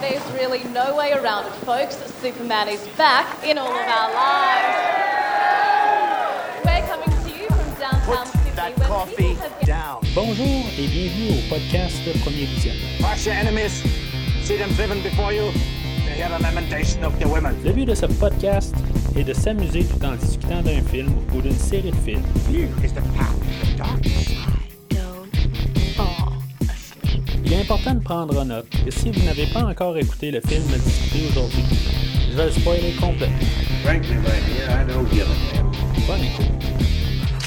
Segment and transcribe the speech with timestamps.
[0.00, 1.96] There's really no way around it, folks.
[2.22, 4.78] Superman is back in all of our lives.
[6.64, 10.00] We're coming to you from downtown Sydney, that where coffee people have down.
[10.14, 12.98] Bonjour et bienvenue au podcast Premier Visionnement.
[13.00, 13.82] Crush your enemies.
[14.44, 15.50] See them driven before you.
[15.50, 17.56] To hear the lamentation of the women.
[17.64, 18.74] Le but de ce podcast
[19.16, 22.22] est de s'amuser tout en discutant d'un film ou d'une série de films.
[22.48, 24.47] Here is the path to the dark
[27.50, 30.62] Il est important de prendre note que si vous n'avez pas encore écouté le film
[30.70, 31.62] à discuter aujourd'hui,
[32.30, 33.38] je vais le spoiler complètement.
[33.82, 35.72] Frankly, my dear, I don't give a damn.
[36.06, 36.44] Bonne écoute.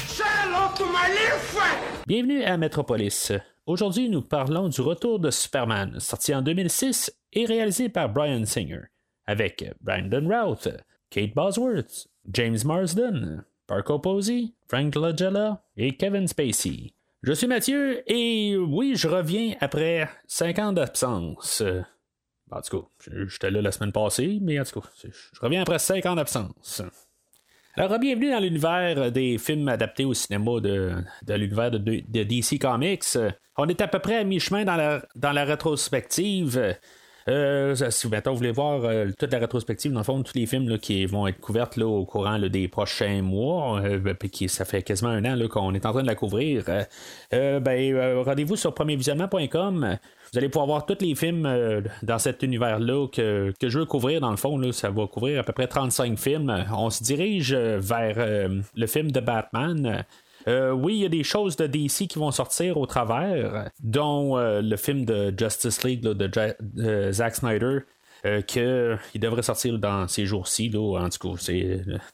[0.08, 1.78] Say hello to my little friend.
[2.08, 3.30] Bienvenue à Metropolis.
[3.64, 8.88] Aujourd'hui, nous parlons du retour de Superman, sorti en 2006 et réalisé par Brian Singer,
[9.26, 10.68] avec Brandon Routh,
[11.10, 16.92] Kate Bosworth, James Marsden, Parker Posey, Frank Langella et Kevin Spacey.
[17.22, 21.62] Je suis Mathieu et oui, je reviens après 5 ans d'absence.
[22.50, 25.78] En tout cas, j'étais là la semaine passée, mais en tout cas, je reviens après
[25.78, 26.82] 5 ans d'absence.
[27.76, 32.60] Alors, bienvenue dans l'univers des films adaptés au cinéma de, de l'univers de, de DC
[32.60, 33.04] Comics.
[33.56, 36.76] On est à peu près à mi-chemin dans la, dans la rétrospective.
[37.28, 40.78] Euh, si vous voulez voir euh, toute la rétrospective, dans le fond, tous les films
[40.78, 44.82] qui vont être couverts là, au courant des prochains mois, euh, ben, qui, ça fait
[44.82, 46.64] quasiment un an qu'on est en train de la couvrir,
[47.32, 49.98] euh, ben, rendez-vous sur premiervisionnement.com.
[50.32, 54.20] Vous allez pouvoir voir tous les films dans cet univers-là que, que je veux couvrir.
[54.20, 56.64] Dans le fond, ça va couvrir à peu près 35 films.
[56.72, 60.04] On se dirige vers le film de Batman.
[60.48, 64.36] Euh, oui, il y a des choses de DC qui vont sortir au travers, dont
[64.36, 67.80] euh, le film de Justice League de Zack Snyder.
[68.24, 71.52] Euh, qu'il devrait sortir dans ces jours-ci, en tout cas,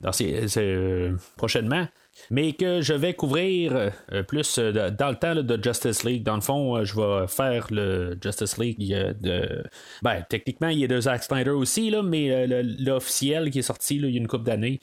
[0.01, 1.87] dans ces, euh, prochainement.
[2.31, 6.23] Mais que je vais couvrir euh, plus euh, dans le temps de Justice League.
[6.23, 8.79] Dans le fond, euh, je vais faire le Justice League
[9.21, 9.65] de.
[10.03, 13.97] Ben, techniquement, il y a de Zack Snyder aussi, là, mais l'officiel qui est sorti
[13.97, 14.81] il y a une couple d'années.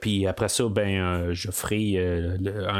[0.00, 1.98] Puis après ça, ben, je ferai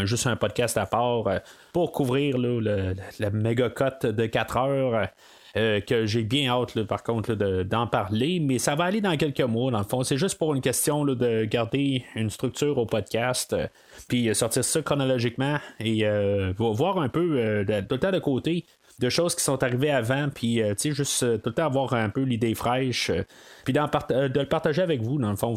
[0.05, 1.25] juste un podcast à part
[1.73, 5.09] pour couvrir le, la méga cote de 4 heures.
[5.55, 9.71] que j'ai bien hâte, par contre, d'en parler, mais ça va aller dans quelques mois,
[9.71, 10.03] dans le fond.
[10.03, 13.57] C'est juste pour une question de garder une structure au podcast,
[14.11, 18.11] puis euh, sortir ça chronologiquement et euh, vo- voir un peu euh, tout le temps
[18.13, 18.67] de côté
[18.99, 22.11] de choses qui sont arrivées avant, puis tu sais, juste tout le temps avoir un
[22.11, 23.11] peu l'idée fraîche,
[23.65, 25.55] puis de le partager avec vous, dans le fond.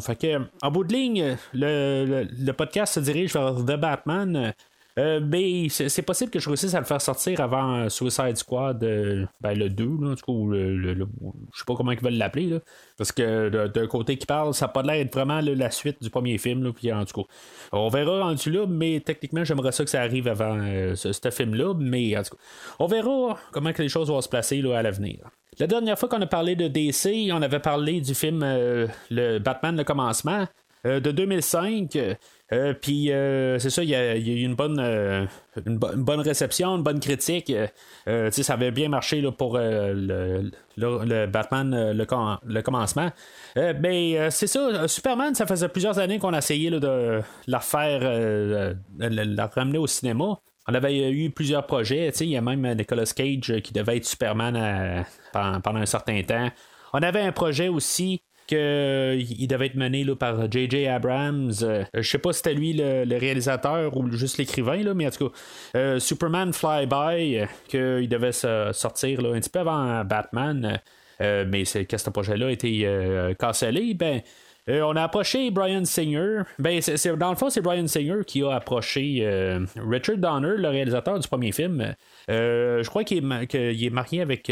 [0.62, 4.54] En bout de ligne, le- le podcast se dirige vers The Batman.
[4.98, 8.36] Euh, euh, mais c'est possible que je réussisse à le faire sortir avant euh, Suicide
[8.36, 11.06] Squad, euh, ben, le 2, là, en tout cas, ou le, le-
[11.52, 12.58] je sais pas comment ils veulent l'appeler,
[12.96, 16.10] parce que d'un côté qui parle, ça n'a pas l'air d'être vraiment la suite du
[16.10, 17.28] premier film, là, puis en tout cas,
[17.72, 20.58] on verra rendu là, mais techniquement, j'aimerais ça que ça arrive avant
[20.94, 22.42] ce, film-là, mais en tout cas,
[22.78, 25.18] on verra comment que les choses vont se placer là, à l'avenir.
[25.58, 29.76] La dernière fois qu'on a parlé de DC, on avait parlé du film le Batman,
[29.76, 30.46] le commencement,
[30.84, 31.96] de 2005.
[32.52, 35.24] Euh, puis euh, c'est ça, il y, a eu une bonne, euh,
[35.66, 37.48] une, bo- une bonne réception, une bonne critique.
[37.50, 37.66] Euh,
[38.06, 42.60] euh, ça avait bien marché là, pour euh, le, le- Batman, euh, le, com- le
[42.62, 43.10] commencement.
[43.56, 46.34] Euh, ben, euh, c'est ça, euh, Superman, ça faisait plusieurs années qu'on
[46.68, 50.38] là, de la faire, euh, de la, ramener au cinéma.
[50.68, 54.04] On avait eu plusieurs projets, il y a même Nicolas Cage euh, qui devait être
[54.06, 54.54] Superman
[55.32, 56.50] pendant un certain temps.
[56.92, 60.86] On avait un projet aussi que euh, il devait être mené là, par J.J.
[60.86, 61.52] Abrams.
[61.62, 65.28] Euh, je sais pas si c'était lui le, réalisateur ou juste l'écrivain, mais en tout
[65.28, 65.36] cas,
[65.76, 70.80] euh, Superman Flyby, euh, qu'il devait sortir là, un petit peu avant Batman.
[71.20, 73.94] euh, mais que ce projet-là a été euh, cancellé.
[73.94, 74.20] Ben,
[74.68, 76.42] euh, on a approché Brian Singer.
[76.58, 76.80] Ben,
[77.18, 81.28] dans le fond, c'est Brian Singer qui a approché euh, Richard Donner, le réalisateur du
[81.28, 81.94] premier film.
[82.30, 84.50] Euh, je crois qu'il est, est marié avec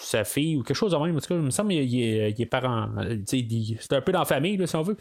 [0.00, 1.16] sa fille ou quelque chose de même.
[1.16, 2.88] En tout cas, il me semble qu'il est, parent.
[3.26, 4.96] C'est un peu dans la famille, si on veut.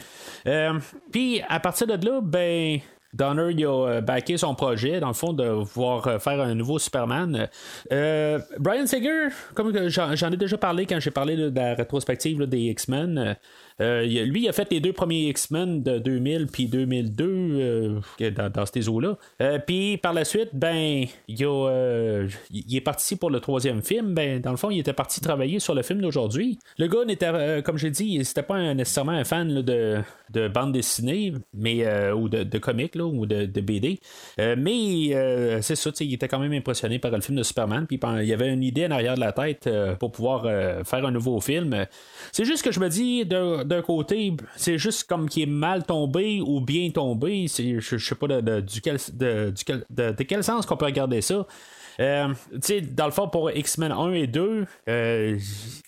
[1.11, 2.79] Puis, à partir de là, ben.
[3.11, 7.49] Donner il a backé son projet, dans le fond, de vouloir faire un nouveau Superman.
[7.89, 13.35] Brian Singer, comme j'en ai déjà parlé quand j'ai parlé de la rétrospective des X-Men,
[13.81, 17.99] euh, lui, il a fait les deux premiers X-Men de 2000 puis 2002 euh,
[18.53, 19.17] dans, ces eaux-là.
[19.41, 24.13] Euh, puis par la suite, ben, il, est parti pour le troisième film.
[24.13, 26.59] Ben, dans le fond, il était parti travailler sur le film d'aujourd'hui.
[26.77, 29.99] Le gars n'était, comme j'ai dit, c'était pas nécessairement un fan de,
[30.31, 33.99] de bande dessinée, mais ou de, de comics ou de, de BD.
[34.37, 37.85] Mais c'est ça, il était quand même impressionné par le film de Superman.
[37.87, 40.43] Puis il y avait une idée en arrière de la tête pour pouvoir
[40.85, 41.85] faire un nouveau film.
[42.31, 45.85] C'est juste que je me dis, d'un d'un côté, c'est juste comme qu'il est mal
[45.85, 47.47] tombé ou bien tombé.
[47.47, 49.53] Je, je sais pas de, de- du quel, de,
[49.89, 51.45] de- quel sens qu'on peut regarder ça.
[52.01, 52.33] Euh,
[52.93, 55.37] dans le fond, pour X-Men 1 et 2, euh,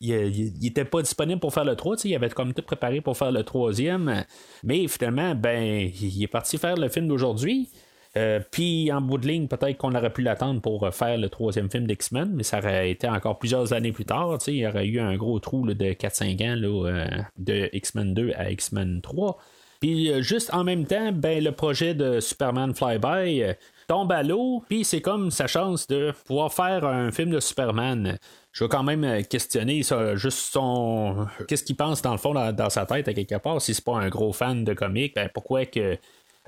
[0.01, 1.95] il n'était pas disponible pour faire le 3.
[2.03, 4.25] Il avait comme tout préparé pour faire le troisième.
[4.63, 7.69] Mais finalement, ben, il est parti faire le film d'aujourd'hui.
[8.17, 11.69] Euh, puis en bout de ligne, peut-être qu'on aurait pu l'attendre pour faire le troisième
[11.71, 14.37] film d'X-Men, mais ça aurait été encore plusieurs années plus tard.
[14.47, 18.51] Il y aurait eu un gros trou de 4-5 ans euh, de X-Men 2 à
[18.51, 19.37] X-Men 3.
[19.81, 23.53] Puis euh, juste en même temps, ben, le projet de Superman Flyby euh,
[23.87, 28.17] tombe à l'eau, puis c'est comme sa chance de pouvoir faire un film de Superman.
[28.51, 31.25] Je vais quand même euh, questionner ça, juste son.
[31.47, 33.59] Qu'est-ce qu'il pense dans le fond, dans, dans sa tête, à quelque part.
[33.59, 35.97] Si c'est pas un gros fan de comics, ben pourquoi que.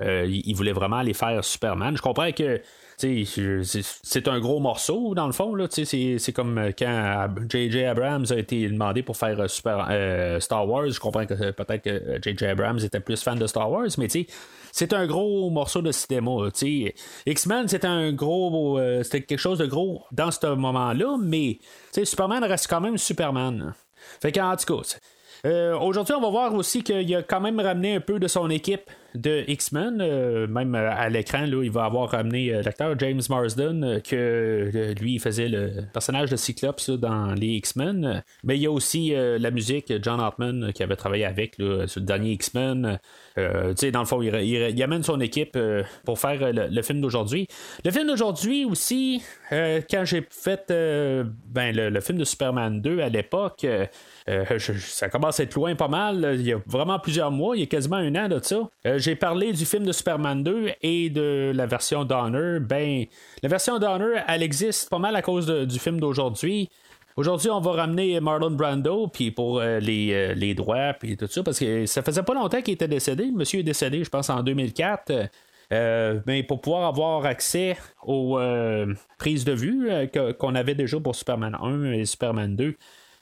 [0.02, 1.96] Euh, il voulait vraiment aller faire Superman.
[1.96, 2.60] Je comprends que
[2.96, 5.56] c'est un gros morceau dans le fond.
[5.70, 7.84] C'est comme euh, quand J.J.
[7.84, 10.90] Abrams a été demandé pour faire euh, Star Wars.
[10.90, 12.46] Je comprends que peut-être que J.J.
[12.46, 14.08] Abrams était plus fan de Star Wars, mais
[14.72, 16.32] c'est un gros morceau de cinéma.
[17.26, 18.80] X-Men, c'était un gros.
[19.04, 21.58] c'était quelque chose de gros dans ce moment-là, mais
[21.92, 23.74] Superman reste quand même Superman.
[24.20, 24.98] Fait qu'en tout cas,
[25.78, 28.90] Aujourd'hui, on va voir aussi qu'il a quand même ramené un peu de son équipe
[29.14, 30.00] de X-Men.
[30.00, 34.14] euh, même euh, à l'écran, il va avoir ramené euh, l'acteur James Marsden, euh, que
[34.74, 38.22] euh, lui, faisait le personnage de Cyclops dans les X-Men.
[38.42, 41.58] Mais il y a aussi euh, la musique, John Hartman, euh, qui avait travaillé avec
[41.58, 42.98] là, sur le dernier X-Men.
[43.38, 47.48] Euh, dans le fond, il, amène son équipe euh, pour faire euh, le, film d'aujourd'hui.
[47.84, 49.22] Le film d'aujourd'hui aussi,
[49.52, 53.86] euh, quand j'ai fait euh, ben, le, le film de Superman 2 à l'époque, euh,
[54.28, 56.36] euh, ça commence à être loin pas mal.
[56.38, 58.68] Il y a vraiment plusieurs mois, il y a quasiment un an de ça.
[59.04, 62.58] J'ai parlé du film de Superman 2 et de la version Donner.
[62.60, 63.04] Ben,
[63.42, 66.70] la version Donner, elle existe pas mal à cause du film d'aujourd'hui.
[67.14, 71.26] Aujourd'hui, on va ramener Marlon Brando, puis pour euh, les, euh, les droits, puis tout
[71.26, 73.30] ça, parce que ça faisait pas longtemps qu'il était décédé.
[73.30, 75.12] Monsieur est décédé, je pense, en 2004.
[75.74, 78.38] Euh, mais pour pouvoir avoir accès aux
[79.18, 79.90] prises de vue
[80.38, 82.74] qu'on avait déjà pour Superman 1 et Superman 2,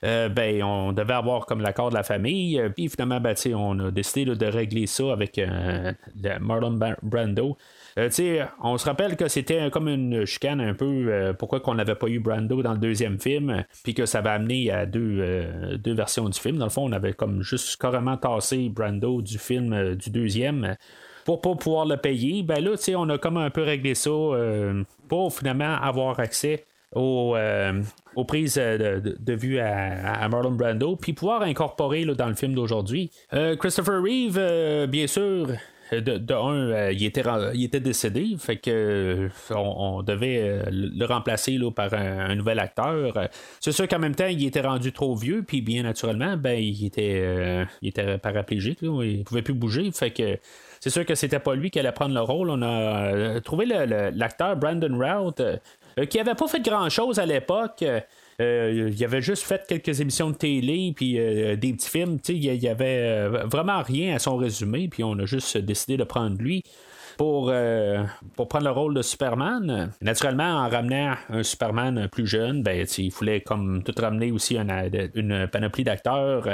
[0.04, 2.58] euh, ben, on devait avoir comme l'accord de la famille.
[2.58, 5.92] euh, Puis finalement, ben, on a décidé de régler ça avec euh,
[6.40, 7.56] Marlon Brando.
[7.96, 12.20] On se rappelle que c'était comme une chicane un peu pourquoi qu'on n'avait pas eu
[12.20, 16.38] Brando dans le deuxième film, puis que ça va amener à deux, deux versions du
[16.38, 16.56] film.
[16.56, 20.76] Dans le fond, on avait comme juste carrément tassé Brando du film du deuxième
[21.26, 22.42] pour pas pouvoir le payer.
[22.42, 24.10] Ben là, on a comme un peu réglé ça
[25.08, 26.64] pour finalement avoir accès
[26.96, 27.82] euh,
[28.16, 32.54] aux prises euh, de, vue à, Marlon Brando, puis pouvoir incorporer là, dans le film
[32.54, 33.10] d'aujourd'hui.
[33.32, 35.48] Euh, Christopher Reeve, euh, bien sûr.
[35.92, 37.22] De, un, il, était,
[37.52, 43.28] il était décédé, fait que on, devait le remplacer là, par un, nouvel acteur.
[43.60, 46.86] C'est sûr qu'en même temps, il était rendu trop vieux, puis bien naturellement, ben il
[46.86, 50.38] était, il était paraplégique, là, il pouvait plus bouger, fait que
[50.80, 52.48] c'est sûr que c'était pas lui qui allait prendre le rôle.
[52.48, 55.42] On a trouvé l'acteur Brandon Routh,
[56.06, 57.82] qui avait pas fait grand chose à l'époque.
[57.82, 58.00] Euh,
[58.40, 62.18] euh, il avait juste fait quelques émissions de télé puis euh, des petits films.
[62.28, 66.04] Il y- avait euh, vraiment rien à son résumé, puis on a juste décidé de
[66.04, 66.62] prendre lui
[67.22, 68.02] pour, euh,
[68.34, 69.92] pour prendre le rôle de Superman.
[70.00, 75.46] Naturellement, en ramenant un Superman plus jeune, ben, il fallait comme tout ramener aussi une,
[75.46, 76.48] panoplie d'acteurs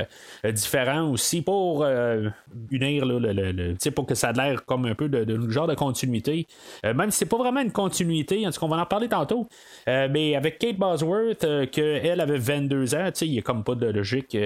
[0.45, 2.29] euh, différents aussi pour euh,
[2.71, 6.47] unir le, le- pour que ça ait l'air comme un peu de, genre de continuité.
[6.85, 9.49] Même si c'est pas vraiment une continuité, en tout cas, on va en parler tantôt.
[9.87, 14.37] Mais avec Kate Bosworth, qu'elle avait 22 ans, il n'y a comme pas de logique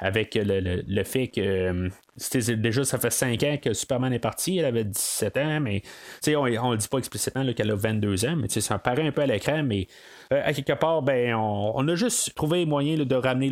[0.00, 4.66] avec le, le- fait que déjà ça fait 5 ans que Superman est parti, elle
[4.66, 5.82] avait 17 ans, mais
[6.28, 9.22] on, on le dit pas explicitement qu'elle a 22 ans, mais ça paraît un peu
[9.22, 9.86] à l'écran, mais
[10.32, 13.50] euh, à quelque part, ben on, a juste trouvé moyen là, de ramener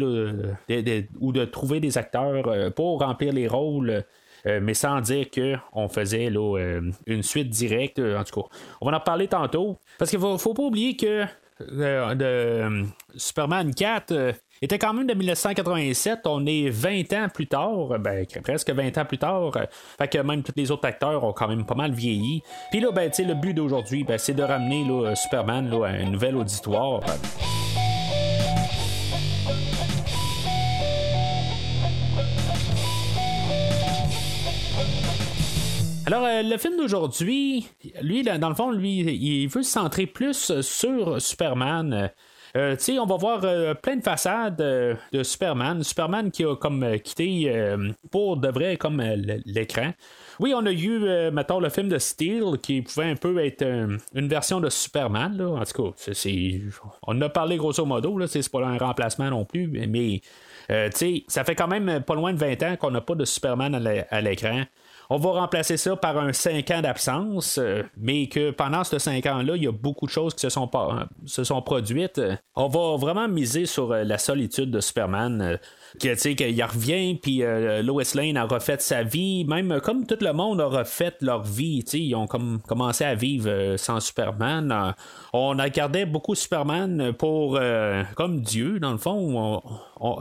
[1.21, 4.05] ou de trouver des acteurs euh, pour remplir les rôles.
[4.47, 8.01] euh, mais sans dire qu'on faisait une suite directe.
[8.01, 8.49] En tout cas,
[8.81, 9.79] on va en parler tantôt.
[9.99, 11.27] Parce qu'il faut, faut pas oublier que
[11.71, 12.85] de,
[13.17, 16.21] Superman 4 euh, était quand même de 1987.
[16.27, 19.53] On est 20 ans plus tard, ben, presque 20 ans plus tard.
[19.99, 22.43] fait que même tous les autres acteurs ont quand même pas mal vieilli.
[22.71, 26.37] Puis là, ben, le but d'aujourd'hui, ben, c'est de ramener là, Superman à un nouvel
[26.37, 27.01] auditoire.
[36.07, 37.67] Alors, euh, le film d'aujourd'hui,
[38.01, 42.11] lui, dans le fond, lui, il veut se centrer plus sur Superman.
[42.55, 45.83] Euh, tu on va voir euh, plein de façades euh, de Superman.
[45.83, 47.51] Superman qui a comme euh, quitté
[48.11, 49.01] pour de vrai comme
[49.47, 49.93] l'écran.
[50.39, 53.65] Oui, on a eu, mettons, le film de Steel qui pouvait un peu être
[54.15, 55.41] une version de Superman.
[55.41, 56.61] En tout cas, c'est-
[57.07, 58.19] on a parlé grosso modo.
[58.27, 60.21] C'est pas un remplacement non plus, mais
[60.71, 60.91] euh,
[61.29, 63.75] ça fait quand même pas loin de 20 ans qu'on n'a pas de Superman
[64.11, 64.63] à l'écran.
[65.13, 69.27] On va remplacer ça par un 5 ans d'absence, euh, mais que pendant ces 5
[69.27, 72.21] ans-là, il y a beaucoup de choses qui se sont, pas, se sont produites.
[72.57, 75.59] On va vraiment miser sur la solitude de Superman
[76.01, 80.33] que, qu'il revient, puis euh, Lois Lane a refait sa vie, même comme tout le
[80.33, 84.73] monde a refait leur vie, ils ont comme commencé à vivre euh, sans Superman.
[84.73, 84.93] Euh,
[85.33, 87.59] on a gardé beaucoup Superman pour
[88.17, 89.63] comme Dieu, dans le fond.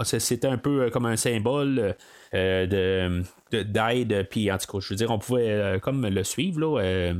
[0.04, 1.96] c'était un peu comme un symbole
[2.34, 7.14] de d'aide, puis en tout cas, je veux dire, on pouvait comme le suivre, là,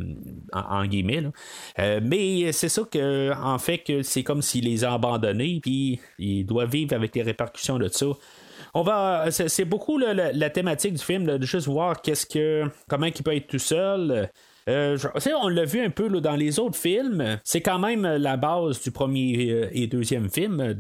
[0.54, 1.24] en, guillemets.
[1.78, 6.66] mais c'est ça que, en fait, c'est comme s'il les a abandonnés, puis il doit
[6.66, 8.08] vivre avec les répercussions de ça
[8.74, 9.30] on va.
[9.32, 12.64] C'est beaucoup la, thématique du film, de juste voir qu'est-ce que.
[12.88, 14.30] comment il peut être tout seul.
[14.72, 14.98] Euh,
[15.42, 17.40] on l'a vu un peu dans les autres films.
[17.44, 20.76] C'est quand même la base du premier euh, et deuxième film,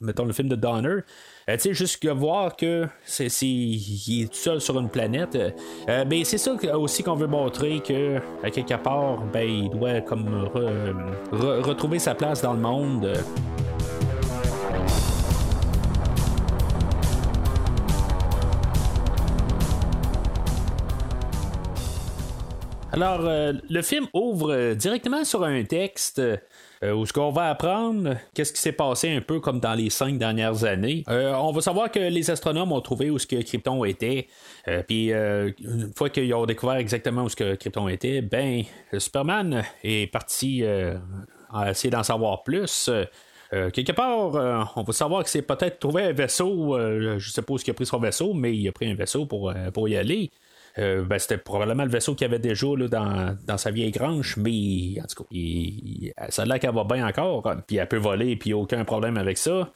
[0.00, 0.88] mettons le film de Donner.
[0.88, 5.36] Euh, tu sais, juste voir que c'est, il est tout seul sur une planète.
[5.86, 8.18] ben, c'est ça aussi qu'on veut montrer que
[8.50, 10.48] quelque part, ben, il doit comme
[11.32, 13.12] retrouver sa place dans le monde.
[22.92, 27.50] Alors, euh, le film ouvre euh, directement sur un texte euh, où ce qu'on va
[27.50, 31.04] apprendre qu'est-ce qui s'est passé un peu comme dans les cinq dernières années.
[31.06, 34.28] on va savoir que les astronomes ont trouvé où ce que Krypton était.
[34.86, 38.62] Puis une fois qu'ils ont découvert exactement où ce que Krypton était, ben
[38.96, 40.62] Superman est parti
[41.66, 42.88] essayer d'en savoir plus.
[43.50, 46.78] quelque part, on va savoir que c'est peut-être trouvé un vaisseau.
[47.18, 49.26] je sais pas où il a pris son vaisseau, mais il a pris un vaisseau
[49.26, 50.30] pour, pour y aller.
[50.78, 55.06] Euh, ben, c'était probablement le vaisseau qu'il avait déjà dans, sa vieille grange, mais en
[55.06, 58.84] tout cas, ça a l'air qu'elle va bien encore, puis elle peut voler, puis aucun
[58.84, 59.72] problème avec ça.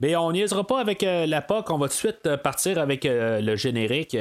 [0.00, 2.78] Mais on n'y pas avec euh, la POC, on va tout de suite euh, partir
[2.78, 4.16] avec le générique.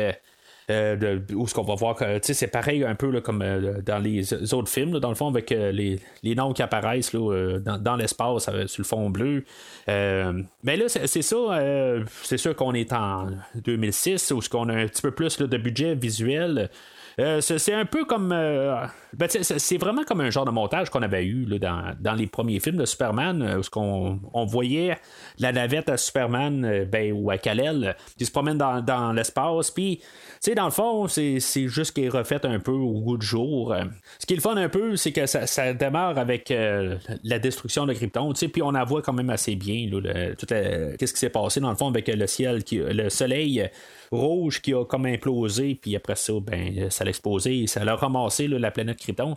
[0.71, 4.69] Euh, où ce qu'on va voir c'est pareil un peu comme euh, dans les autres
[4.69, 9.11] films, dans le fond, avec euh, les, noms qui apparaissent dans, l'espace sur le fond
[9.11, 9.45] bleu.
[9.87, 11.37] mais là, c'est ça,
[12.23, 13.27] c'est sûr qu'on est en
[13.63, 16.69] 2006, où ce qu'on a un petit peu plus de budget visuel.
[17.17, 18.29] C'est un peu comme.
[18.29, 22.77] Ben, c'est vraiment comme un genre de montage qu'on avait eu dans, les premiers films
[22.77, 24.97] de Superman, où on, on, voyait
[25.39, 30.01] la navette à Superman ben, ou à Kal-El qui se promène dans, dans l'espace, puis
[30.53, 33.73] dans le fond, c'est juste qu'il est refait un peu au goût du jour.
[33.73, 33.83] Euh,
[34.19, 37.85] ce qui est le fun un peu, c'est que ça, démarre avec euh, la destruction
[37.85, 41.69] de Krypton, puis on la voit quand même assez bien, qu'est-ce qui s'est passé dans
[41.69, 43.69] le fond avec le ciel, le soleil
[44.11, 48.71] rouge qui a comme implosé, puis après ça, ben, ça l'a ça l'a ramassé la
[48.71, 49.35] planète Krypton.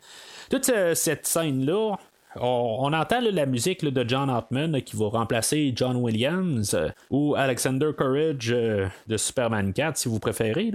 [0.51, 1.97] Toute euh, cette scène-là,
[2.37, 7.91] on, entend la musique de John Hartman qui va remplacer John Williams euh, ou Alexander
[7.97, 10.73] Courage euh, de Superman 4, si vous préférez.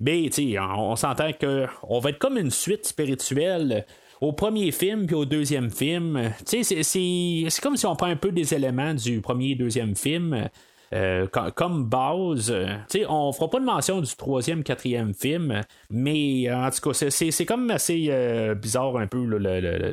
[0.00, 3.84] Mais on, on s'entend qu'on va être comme une suite spirituelle
[4.20, 6.32] au premier film puis au deuxième film.
[6.44, 10.48] C'est comme si on prend un peu des éléments du premier et deuxième film.
[10.94, 12.52] Euh, comme base.
[12.52, 12.76] Euh,
[13.08, 15.60] on fera pas de mention du troisième, quatrième film,
[15.90, 19.26] mais euh, en tout cas, c'est comme assez bizarre un peu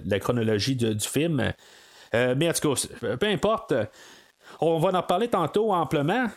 [0.05, 1.53] la chronologie du film.
[2.13, 3.73] mais en tout cas, peu importe.
[4.59, 6.27] On va en parler tantôt amplement.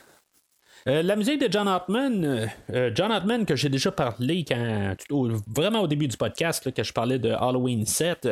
[0.86, 2.48] la musique de John Hartman,
[2.94, 4.94] John Hartman que j'ai déjà parlé quand,
[5.48, 8.28] vraiment au début du podcast, que je parlais de Halloween 7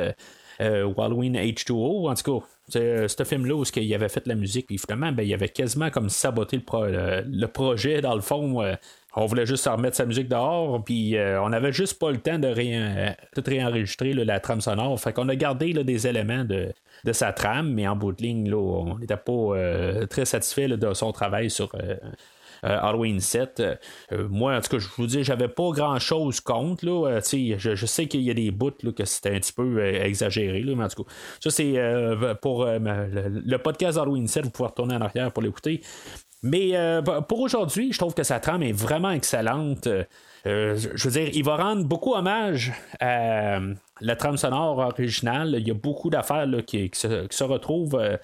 [0.60, 4.34] ou Halloween H2O, en tout cas, c'est euh, ce film-là où il avait fait la
[4.34, 8.62] musique, puis finalement, ben, il avait quasiment comme saboté le, projet, dans le fond.
[8.62, 8.74] Euh,
[9.14, 12.38] on voulait juste remettre sa musique dehors, puis euh, on n'avait juste pas le temps
[12.38, 14.98] de rien, tout réenregistrer la trame sonore.
[14.98, 16.72] Fait qu'on a gardé des éléments de,
[17.12, 21.50] sa trame, mais en bout de ligne, on n'était pas très satisfait de son travail
[21.50, 21.96] sur euh,
[22.62, 23.60] Halloween 7.
[23.60, 23.74] Euh,
[24.12, 26.84] euh, moi, en tout cas, je vous dis, j'avais pas grand chose contre.
[26.86, 29.84] Là, je, je, sais qu'il y a des bouts là, que c'était un petit peu
[29.84, 31.74] exagéré, là, mais en tout cas, ça c'est
[32.40, 35.82] pour le, podcast Halloween 7, vous pouvez retourner en arrière pour l'écouter.
[36.42, 36.72] Mais
[37.28, 39.88] pour aujourd'hui, je trouve que sa trame est vraiment excellente.
[40.44, 43.60] je veux dire, il va rendre beaucoup hommage à
[44.02, 45.56] la trame sonore originale.
[45.58, 48.16] Il y a beaucoup d'affaires qui, qui, se, retrouvent euh,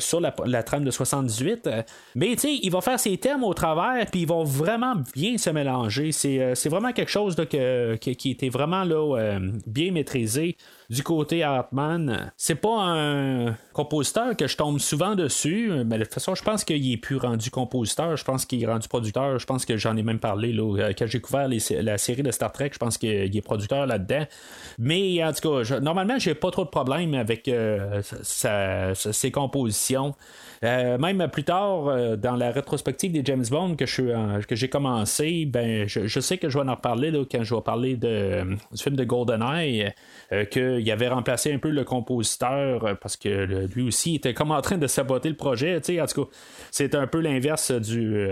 [0.00, 1.66] sur la, trame de 78.
[1.66, 1.82] Euh,
[2.14, 5.38] mais tu sais, il va faire ses thèmes au travers, puis ils vont vraiment bien
[5.38, 6.12] se mélanger.
[6.12, 10.56] C'est, euh, vraiment quelque chose qui, était vraiment là, bien maîtrisé.
[10.90, 12.32] Du côté Hartman.
[12.36, 16.64] C'est pas un compositeur que je tombe souvent dessus, mais de toute façon, je pense
[16.64, 19.96] qu'il est plus rendu compositeur, je pense qu'il est rendu producteur, je pense que j'en
[19.96, 22.98] ai même parlé là, euh, quand j'ai couvert la série de Star Trek, je pense
[22.98, 24.26] qu'il est producteur là-dedans.
[24.78, 30.14] Mais en tout cas, je, normalement, j'ai pas trop de problèmes avec euh, ses compositions.
[30.66, 35.86] Euh, même plus tard, euh, dans la rétrospective des James Bond que, j'ai commencé, ben,
[35.86, 39.92] je, sais que je vais en reparler quand je vais parler du film de GoldenEye,
[40.32, 44.60] euh, qu'il avait remplacé un peu le compositeur parce que lui aussi était comme en
[44.60, 45.76] train de saboter le projet.
[45.76, 46.30] En tout cas,
[46.72, 48.26] c'est un peu l'inverse du,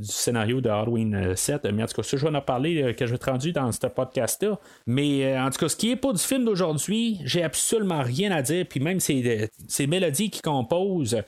[0.00, 1.66] scénario de Halloween 7.
[1.72, 3.70] Mais en tout cas, ça, je vais en reparler que je vais être rendu dans
[3.72, 4.58] ce podcast-là.
[4.86, 8.42] Mais en tout cas, ce qui est pas du film d'aujourd'hui, j'ai absolument rien à
[8.42, 8.64] dire.
[8.68, 11.22] Puis même ces, ces mélodies qui composent, euh,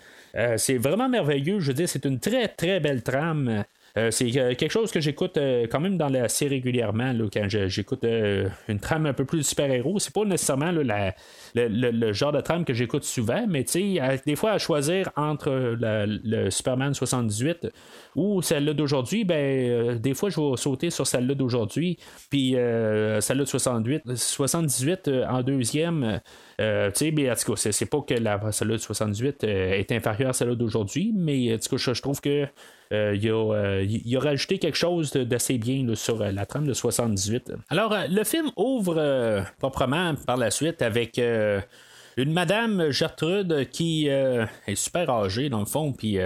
[0.57, 1.61] c'est vraiment merveilleux.
[1.61, 3.64] Je veux dire, c'est une très très belle trame.
[3.97, 5.38] Euh, c'est euh, quelque chose que j'écoute
[5.71, 9.99] quand même dans la série régulièrement quand j'écoute une trame un peu plus de super-héros.
[9.99, 15.11] C'est pas nécessairement le, genre de trame que j'écoute souvent, mais des fois à choisir
[15.16, 17.69] entre le Superman 78
[18.14, 21.99] ou celle-là d'aujourd'hui, ben des fois je vais sauter sur celle-là d'aujourd'hui,
[22.31, 26.21] puis celle-là de 68, 78 en deuxième.
[26.60, 29.72] Euh, tu sais, mais en tout cas, c'est pas que la, celle-là de 78 euh,
[29.72, 32.46] est inférieure à celle-là d'aujourd'hui, mais en tout cas, je, trouve que
[32.92, 37.52] euh, il, a, rajouté quelque chose d'assez bien sur la trame de 78.
[37.68, 45.10] Alors, le film ouvre proprement par la suite avec une madame Gertrude qui est super
[45.10, 46.18] âgée dans le fond, puis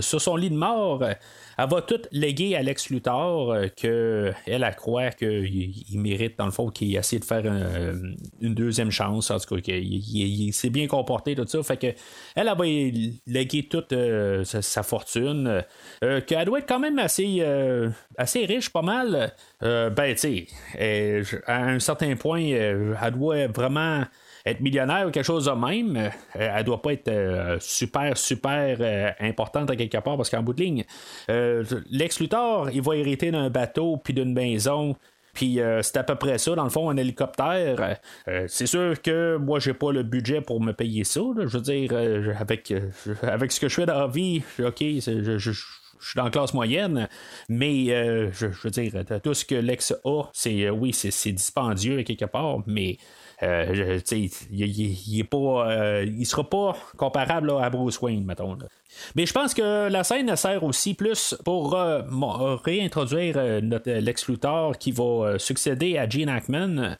[0.00, 1.04] sur son lit de mort,
[1.58, 6.52] elle va tout léguer à Lex Luthor, euh, qu'elle, elle croit qu'il mérite, dans le
[6.52, 9.30] fond, qu'il essaie de faire une deuxième chance.
[9.30, 11.62] En tout cas, qu'il s'est bien comporté, tout ça.
[11.62, 11.86] Fait que
[12.34, 12.64] elle, va
[13.26, 15.62] léguer toute euh, sa, fortune,
[16.04, 17.44] euh, qu'elle doit être quand même assez,
[18.16, 19.32] assez riche, pas mal.
[19.60, 24.04] ben, tu sais, à un certain point, elle doit vraiment
[24.44, 28.76] être millionnaire ou quelque chose de même, euh, elle doit pas être euh, super, super
[28.80, 30.84] euh, importante à quelque part parce qu'en bout de ligne,
[31.28, 34.96] Lex Luthor, il va hériter d'un bateau puis d'une maison.
[35.34, 37.96] Puis c'est à peu près ça, dans le fond, un hélicoptère.
[38.48, 41.22] c'est sûr que moi, j'ai pas le budget pour me payer ça.
[41.38, 41.94] Je veux dire,
[42.38, 42.72] avec,
[43.22, 47.08] avec ce que je fais dans la vie, ok, je, suis dans la classe moyenne,
[47.48, 47.86] mais
[48.32, 52.98] je, veux dire, tout ce que Lex a, c'est oui, c'est dispendieux quelque part, mais
[53.42, 55.36] euh, il, est pas,
[55.68, 58.56] euh, il sera pas comparable à Bruce Wayne, mettons.
[59.16, 62.02] Mais je pense que la scène sert aussi plus pour euh,
[62.64, 64.30] réintroduire notre Lex
[64.78, 66.96] qui va succéder à Gene Hackman.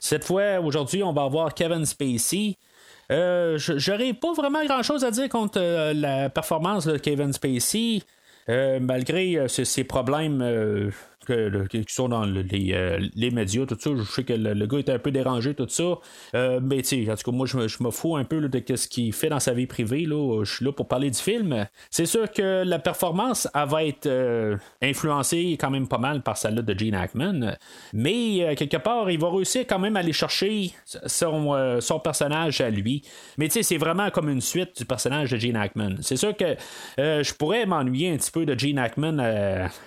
[0.00, 2.56] Cette fois, aujourd'hui, on va avoir Kevin Spacey.
[3.08, 5.60] J'aurais pas vraiment grand chose à dire contre
[5.94, 8.02] la performance de Kevin Spacey.
[8.48, 10.90] malgré ses, problèmes
[11.26, 13.90] qui sont dans les, euh, les, médias, tout ça.
[13.96, 15.98] Je sais que le, gars est un peu dérangé, tout ça.
[16.34, 19.12] Euh, mais tu en tout cas, moi, je me, fous un peu de ce qu'il
[19.12, 20.06] fait dans sa vie privée.
[20.06, 20.42] Là.
[20.44, 21.66] Je suis là pour parler du film.
[21.90, 26.36] C'est sûr que la performance, elle va être euh, influencée quand même pas mal par
[26.36, 27.56] celle-là de Gene Hackman.
[27.92, 30.72] Mais quelque part, il va réussir quand même à aller chercher
[31.06, 33.02] son, son personnage à lui.
[33.38, 35.96] Mais tu sais, c'est vraiment comme une suite du personnage de Gene Hackman.
[36.00, 36.56] C'est sûr que
[36.98, 39.16] je pourrais m'ennuyer un petit peu de Gene Hackman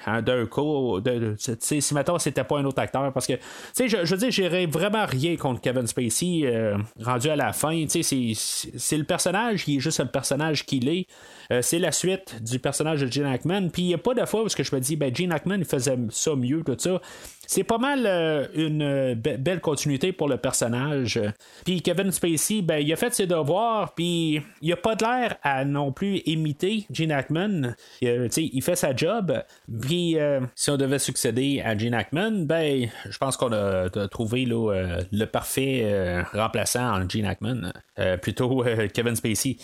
[0.06, 0.99] d'un coup.
[1.37, 3.33] Si maintenant c'était pas un autre acteur, parce que,
[3.77, 7.85] je, je veux dire, j'irais vraiment rien contre Kevin Spacey euh, rendu à la fin.
[7.87, 11.05] C'est, c'est le personnage, il est juste le personnage qu'il est.
[11.51, 13.69] Euh, c'est la suite du personnage de Gene Hackman.
[13.69, 15.65] Puis il n'y a pas de fois où je me dis, ben, Gene Hackman il
[15.65, 17.01] faisait ça mieux, tout ça.
[17.47, 21.19] C'est pas mal euh, une belle continuité pour le personnage.
[21.65, 25.38] Puis Kevin Spacey, ben, il a fait ses devoirs, puis il a pas de l'air
[25.41, 27.73] à non plus imiter Gene Hackman.
[28.01, 29.43] il fait sa job.
[29.81, 30.17] Puis
[30.53, 36.23] si on devait succéder à Gene Hackman, ben, je pense qu'on a, trouvé le parfait
[36.33, 37.73] remplaçant en Gene Hackman,
[38.21, 39.57] plutôt Kevin Spacey.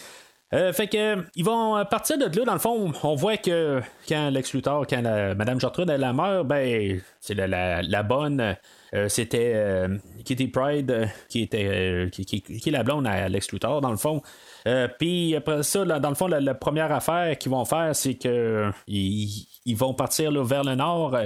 [0.55, 4.29] Euh, fait que ils vont partir de là, dans le fond, on voit que quand
[4.29, 5.01] Lex quand
[5.35, 8.55] Madame Gertrude elle, meurt, ben c'est la, bonne.
[8.93, 13.97] Euh, c'était euh, Kitty Pride qui était qui, est la blonde à Lex dans le
[13.97, 14.21] fond.
[14.97, 19.75] Puis après ça, dans le fond, la, première affaire qu'ils vont faire, c'est que ils,
[19.75, 21.17] vont partir vers le nord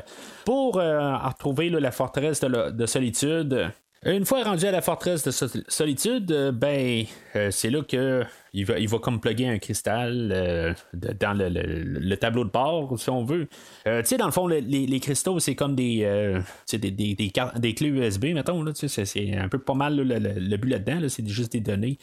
[0.44, 3.72] pour retrouver la forteresse de solitude.
[4.06, 5.32] Une fois rendu à la forteresse de
[5.68, 7.04] solitude, euh, ben
[7.36, 12.16] euh, c'est là que il va, il va comme plugger un cristal euh, dans le,
[12.16, 13.48] tableau de bord, si on veut.
[13.86, 16.40] tu sais, dans le fond, les, cristaux, c'est comme des,
[16.72, 18.64] des, des, des, clés USB, mettons.
[18.74, 21.08] C'est un peu pas mal le, but là-dedans.
[21.08, 21.98] c'est juste des données.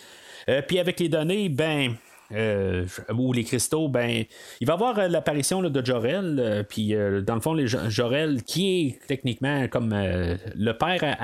[0.69, 1.97] Puis avec les données, ben
[2.33, 2.87] euh,
[3.17, 4.25] ou les cristaux, ben,
[4.61, 8.89] il va y avoir euh, l'apparition de Jorel, euh, puis dans le fond, Jorel, qui
[8.89, 11.17] est techniquement comme le père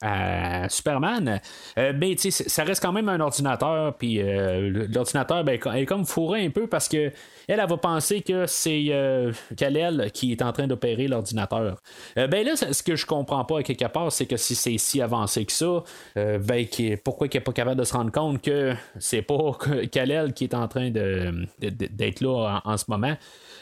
[0.00, 1.40] à, Superman,
[1.76, 4.20] mais sais, ça reste quand même un ordinateur, puis
[4.92, 7.10] l'ordinateur ben, est comme fourré un peu parce que
[7.48, 11.76] elle, va penser que c'est euh, Kal-El qui est en train d'opérer l'ordinateur.
[12.18, 14.78] Euh, ben là, ce que je comprends pas à quelque part, c'est que si c'est
[14.78, 15.82] si avancé que ça,
[16.16, 16.66] euh, ben
[17.04, 19.52] pourquoi qu'il n'est pas capable de se rendre compte que c'est pas
[19.92, 23.16] Kal-El qui est en train d'être là en, ce moment.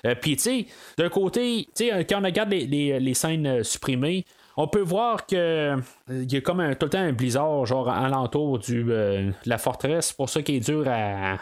[0.06, 0.66] Euh, Puis, tu sais,
[0.98, 4.24] d'un côté, tu sais, quand on regarde les, scènes euh, supprimées,
[4.56, 7.88] on peut voir que euh, y a comme un, tout le temps un blizzard genre
[7.88, 10.08] alentour du, euh, de la forteresse.
[10.08, 11.36] C'est pour ça qu'il est dur à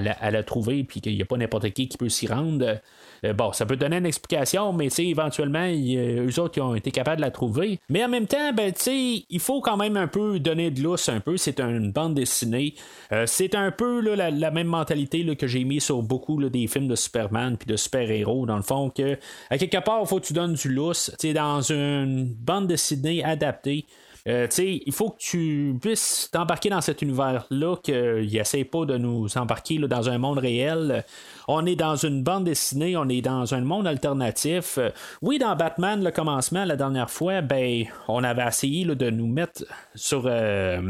[0.00, 2.80] la trouver puis qu'il n'y a pas n'importe qui qui peut s'y rendre.
[3.24, 7.16] Euh, bon, ça peut donner une explication, mais éventuellement, eux autres qui ont été capables
[7.16, 7.78] de la trouver.
[7.88, 11.20] Mais en même temps, ben, il faut quand même un peu donner de lousse un
[11.20, 11.36] peu.
[11.36, 12.74] C'est une bande dessinée.
[13.12, 16.96] Euh, c'est un peu la, même mentalité que j'ai mis sur beaucoup des films de
[16.96, 19.18] Superman puis de super-héros, dans le fond, que
[19.50, 21.10] à quelque part, il faut que tu donnes du lousse.
[21.34, 23.84] Dans une bande dessinée adaptée.
[24.26, 29.38] Euh, il faut que tu puisses t'embarquer dans cet univers-là, qu'il n'essaie pas de nous
[29.38, 31.04] embarquer dans un monde réel.
[31.48, 34.78] On est dans une bande dessinée, on est dans un monde alternatif.
[35.22, 39.64] Oui, dans Batman, le commencement, la dernière fois, ben, on avait essayé de nous mettre
[39.94, 40.24] sur.
[40.26, 40.80] Euh,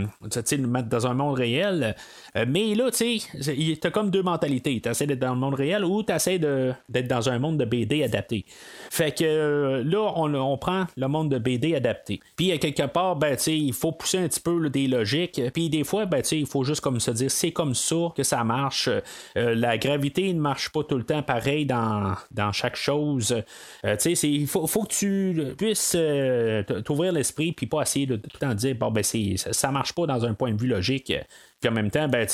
[0.59, 1.95] nous mettre dans un monde réel.
[2.37, 4.81] Euh, mais là, tu sais, t'as comme deux mentalités.
[4.81, 7.65] Tu essaies d'être dans le monde réel ou tu essaies d'être dans un monde de
[7.65, 8.45] BD adapté.
[8.91, 12.21] Fait que euh, là, on, prend le monde de BD adapté.
[12.37, 15.41] Puis, à quelque part, ben, tu il faut pousser un petit peu des logiques.
[15.53, 18.43] Puis, des fois, ben, il faut juste comme se dire, c'est comme ça que ça
[18.45, 18.89] marche.
[19.35, 23.43] La gravité ne marche pas tout le temps pareil dans, dans chaque chose.
[23.85, 28.31] Euh, il faut, faut que tu puisses euh, t'ouvrir l'esprit puis pas essayer de tout
[28.35, 31.13] le temps dire, bon, ben, c'est, ça marche pas dans un point de vue logique.
[31.61, 32.29] Puis en même temps, ben,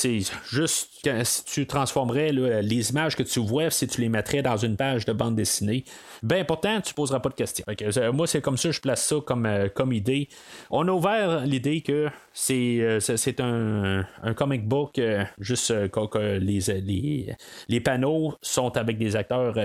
[0.49, 0.89] juste
[1.23, 5.05] si tu transformerais les images que tu vois, si tu les mettrais dans une page
[5.05, 5.85] de bande dessinée,
[6.23, 7.63] ben pourtant, tu poseras pas de questions.
[7.97, 10.27] Euh, moi, c'est comme ça, je place ça comme, euh, comme idée.
[10.71, 12.99] On a ouvert l'idée que c'est, euh,
[13.39, 14.99] un, un comic book,
[15.39, 17.35] juste que, les, les,
[17.69, 19.55] les panneaux sont avec des acteurs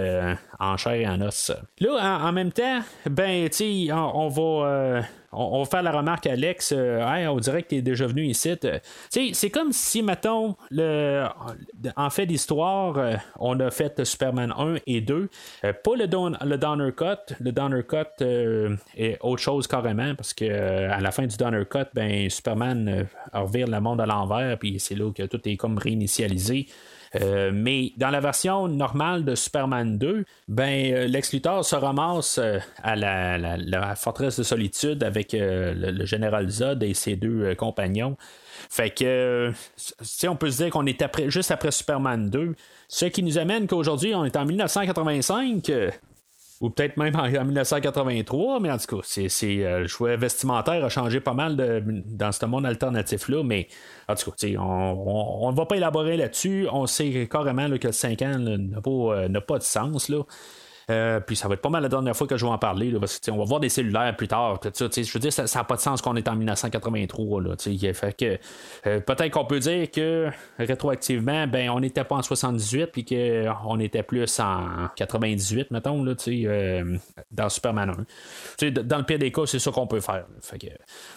[0.60, 1.52] en chair et en os.
[1.80, 3.48] Là, en, même temps, ben,
[3.90, 5.02] on, on va.
[5.32, 8.24] On, va faire la remarque à Alex, euh, on dirait que tu es déjà venu
[8.24, 8.54] ici.
[8.64, 8.78] Euh,
[9.10, 11.26] c'est comme si, mettons, le,
[11.96, 15.28] en fait d'histoire, euh, on a fait Superman 1 et 2.
[15.64, 17.34] Euh, pas le, don, le Donner Cut.
[17.40, 18.24] Le Donner Cut
[18.96, 20.44] est autre chose carrément, parce que
[20.90, 24.94] à la fin du Donner Cut, ben, Superman revire le monde à l'envers, puis c'est
[24.94, 26.66] là que tout est comme réinitialisé.
[27.16, 32.58] Euh, mais dans la version normale de Superman 2, ben, euh, Lex se ramasse euh,
[32.82, 38.16] à la, forteresse de solitude avec le, général Zod et ses deux compagnons.
[38.70, 42.54] Fait que, sais, on peut se dire qu'on est juste après Superman 2.
[42.88, 45.70] Ce qui nous amène qu'aujourd'hui, on est en 1985.
[46.60, 50.84] Ou peut-être même en, en 1983, mais en tout cas, c'est, euh, le choix vestimentaire
[50.84, 51.56] a changé pas mal
[52.06, 53.68] dans ce monde alternatif-là, mais
[54.08, 56.66] en tout cas, on ne va pas élaborer là-dessus.
[56.72, 60.08] On sait carrément que le 5 ans n'a, pas, euh, pas de sens.
[60.08, 60.22] Là.
[60.90, 62.90] Euh, puis ça va être pas mal la dernière fois que je vais en parler,
[62.98, 64.58] parce que on va voir des cellulaires plus tard.
[64.62, 67.42] je veux dire, ça n'a pas de sens qu'on est en 1983.
[67.42, 68.38] Là, fait que,
[68.86, 73.80] euh, peut-être qu'on peut dire que rétroactivement, ben, on n'était pas en 78 puis qu'on
[73.80, 76.96] était plus en 98, mettons, là, euh,
[77.30, 77.94] dans Superman 1.
[77.94, 78.04] Tu
[78.58, 80.24] sais, d- dans le pire des cas, c'est ça qu'on peut faire.
[80.40, 80.58] Fait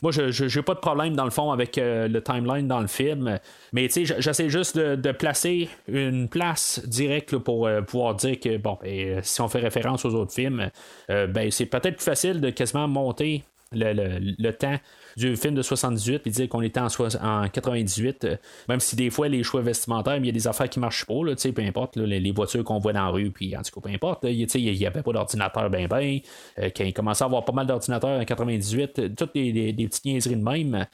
[0.02, 3.40] moi, je n'ai pas de problème dans le fond avec le timeline dans le film,
[3.72, 9.22] mais j'essaie juste de, de placer une place directe pour pouvoir dire que, bon, ben,
[9.24, 10.70] si on fait référence aux autres films,
[11.10, 13.44] euh, ben, c'est peut-être plus facile de quasiment monter
[13.74, 14.76] le, le- le temps
[15.18, 16.88] du film de 78 puis dire qu'on était en,
[17.22, 18.36] en 98 euh,
[18.68, 21.24] même si des fois les choix vestimentaires il y a des affaires qui marchent pas
[21.26, 23.88] là, peu importe les, les voitures qu'on voit dans la rue puis en tout cas
[23.88, 24.46] peu importe il
[24.78, 26.20] n'y avait pas d'ordinateur ben ben
[26.60, 30.06] euh, quand il commençait à avoir pas mal d'ordinateurs en 98 euh, toutes des, petites
[30.06, 30.86] niaiseries de même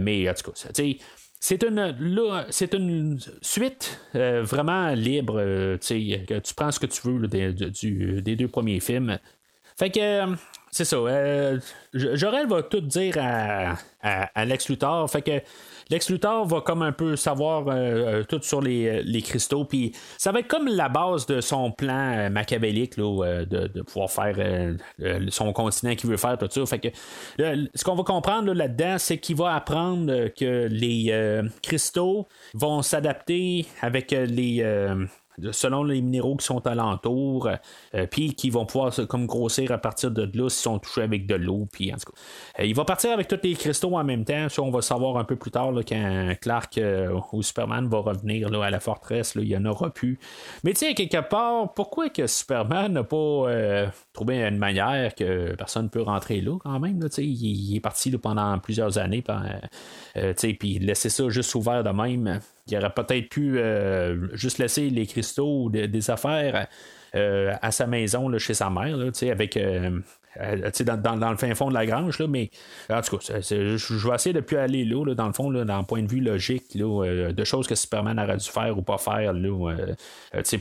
[0.00, 0.70] mais en tout cas
[1.40, 5.38] c'est une, là, c'est une suite euh, vraiment libre.
[5.38, 5.76] euh,
[6.26, 7.52] que tu prends ce que tu veux des,
[8.36, 9.18] deux premiers films.
[9.78, 10.34] Fait que euh,
[10.70, 10.96] c'est ça.
[11.94, 15.10] J- Jorel va tout dire à, à, à Lex Luthor.
[15.10, 15.40] Fait que
[15.90, 19.64] Lex va comme un peu savoir euh, euh, tout sur les, les cristaux.
[19.64, 23.68] Puis ça va être comme la base de son plan euh, machiavélique là, euh, de,
[23.68, 26.66] de pouvoir faire euh, euh, son continent qu'il veut faire, tout ça.
[26.66, 26.88] Fait que
[27.38, 32.26] ce qu'on va comprendre là, là-dedans, c'est qu'il va apprendre euh, que les euh, cristaux
[32.54, 34.62] vont s'adapter avec euh, les.
[35.42, 37.48] Euh, selon les minéraux qui sont alentours,
[38.10, 41.34] puis qui vont pouvoir comme grossir à partir de là s'ils sont touchés avec de
[41.34, 41.66] l'eau.
[41.70, 44.48] Puis en tout cas, il va partir avec tous les cristaux en même temps.
[44.48, 46.80] Ça, on va savoir un peu plus tard quand Clark
[47.32, 49.34] ou Superman va revenir là, à la forteresse.
[49.34, 50.18] Là, il y en aura plus.
[50.64, 55.84] Mais tu sais, quelque part, pourquoi que Superman n'a pas trouvé une manière que personne
[55.84, 57.00] ne peut rentrer là quand même?
[57.00, 59.24] Là, il, est parti pendant plusieurs années.
[60.58, 62.40] puis laisser ça juste ouvert de même.
[62.68, 66.66] Il aurait peut-être pu euh, juste laisser les cristaux ou des affaires
[67.16, 70.00] euh, à sa maison, là, chez sa mère, là, avec euh,
[70.38, 72.50] euh, dans, dans, le fin fond de la grange, là, mais
[72.90, 75.78] en tout cas, je vais essayer de plus aller là, dans le fond, là, dans
[75.78, 78.98] le point de vue logique, là, de choses que Superman aurait dû faire ou pas
[78.98, 79.74] faire là,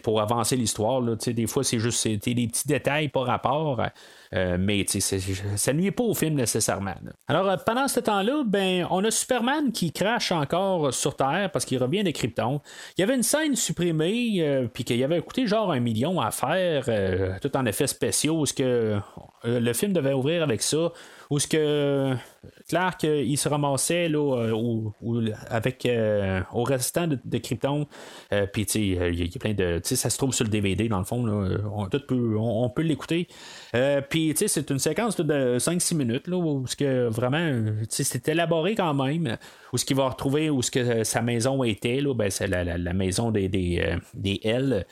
[0.02, 1.02] pour avancer l'histoire.
[1.02, 3.82] Des fois, c'est juste des petits détails par rapport.
[4.60, 6.96] Mais ça nuit pas au film nécessairement.
[7.28, 11.82] Alors, pendant ce temps-là, ben, on a Superman qui crache encore sur Terre parce qu'il
[11.82, 12.62] revient de Krypton.
[12.98, 16.90] Il y avait une scène supprimée, puis qu'il avait coûté genre un million à faire,
[17.42, 19.00] tout en effets spéciaux, ce que
[19.44, 20.92] le film devait ouvrir avec ça,
[21.30, 22.16] où ce que
[22.68, 27.88] Clark il se ramassait là, euh, avec euh, au restant de, Krypton.
[28.34, 29.80] Euh, puis il y, a plein de.
[29.84, 31.26] Ça se trouve sur le DVD dans le fond.
[31.74, 33.28] on, peut, on, peut l'écouter.
[34.10, 38.94] puis c'est une séquence de 5-6 minutes là, où ce que vraiment c'est élaboré quand
[38.94, 39.38] même.
[39.74, 42.94] Où ce qu'il va retrouver où ce que sa maison était, là, ben, c'est la,
[42.94, 44.86] maison des, des, des L.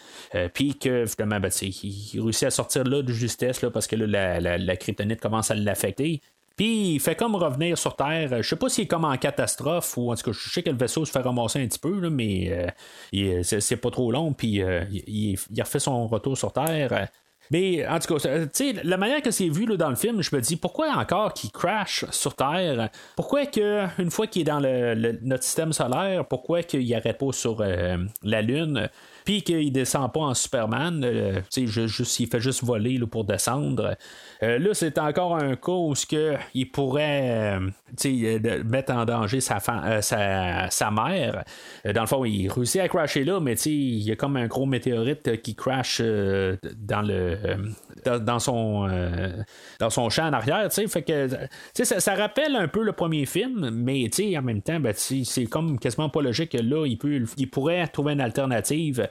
[0.54, 4.40] puis que finalement, ben, il, réussit à sortir là de justesse là, parce que là,
[4.40, 6.22] la, la kryptonite commence à l'affecter.
[6.56, 8.42] Puis il fait comme revenir sur Terre.
[8.42, 10.70] Je sais pas s'il est comme en catastrophe ou en tout cas, je sais que
[10.70, 12.72] le vaisseau se fait ramasser un petit peu, mais
[13.14, 14.34] euh, c'est, pas trop long.
[14.34, 17.10] Puis euh, il, il, refait son retour sur Terre.
[17.52, 18.30] Mais en tout cas,
[18.84, 21.52] la manière que c'est vu là, dans le film, je me dis pourquoi encore qu'il
[21.52, 22.90] crash sur Terre?
[23.16, 27.32] Pourquoi que une fois qu'il est dans le, notre système solaire, pourquoi qu'il n'arrête pas
[27.32, 28.90] sur euh, la Lune?
[29.26, 33.96] Puis qu'il descend pas en Superman, euh, il fait juste voler pour descendre.
[34.42, 35.94] Euh, là, c'est encore un cas où
[36.54, 37.60] il pourrait
[38.06, 41.44] euh, mettre en danger sa, sa, sa, mère.
[41.94, 44.66] dans le fond, il réussit à crasher là, mais il y a comme un gros
[44.66, 47.38] météorite qui crash dans le
[48.04, 50.68] dans, son champ en arrière.
[50.72, 51.30] Fait que
[51.74, 56.10] ça, rappelle un peu le premier film, mais en même temps, ben, c'est comme quasiment
[56.10, 59.08] pas logique que là, il, peut, il pourrait trouver une alternative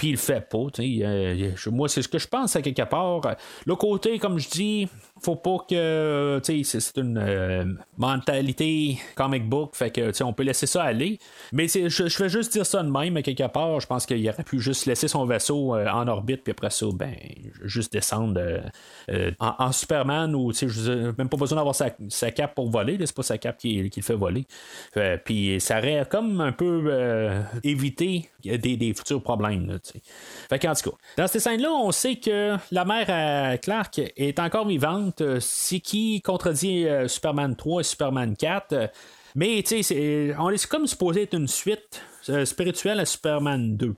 [0.00, 0.66] puis il le fait pas.
[0.78, 3.20] Euh, moi, c'est ce que je pense à quelque part.
[3.66, 4.88] Le côté, comme je dis,
[5.20, 7.64] faut pas que c'est une euh,
[7.98, 11.18] mentalité comic book fait que on peut laisser ça aller
[11.52, 14.44] mais je, fais juste dire ça de même mais quelque part je pense qu'il aurait
[14.44, 17.14] pu juste laisser son vaisseau euh, en orbite puis après ça ben
[17.62, 18.40] juste descendre
[19.10, 20.52] euh, en, Superman ou
[21.18, 24.14] même pas besoin d'avoir sa, cape pour voler c'est pas sa cape qui, le fait
[24.14, 24.46] voler
[25.24, 27.30] puis ça aurait comme un peu
[27.62, 29.78] évité des, futurs problèmes
[31.16, 35.80] dans cette scène là on sait que la mère Clark est encore vivante euh, c'est
[35.80, 38.72] qui contredit euh, Superman 3 et Superman 4.
[38.72, 38.86] Euh,
[39.36, 39.62] mais
[40.38, 42.02] on est comme supposé être une suite
[42.44, 43.94] spirituelle à Superman 2.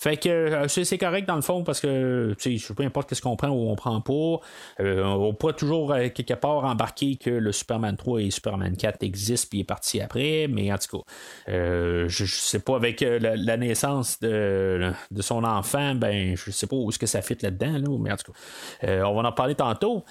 [0.00, 2.34] Fait que c'est correct dans le fond parce que
[2.74, 4.40] peu importe ce qu'on prend ou on prend pas,
[4.78, 9.60] on peut toujours quelque part embarquer que le Superman 3 et Superman 4 existent puis
[9.60, 11.04] est parti après, mais en tout cas,
[11.46, 16.98] je, sais pas avec la, naissance de, son enfant, ben je sais pas où est-ce
[16.98, 20.04] que ça fit là-dedans, mais en tout cas, on va en parler tantôt.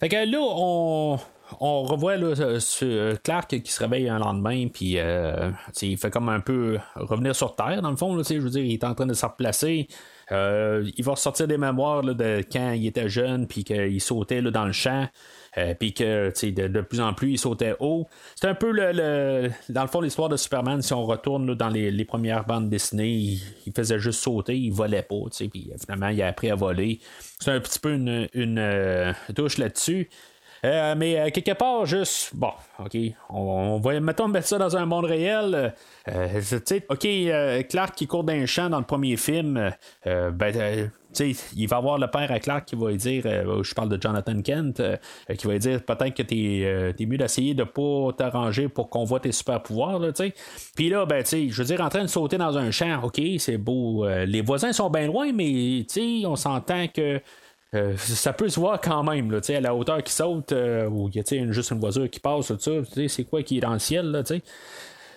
[0.00, 1.18] Fait que là, on,
[1.60, 5.50] on revoit là, ce, Clark qui se réveille un lendemain, puis euh,
[5.82, 8.20] il fait comme un peu revenir sur Terre, dans le fond.
[8.22, 9.88] je veux dire, il est en train de se replacer.
[10.32, 14.50] Euh, il va ressortir des mémoires de quand il était jeune, puis qu'il sautait là,
[14.50, 15.06] dans le champ.
[15.56, 18.08] Euh, puis que de, de, plus en plus il sautait haut.
[18.34, 20.82] C'est un peu le, dans le fond l'histoire de Superman.
[20.82, 25.14] Si on retourne dans les, premières bandes dessinées, il, faisait juste sauter, il volait pas.
[25.30, 26.98] Puis finalement il a appris à voler.
[27.38, 30.08] C'est un petit peu une, une touche là-dessus.
[30.64, 32.96] Euh, mais euh, quelque part, juste, bon, OK,
[33.28, 35.74] on, va, mettons, mettre ça dans un monde réel.
[36.08, 36.40] Euh,
[36.88, 39.72] OK, Clark qui court d'un champ dans le premier film,
[40.04, 40.90] ben,
[41.54, 44.40] il va avoir le père à Clark qui va lui dire, je parle de Jonathan
[44.42, 44.82] Kent,
[45.36, 49.04] qui va lui dire peut-être que t'es es mieux d'essayer de pas t'arranger pour qu'on
[49.04, 50.34] voit tes super pouvoirs, tu sais.
[50.74, 53.02] Puis là, ben, tu sais, je veux dire, en train de sauter dans un champ,
[53.02, 54.06] ok, c'est beau.
[54.06, 57.20] les voisins sont bien loin, mais tu sais, on s'entend que
[57.74, 61.08] euh, ça peut se voir quand même, là, à la hauteur qui saute, euh, ou
[61.08, 62.52] il y a juste une voiture qui passe,
[63.08, 64.42] c'est quoi qui est dans le ciel, là, tu sais.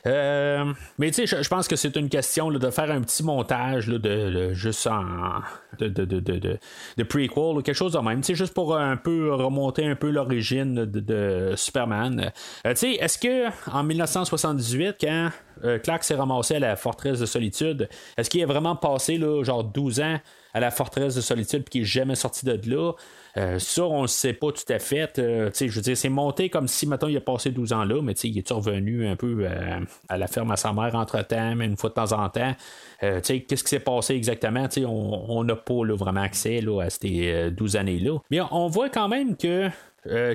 [0.08, 3.88] Euh, mais tu sais, je pense que c'est une question de faire un petit montage
[3.88, 5.42] de, juste en
[5.80, 8.24] de, de, de, prequel ou quelque chose de même.
[8.24, 12.32] C'est juste pour un peu remonter un peu l'origine de, Superman.
[12.66, 15.30] Euh, tu sais, est-ce que en 1978, quand
[15.64, 19.44] euh, Clark s'est ramassé à la forteresse de solitude, est-ce qu'il a vraiment passé là,
[19.44, 20.20] genre 12 ans
[20.54, 22.94] à la forteresse de solitude puis qu'il n'est jamais sorti de là?
[23.38, 25.20] Euh, ça, on ne sait pas tout à fait.
[25.20, 28.02] Euh, je veux dire, c'est monté comme si, maintenant il a passé 12 ans là,
[28.02, 31.66] mais il est revenu un peu euh, à la ferme à sa mère entre-temps, mais
[31.66, 32.56] une fois de temps en temps.
[33.00, 34.68] Qu'est-ce qui s'est passé exactement?
[34.88, 38.18] on n'a pas vraiment accès là, à ces 12 années-là.
[38.32, 39.70] Mais on voit quand même que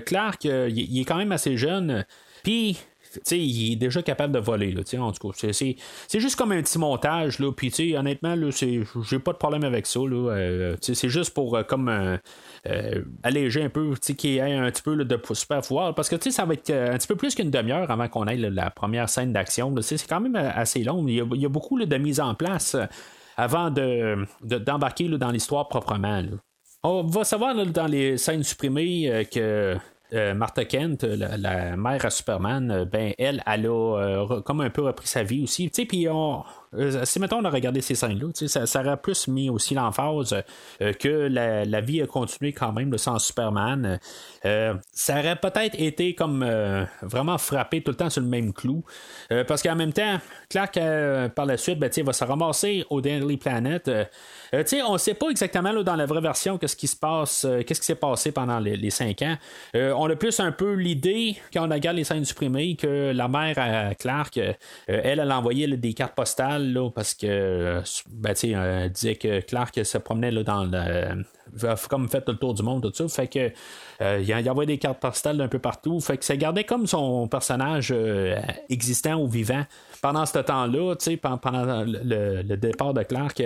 [0.01, 2.05] Clark, il est quand même assez jeune.
[2.45, 2.79] Puis,
[3.31, 4.73] il est déjà capable de voler.
[4.73, 5.77] Là, en tout cas, c'est,
[6.19, 7.39] juste comme un petit montage.
[7.39, 10.01] Là, puis, honnêtement, j'ai pas de problème avec ça.
[10.01, 12.19] Là, c'est juste pour comme
[12.69, 15.95] euh, alléger un peu, qu'il y ait un petit peu de super pouvoir.
[15.95, 18.37] Parce que ça va être euh, un petit peu plus qu'une demi-heure avant qu'on ait
[18.37, 19.75] la première scène d'action.
[19.81, 21.07] C'est quand même euh, assez long.
[21.09, 22.77] Il y a, beaucoup de mise en place
[23.37, 26.23] avant de, d'embarquer dans l'histoire proprement.
[26.85, 29.77] On va savoir dans les scènes supprimées que
[30.35, 35.23] Martha Kent, la, mère à Superman, ben elle, elle a comme un peu repris sa
[35.23, 35.69] vie aussi.
[35.69, 36.45] Puis on,
[36.75, 40.35] euh, si mettons on a regardé ces scènes-là, ça, ça aurait plus mis aussi l'emphase
[40.81, 43.99] euh, que la, vie a continué quand même sans Superman.
[44.45, 46.47] Euh, ça aurait peut-être été comme
[47.03, 48.85] vraiment frappé tout le temps sur le même clou.
[49.49, 50.79] parce qu'en même temps, Clark
[51.35, 53.91] par la suite, ben, va se ramasser au Daily Planet.
[54.53, 57.87] on ne sait pas exactement dans la vraie version qu'est-ce qui se passe, qu'est-ce qui
[57.87, 59.37] s'est passé pendant les, cinq ans.
[59.75, 63.59] on a plus un peu l'idée, quand on regarde les scènes supprimées, que la mère
[63.59, 64.57] à Clark, elle,
[64.87, 66.62] elle a envoyé des cartes postales
[66.95, 71.25] parce que ben, euh, disait que Clark se promenait là, dans le.
[71.89, 73.09] Comme fait le tour du monde, tout ça.
[73.09, 73.53] Fait que
[74.01, 76.01] euh, il y avait des cartes postales d'un peu partout.
[76.01, 78.37] Fait que ça gardait comme son personnage euh,
[78.69, 79.65] existant ou vivant
[80.01, 83.43] pendant ce temps-là, pendant le, départ de Clark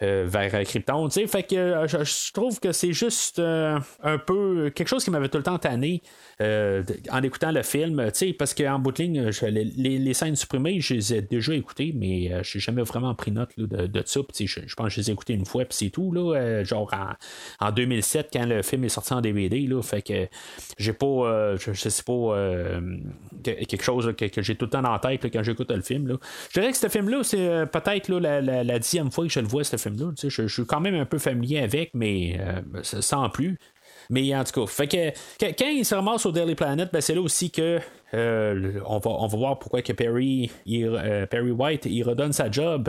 [0.00, 1.08] vers Krypton.
[1.10, 5.44] Fait que je, trouve que c'est juste un peu quelque chose qui m'avait tout le
[5.44, 6.02] temps tanné.
[6.42, 9.30] Euh, en écoutant le film, parce qu'en bout de ligne,
[9.76, 13.30] les, scènes supprimées, je les ai déjà écoutées, mais euh, je n'ai jamais vraiment pris
[13.30, 14.20] note de, de, ça.
[14.38, 16.12] Je, je, pense que je les ai écoutées une fois, puis c'est tout.
[16.12, 17.14] Là, euh, genre en,
[17.72, 19.60] 2007, quand le film est sorti en DVD.
[19.60, 20.28] Là, fait que
[20.78, 22.80] j'ai pas, je, sais pas,
[23.42, 26.06] quelque chose que, j'ai tout le temps en tête quand j'écoute le film.
[26.08, 26.16] Là.
[26.52, 29.64] Je dirais que ce film-là, c'est peut-être la, la, dixième fois que je le vois,
[29.64, 30.12] ce film-là.
[30.22, 32.38] Je, je, suis quand même un peu familier avec, mais
[32.82, 33.58] sans plus.
[34.10, 37.14] Mais en tout cas, fait que, quand il se ramasse au Daily Planet, ben c'est
[37.14, 37.80] là aussi que
[38.14, 42.50] euh, on, va, on va voir pourquoi que Perry, euh, Perry White il redonne sa
[42.50, 42.88] job.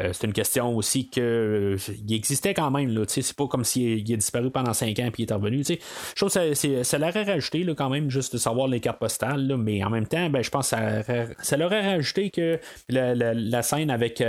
[0.00, 1.76] Euh, c'est une question aussi que
[2.06, 2.90] il existait quand même.
[2.90, 5.64] Là, c'est pas comme s'il est disparu pendant 5 ans puis il est revenu.
[5.64, 8.98] Je trouve que ça, ça l'aurait rajouté là, quand même juste de savoir les cartes
[8.98, 9.56] postales.
[9.56, 13.90] mais en même temps, ben, je pense que ça, ça l'aurait rajouté que la, scène
[13.90, 14.20] avec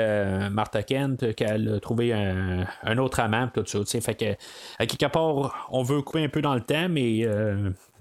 [0.51, 4.01] Martha Kent, qu'elle a trouvé un, autre amant, tout ça.
[4.01, 4.35] Fait que
[4.79, 7.25] à quelque part, on veut couper un peu dans le temps, mais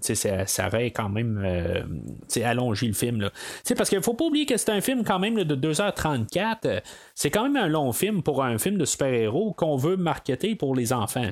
[0.00, 1.82] ça, ça aurait quand même euh,
[2.44, 3.20] allongé le film.
[3.20, 3.30] Là.
[3.76, 6.82] Parce qu'il faut pas oublier que c'est un film quand même de 2h34.
[7.14, 10.74] C'est quand même un long film pour un film de super-héros qu'on veut marketer pour
[10.74, 11.28] les enfants.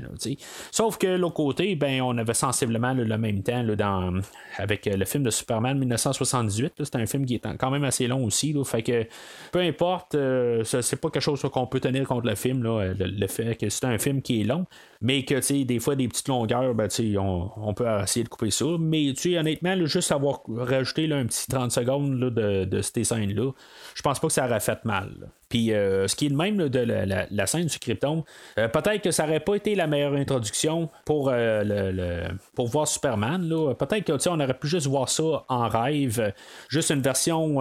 [0.70, 4.20] Sauf que l'autre côté, ben, on avait sensiblement le même temps dans,
[4.56, 6.74] avec le film de Superman 1978.
[6.84, 8.54] C'est un film qui est quand même assez long aussi.
[8.64, 9.06] fait que
[9.52, 13.56] peu importe, euh, c'est pas quelque chose qu'on peut tenir contre le film, le, fait
[13.56, 14.66] que c'est un film qui est long,
[15.00, 18.66] mais que des fois des petites longueurs, ben, on, peut essayer de couper ça.
[18.78, 23.52] Mais honnêtement, juste avoir rajouté un petit 30 secondes de, de ces scènes-là,
[23.94, 25.30] je pense pas que ça aurait fait mal.
[25.48, 28.24] Puis euh, ce qui est le même de la, scène du Krypton,
[28.58, 32.88] euh, peut-être que ça n'aurait pas été la meilleure introduction pour, euh, le, pour voir
[32.88, 33.48] Superman.
[33.78, 36.32] Peut-être qu'on aurait pu juste voir ça en rêve,
[36.68, 37.58] juste une version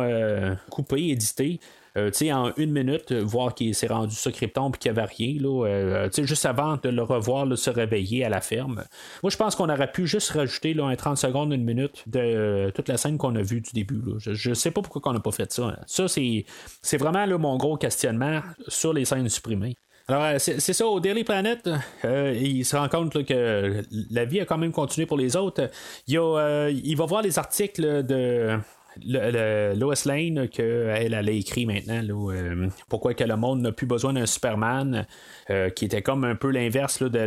[0.70, 1.60] coupée, éditée.
[1.98, 5.38] Euh, en une minute, voir qu'il s'est rendu sur Krypton et qu'il n'y avait rien,
[5.40, 8.84] là, euh, juste avant de le revoir se réveiller à la ferme.
[9.24, 12.20] Moi, je pense qu'on aurait pu juste rajouter là, un 30 secondes, une minute de
[12.20, 14.02] euh, toute la scène qu'on a vue du début.
[14.18, 15.80] Je ne sais pas pourquoi on n'a pas fait ça.
[15.88, 19.76] Ça, c'est vraiment mon gros questionnement sur les scènes supprimées.
[20.08, 21.68] Alors, c'est ça, au Daily Planet,
[22.04, 23.82] il se rend compte que
[24.12, 25.70] la vie a quand même continué pour les autres.
[26.08, 28.60] Il va voir les articles de,
[29.04, 33.88] le, Lois Lane qu'elle elle a écrit maintenant euh, pourquoi que le monde n'a plus
[33.88, 35.06] besoin d'un Superman
[35.50, 37.20] euh, qui était comme un peu l'inverse de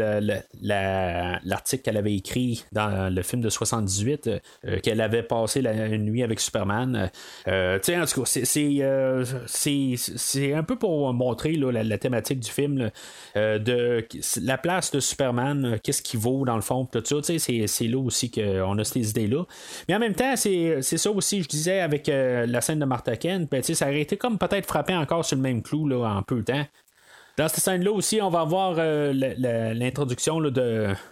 [0.63, 6.23] l'article qu'elle avait écrit dans le film de 78 euh, qu'elle avait passé la nuit
[6.23, 7.11] avec Superman
[7.47, 8.41] en tout cas
[9.47, 12.91] c'est un peu pour montrer la, thématique du film
[13.35, 14.07] de
[14.41, 18.31] la place de Superman qu'est-ce qui vaut dans le fond tout ça c'est là aussi
[18.31, 19.45] qu'on a ces idées là
[19.89, 23.17] mais en même temps c'est ça aussi je dis avec euh, la scène de Martha
[23.17, 26.23] Kent, ben, ça aurait été comme peut-être frappé encore sur le même clou là, en
[26.23, 26.65] peu de temps.
[27.39, 30.41] Dans cette scène-là aussi, on va avoir euh, l'introduction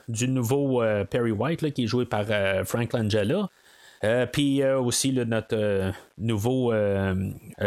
[0.08, 3.48] du nouveau euh, Perry White qui est joué par euh, Frank Langella.
[4.04, 6.72] Euh, Puis euh, aussi notre euh, nouveau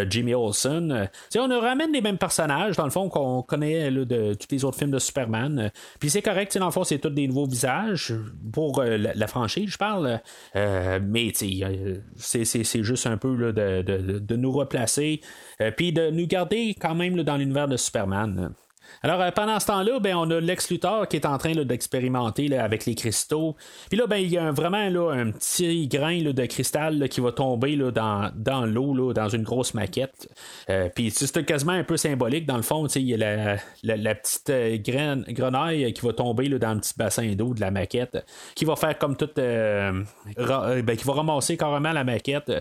[0.10, 1.10] Jimmy Olsen.
[1.38, 4.66] On nous ramène les mêmes personnages, dans le fond, qu'on connaît là, de tous les
[4.66, 5.72] autres films de Superman.
[6.00, 8.14] Puis c'est correct, dans le fond, c'est tous des nouveaux visages
[8.52, 10.20] pour la, franchise, je parle.
[10.56, 15.22] Mais c'est, juste un peu de, de- nous replacer.
[15.78, 18.54] Puis de nous garder quand même dans l'univers de Superman.
[19.02, 22.56] Alors, euh, pendant ce temps-là, ben, on a Lex Luthor qui est en train d'expérimenter
[22.58, 23.56] avec les cristaux.
[23.90, 27.78] Puis là, ben, il y a vraiment un petit grain de cristal qui va tomber
[27.78, 30.30] dans, l'eau, dans une grosse maquette.
[30.70, 32.46] Euh, puis c'est quasiment un peu symbolique.
[32.46, 36.80] Dans le fond, il y a la, petite euh, grenaille qui va tomber dans le
[36.80, 38.26] petit bassin d'eau de la maquette,
[38.56, 39.36] qui va faire comme toute...
[39.36, 42.52] ben, qui va ramasser carrément la maquette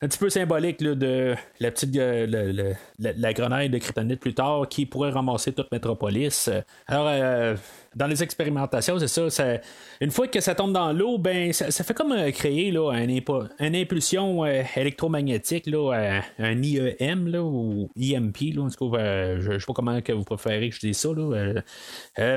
[0.00, 4.66] un petit peu symbolique là, de la petite la, la grenaille de kryptonite plus tard
[4.68, 6.48] qui pourrait ramasser toute Metropolis.
[6.86, 7.56] Alors euh,
[7.96, 9.58] dans les expérimentations, c'est ça, ça-
[10.00, 13.08] Une fois que ça tombe dans l'eau, ben ça, fait comme euh, créer là, un
[13.08, 19.52] une impulsion euh, électromagnétique, là, un IEM là, ou IMP, là, en tout cas, je
[19.52, 21.08] ne sais pas comment que vous préférez que je dise ça.
[21.16, 21.62] Là,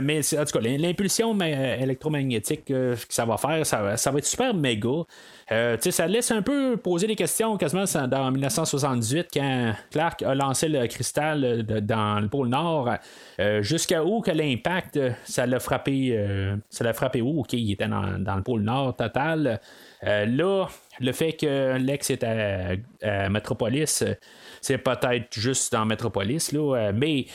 [0.02, 4.26] mais en tout cas, l'impulsion ma- électromagnétique que ça va faire, ça, ça va être
[4.26, 4.90] super méga.
[5.52, 10.70] Euh, ça laisse un peu poser des questions quasiment dans 1978 quand Clark a lancé
[10.70, 12.90] le cristal dans le pôle Nord.
[13.40, 17.42] euh, Jusqu'à où que l'impact, euh, ça l'a frappé, euh, ça l'a frappé où?
[17.42, 19.60] Ok, il était dans, dans le pôle Nord total.
[20.04, 20.66] Là,
[21.00, 22.72] le fait que Lex est à,
[23.04, 24.04] à Metropolis,
[24.60, 27.28] c'est peut-être juste dans Metropolis, là, mais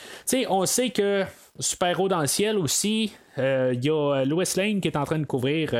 [0.49, 1.23] on sait que
[1.59, 5.25] Super-Héros dans le ciel aussi, il y a Lois Lane qui est en train de
[5.25, 5.73] couvrir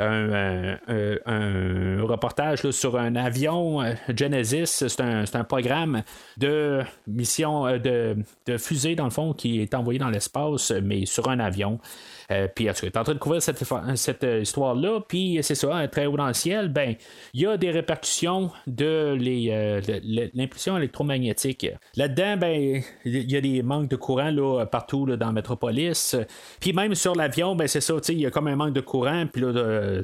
[0.00, 4.66] un, un- un- reportage sur un avion euh, Genesis.
[4.88, 6.02] C'est un, programme
[6.38, 11.06] de mission euh, de, de fusée, dans le fond, qui est envoyé dans l'espace, mais
[11.06, 11.78] sur un avion.
[12.30, 15.00] Euh, puis, en tout cas, en train de couvrir cette, euh, histoire-là.
[15.08, 16.94] Puis, c'est ça, très haut dans le ciel, ben,
[17.34, 19.80] il y a des répercussions de euh,
[20.34, 21.66] l'impulsion électromagnétique.
[21.96, 26.16] Là-dedans, ben, il y a des manques de courant là, partout là, dans Metropolis.
[26.60, 29.26] Puis, même sur l'avion, ben, c'est ça, il y a comme un manque de courant.
[29.26, 30.02] Puis, là,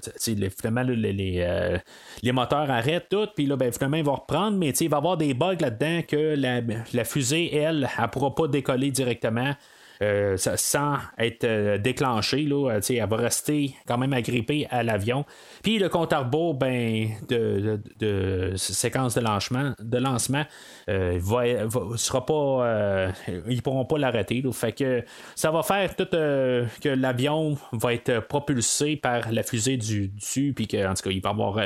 [0.59, 1.79] finalement, les, euh,
[2.23, 3.29] les moteurs arrêtent tout.
[3.37, 4.57] Puis, là, ben, finalement, ils vont reprendre.
[4.57, 6.61] Mais, il va y avoir des bugs là-dedans que la,
[6.93, 9.55] la fusée, elle, elle ne pourra pas décoller directement.
[10.03, 12.43] Euh, sans être euh, déclenchée.
[12.43, 15.25] Là, Euh, elle va rester quand même agrippée à l'avion.
[15.63, 20.45] Puis le compte à rebours ben, de, séquence de lancement, de lancement
[20.87, 22.33] sera pas.
[22.67, 23.11] euh,
[23.49, 24.43] ils pourront pas l'arrêter.
[24.53, 30.09] Fait que ça va faire tout que l'avion va être propulsé par la fusée du
[30.09, 31.59] dessus, puis que en tout cas, il va avoir.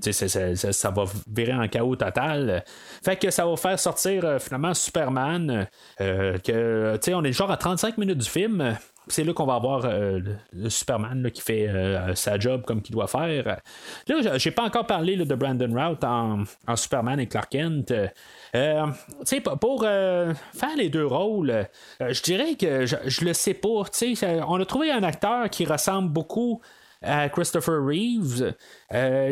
[0.00, 0.12] ça,
[0.72, 2.64] ça- va virer en chaos total.
[3.04, 5.66] Fait que ça va faire sortir finalement Superman.
[5.98, 8.76] que, on est à 35 minutes du film.
[9.06, 10.18] C'est là qu'on va avoir euh,
[10.52, 13.60] le, Superman qui fait euh, sa job comme qu'il doit faire.
[14.08, 16.44] Là, j'ai- pas encore parlé de Brandon Routh en,
[16.76, 17.92] Superman et Clark Kent.
[18.54, 18.86] Euh,
[19.60, 21.66] pour faire les deux rôles,
[22.00, 23.84] je dirais que je, je le sais pas.
[24.48, 26.62] On a trouvé un acteur qui ressemble beaucoup
[27.04, 28.54] à Christopher Reeves.
[28.94, 29.28] Euh,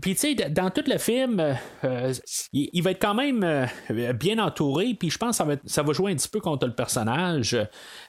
[0.00, 1.54] Puis, tu sais, dans tout le film,
[1.84, 2.12] euh,
[2.52, 4.94] il, il va être quand même euh, bien entouré.
[4.98, 7.56] Puis, je pense que ça va, ça va jouer un petit peu contre le personnage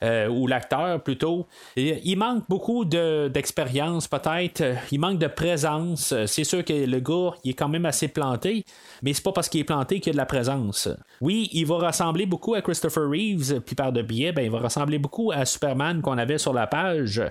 [0.03, 1.47] euh, ou l'acteur plutôt.
[1.75, 4.63] Il, manque beaucoup de- d'expérience, peut-être.
[4.91, 6.13] Il manque de présence.
[6.25, 8.63] C'est sûr que le gars, il est quand même assez planté,
[9.01, 10.87] mais c'est pas parce qu'il est planté qu'il y a de la présence.
[11.19, 14.59] Oui, il va ressembler beaucoup à Christopher Reeves, puis par de biais, ben, il va
[14.59, 17.21] ressembler beaucoup à Superman qu'on avait sur la page.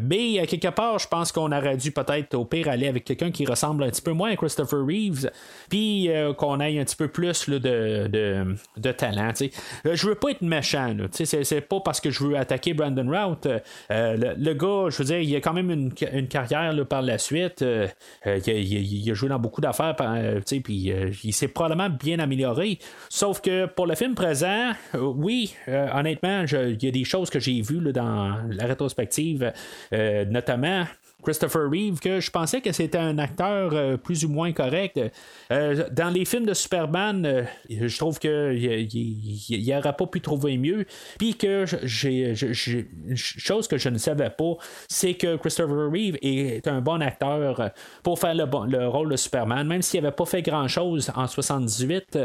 [0.00, 3.30] Mais à quelque part, je pense qu'on aurait dû peut-être au pire aller avec quelqu'un
[3.30, 5.30] qui ressemble un petit peu moins à Christopher Reeves,
[5.68, 9.32] puis euh, qu'on ait un petit peu plus de, de, talent.
[9.32, 9.50] tu sais.
[9.86, 13.08] Euh, je veux pas être méchant, c'est, c'est pas parce que je veux attaquer Brandon
[13.10, 13.46] Routh.
[13.46, 17.18] Euh, le, gars, je veux dire, il a quand même une, une carrière par la
[17.18, 17.64] suite.
[18.24, 20.92] Il, a, joué dans beaucoup d'affaires, puis
[21.24, 22.78] il s'est probablement bien amélioré.
[23.08, 27.60] Sauf que pour le film présent, oui, honnêtement, il y a des choses que j'ai
[27.60, 29.52] vues dans la rétrospective,
[29.92, 30.84] notamment.
[31.26, 35.00] Christopher Reeve, que je pensais que c'était un acteur euh, plus ou moins correct.
[35.50, 40.86] Euh, dans les films de Superman, euh, je trouve qu'il n'aurait pas pu trouver mieux.
[41.18, 42.34] Puis que j'ai,
[43.14, 44.54] chose que je ne savais pas,
[44.88, 47.70] c'est que Christopher Reeve est un bon acteur
[48.04, 52.18] pour faire le, rôle de Superman, même s'il n'avait pas fait grand-chose en 78.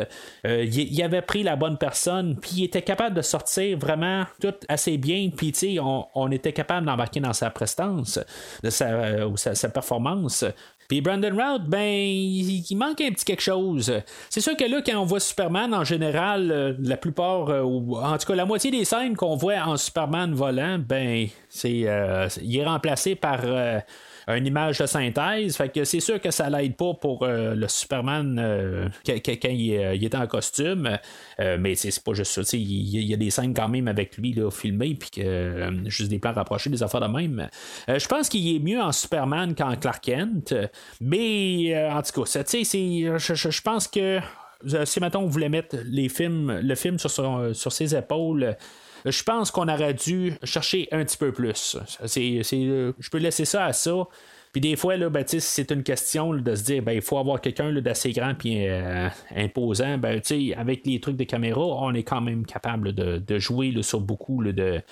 [0.46, 4.54] euh, il, avait pris la bonne personne, puis il était capable de sortir vraiment tout
[4.70, 5.30] assez bien.
[5.36, 8.20] Puis, on, on était capable d'embarquer dans sa prestance,
[8.64, 10.46] de sa, euh, sa, performance.
[10.88, 13.94] Puis Brandon Routh, ben, il, manque un petit quelque chose.
[14.30, 17.98] C'est sûr que là, quand on voit Superman, en général, euh, la plupart, euh, ou
[17.98, 21.88] en tout cas la moitié des scènes qu'on voit en Superman volant, ben, c'est,
[22.42, 23.42] il est remplacé par
[24.28, 25.56] une image de synthèse.
[25.58, 29.16] Fait que c'est sûr que ça l'aide pas pour euh, le Superman euh, quand,
[29.50, 30.98] il, il est en costume.
[31.40, 32.58] Euh, mais c'est pas juste ça.
[32.58, 35.10] Il y, a- il y a des scènes quand même avec lui là, filmées, puis
[35.10, 37.50] que euh, juste des plans rapprochés, des affaires de même.
[37.90, 40.54] Euh, je pense qu'il est mieux en Superman qu'en Clark Kent.
[41.00, 42.44] Mais euh, en tout cas,
[43.18, 44.20] je, pense que
[44.74, 48.56] euh, si maintenant on voulait mettre les films, le film sur ses épaules.
[49.06, 51.78] Euh, Je pense qu'on aurait dû chercher un petit peu plus.
[52.02, 54.08] Euh, je peux laisser ça à ça.
[54.52, 57.72] Puis des fois, ben, c'est une question de se dire ben, il faut avoir quelqu'un
[57.74, 58.70] d'assez grand et
[59.34, 59.98] imposant.
[59.98, 60.22] Ben,
[60.58, 64.84] avec les trucs de caméra, on est quand même capable de, jouer sur beaucoup de,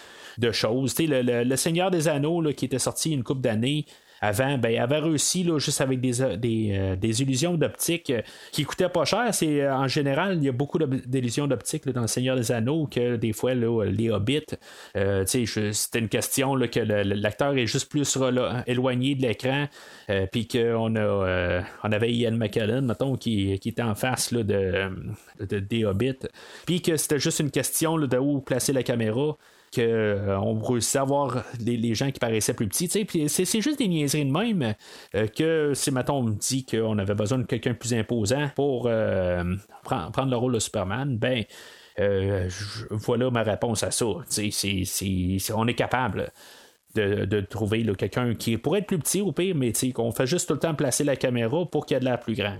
[0.53, 0.97] choses.
[0.97, 3.85] Le, le- Seigneur des Anneaux qui était sorti une couple d'années.
[4.21, 8.63] Avant, ben, avait réussi là, juste avec des, des, euh, des illusions d'optique euh, qui
[8.63, 9.33] coûtaient pas cher.
[9.33, 12.87] C'est euh, en général, il y a beaucoup d'illusions d'optique dans le Seigneur des Anneaux
[12.87, 14.45] que des fois là, les hobbits,
[14.93, 18.17] c'était une question là, que l'acteur est juste plus
[18.67, 19.67] éloigné de l'écran,
[20.31, 25.59] puis qu'on a, on avait Ian McKellen, mettons, qui, qui était en face de, de-
[25.59, 26.27] des hobbits,
[26.65, 29.37] puis que c'était juste une question de où placer la caméra
[29.71, 30.55] que euh, on
[30.95, 32.89] à voir les, gens qui paraissaient plus petits.
[33.27, 34.75] c'est, juste des niaiseries de même
[35.15, 38.87] euh, que si mettons on me dit qu'on avait besoin de quelqu'un plus imposant pour
[38.87, 39.43] euh,
[39.83, 41.43] prendre, le rôle de Superman, ben
[41.99, 42.49] euh,
[42.91, 44.05] voilà ma réponse à ça.
[44.05, 46.31] On est capable.
[46.95, 50.55] De, trouver quelqu'un qui pourrait être plus petit au pire, mais qu'on fait juste tout
[50.55, 52.57] le temps placer la caméra pour qu'il y ait de l'air plus grand.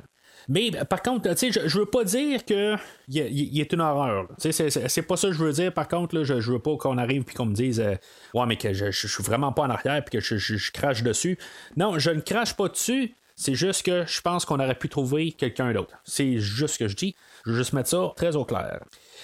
[0.49, 2.75] Mais par contre, tu sais, je, je veux pas dire que
[3.07, 4.27] il il est une horreur.
[4.41, 5.71] Tu sais, C'est, pas ça que je veux dire.
[5.71, 7.95] Par contre, là, je, je veux pas qu'on arrive puis qu'on me dise euh,
[8.33, 11.37] Ouais, mais que je, je, suis vraiment pas en arrière puis que je crache dessus.
[11.77, 13.15] Non, je ne crache pas dessus.
[13.35, 15.93] C'est juste que je pense qu'on aurait pu trouver quelqu'un d'autre.
[16.03, 17.15] C'est juste ce que je dis.
[17.45, 18.81] Je veux juste mettre ça très au clair.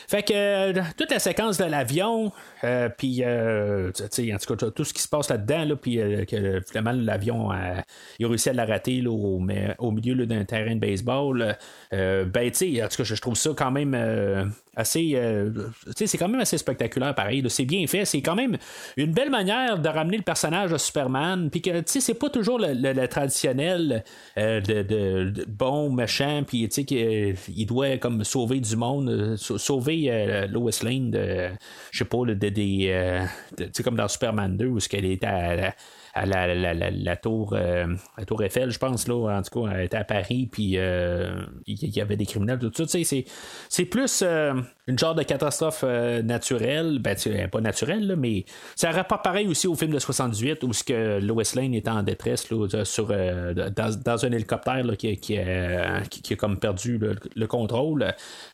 [0.07, 2.31] Fait que euh, toute la séquence de l'avion,
[2.63, 6.25] euh, puis euh, en tout cas, tout ce qui se passe là-dedans, là, puis euh,
[6.25, 7.83] que finalement l'avion a,
[8.19, 9.41] il a réussi à l'arrêter là, au,
[9.79, 11.55] au milieu d'un terrain de baseball,
[11.93, 14.45] euh, ben tu sais, en tout cas, je, trouve ça quand même euh,
[14.75, 15.49] assez, euh,
[15.95, 17.43] c'est quand même assez spectaculaire, pareil.
[17.49, 18.57] C'est bien fait, c'est quand même
[18.97, 23.05] une belle manière de ramener le personnage de Superman, puis que c'est pas toujours le,
[23.07, 24.03] traditionnel
[24.37, 29.57] euh, de, bon méchant, puis tu sais qu'il doit comme sauver du monde, euh, sau-
[29.57, 31.49] sauver Lois Lane de,
[31.91, 35.73] je sais pas, des, de- comme dans Superman 2 où ce qu'elle était à,
[36.15, 37.85] à la, la- la- la tour euh,
[38.17, 41.35] la tour Eiffel, je pense là, en tout cas, elle était à Paris, puis euh,
[41.67, 43.25] il y, avait des criminels, tout ça, sais, c'est
[43.69, 44.53] c'est plus euh,
[44.87, 49.47] une genre de catastrophe euh, naturelle, ben sais, pas naturelle, là, mais ça rapporte pareil
[49.47, 53.07] aussi au film de 78 où ce que Lois Lane était en détresse là, sur,
[53.09, 57.47] euh, dans, dans un hélicoptère là, qui, qui, euh, qui- a comme perdu le, le
[57.47, 58.03] contrôle.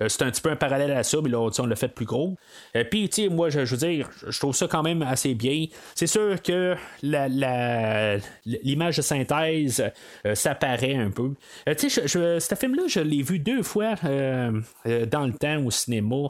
[0.01, 2.05] Euh, c'est un petit peu un parallèle à ça, mais là, on l'a fait plus
[2.05, 2.35] gros.
[2.75, 5.65] Euh, Puis, moi, je, veux dire, je trouve ça quand même assez bien.
[5.95, 9.83] C'est sûr que la, la- l'image de synthèse,
[10.25, 11.31] euh, ça paraît un peu.
[11.67, 15.61] Euh, tu sais, ce film-là, je l'ai vu deux fois euh, euh, dans le temps
[15.65, 16.20] au cinéma.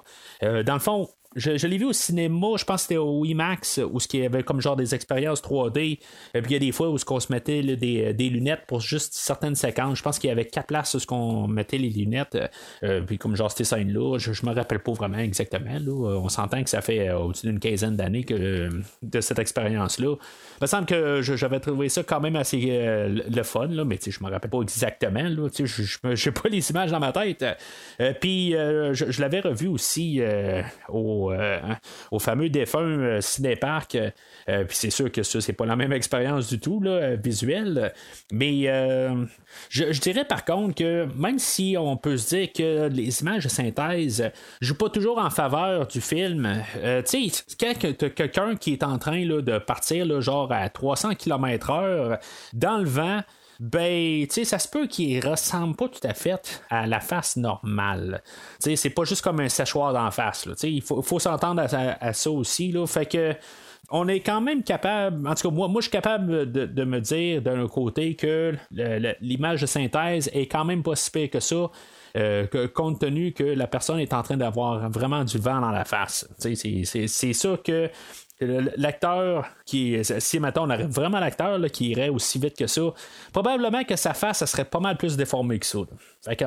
[0.43, 3.79] Euh, dans le fond, je, l'ai vu au cinéma, je pense que c'était au IMAX,
[3.91, 5.99] où ce qui avait comme genre des expériences 3D.
[6.33, 8.81] Et puis il y a des fois où ce qu'on se mettait des, lunettes pour
[8.81, 9.97] juste certaines séquences.
[9.97, 12.37] Je pense qu'il y avait quatre places où ce qu'on mettait les lunettes.
[12.83, 15.77] Euh, puis comme genre ces scènes-là, je, je me rappelle pas vraiment exactement.
[15.87, 18.69] On s'entend que ça fait euh, au-dessus d'une quinzaine d'années que
[19.01, 20.15] de cette expérience-là.
[20.15, 24.23] Il me semble que j'avais trouvé ça quand même assez euh, le- fun, mais je
[24.23, 25.27] me rappelle pas exactement.
[25.57, 25.65] Je
[26.13, 27.43] j'ai pas les images dans ma tête.
[27.99, 30.61] Euh, puis euh, je, je l'avais revu aussi euh,
[31.21, 31.77] au, euh, hein,
[32.11, 33.95] au fameux défunt euh, Cinépark.
[33.95, 37.93] Euh, puis c'est sûr que ça, c'est pas la même expérience du tout, là, visuelle.
[38.31, 38.63] Mais
[39.69, 43.49] je, dirais par contre que même si on peut se dire que les images de
[43.49, 46.63] synthèse jouent pas toujours en faveur du film,
[47.07, 47.73] tu sais, quand
[48.15, 52.19] quelqu'un qui est en train là, de partir genre à 300 km/h
[52.53, 53.21] dans le vent,
[53.61, 57.37] ben, tu sais, ça se peut qu'il ressemble pas tout à fait à la face
[57.37, 58.23] normale.
[58.55, 60.47] Tu sais, c'est pas juste comme un séchoir d'en face.
[60.47, 60.55] là.
[60.55, 62.71] Tu sais, il faut, faut s'entendre à, ça aussi.
[62.71, 62.87] Là.
[62.87, 63.35] Fait que
[63.91, 66.83] on est quand même capable, en tout cas moi, moi je suis capable de, de
[66.83, 71.39] me dire d'un côté que l'image de synthèse est quand même pas si pire que
[71.39, 71.69] ça.
[72.15, 75.85] euh, compte tenu que la personne est en train d'avoir vraiment du vent dans la
[75.85, 76.27] face.
[76.39, 77.89] C'est, ça que
[78.77, 82.81] l'acteur qui si maintenant on aurait vraiment l'acteur qui irait aussi vite que ça
[83.33, 85.79] probablement que sa face ça serait pas mal plus déformée que ça.
[86.23, 86.45] Fait que,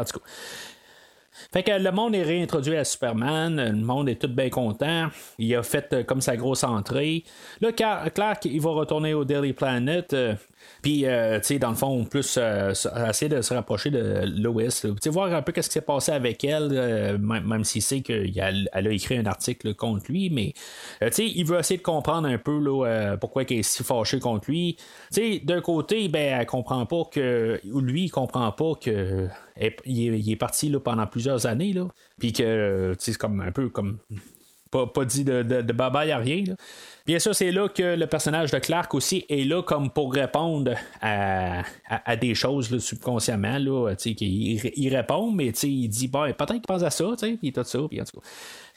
[1.53, 5.09] Fait que le monde est réintroduit à Superman, le monde est tout bien content.
[5.39, 7.25] Il a fait euh, comme sa grosse entrée.
[7.61, 10.13] Là, Clark, il va retourner au Daily Planet.
[10.13, 10.35] euh,
[10.85, 12.75] puis, euh, tu sais, dans le fond, plus euh,
[13.09, 14.65] essayer de se rapprocher de Lois.
[15.07, 18.87] Voir un peu qu'est-ce qui s'est passé avec elle, euh, même, s'il sait qu'elle elle
[18.87, 20.53] a écrit un article contre lui, mais,
[21.03, 22.61] euh, tu sais, il veut essayer de comprendre un peu
[23.19, 24.77] pourquoi elle est si fâchée contre lui.
[25.11, 29.27] Tu sais, d'un côté, ben, elle comprend pas que, ou lui, il comprend pas que
[29.87, 33.53] il, est, parti là, pendant plusieurs années, là, puis que, tu sais, c'est comme un
[33.53, 34.01] peu comme
[34.71, 36.45] pas, pas dit de, de, à rien.
[37.07, 40.73] Bien sûr, c'est là que le personnage de Clark aussi est là comme pour répondre
[41.03, 43.59] à, à- à des choses là, subconsciemment.
[43.59, 47.05] Là, il, il répond, mais il dit bon, peut-être qu'il pense à ça,
[47.41, 48.27] puis tout ça, puis en tout cas.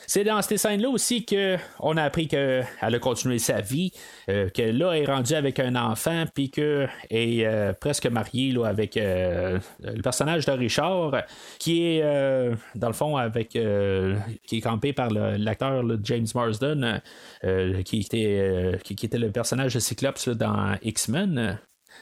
[0.05, 3.91] C'est dans ces scènes-là aussi qu'on a appris qu'elle a continué sa vie,
[4.29, 8.51] euh, que là, elle est rendue avec un enfant, puis qu'elle est euh, presque mariée
[8.51, 11.23] là, avec euh, le personnage de Richard,
[11.57, 17.01] qui est, euh, dans le fond, avec qui est campé par l'acteur James Marsden,
[17.83, 21.57] qui, était, qui, était le personnage de Cyclops dans X-Men.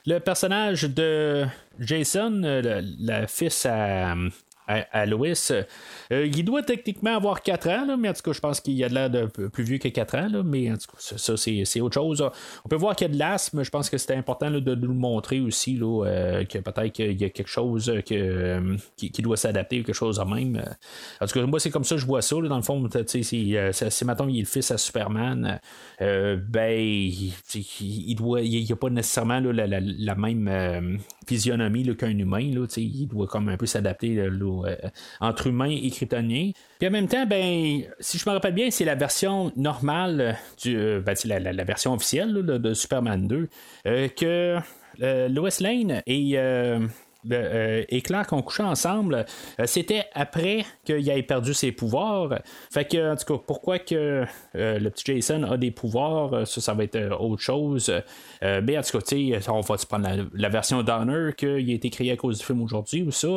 [0.06, 1.46] Le personnage de
[1.80, 4.16] Jason, le, le fils à,
[4.68, 5.06] à, à
[6.12, 8.84] euh, il doit techniquement avoir 4 ans, là, mais en tout cas, je pense qu'il
[8.84, 11.38] a de l'air de plus vieux que 4 ans, là, mais en tout cas, ça,
[11.38, 12.28] c'est, autre chose.
[12.64, 14.88] On peut voir qu'il y a de l'asthme, je pense que c'était important de nous
[14.88, 19.38] le montrer aussi, euh, que peut-être qu'il y a quelque chose que, euh, qui, doit
[19.38, 20.62] s'adapter quelque chose en même.
[21.22, 23.24] En tout cas, moi, c'est comme ça que je vois ça, dans le fond, c'est,
[23.24, 25.60] c'est, mettons, il est le fils à Superman,
[26.00, 33.58] ben, il, il a pas nécessairement la, même physionomie qu'un humain, il doit comme un
[33.58, 34.76] peu s'adapter là, euh,
[35.20, 36.52] entre humain et kryptonien.
[36.80, 40.78] Puis en même temps, ben, si je me rappelle bien, c'est la version normale du,
[40.78, 43.50] euh, ben, la, version officielle de, Superman 2
[43.88, 44.58] euh, que
[45.02, 46.88] euh, Lois Lane et euh, euh,
[47.32, 49.26] et Clark ont couché ensemble,
[49.60, 52.40] euh, c'était après qu'il ait perdu ses pouvoirs.
[52.72, 56.46] Fait que, en tout cas, pourquoi que euh, le petit Jason a des pouvoirs, euh,
[56.46, 57.92] ça, ça va être euh, autre chose.
[58.44, 62.12] Euh, mais en tout cas, on va prendre la, version Donner qui a été créée
[62.12, 63.28] à cause du film aujourd'hui ou ça.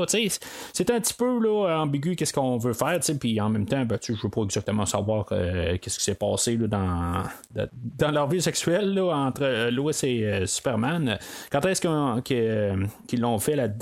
[0.72, 3.98] C'est un petit peu là, ambigu qu'est-ce qu'on veut faire, puis en même temps, ben,
[4.02, 8.40] je veux pas exactement savoir euh, qu'est-ce qui s'est passé là, dans, dans leur vie
[8.40, 11.18] sexuelle là, entre euh, Lois et euh, Superman.
[11.50, 13.77] Quand est-ce euh, qu'ils l'ont fait là-dedans?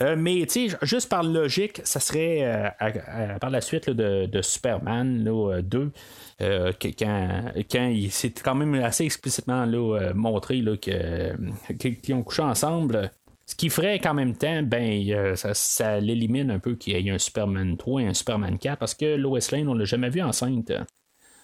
[0.00, 2.42] Euh, mais tu sais, juste par logique, ça serait
[2.82, 5.92] euh, par la suite de, Superman là, euh, 2,
[6.40, 13.10] euh, quand, quand il s'est quand même assez explicitement là, montré qu'ils ont couché ensemble.
[13.46, 17.12] Ce qui ferait qu'en même temps, ben, ça, ça l'élimine un peu qu'il y ait
[17.12, 20.22] un Superman 3 et un Superman 4 parce que Lois Lane, on l'a jamais vu
[20.22, 20.72] enceinte.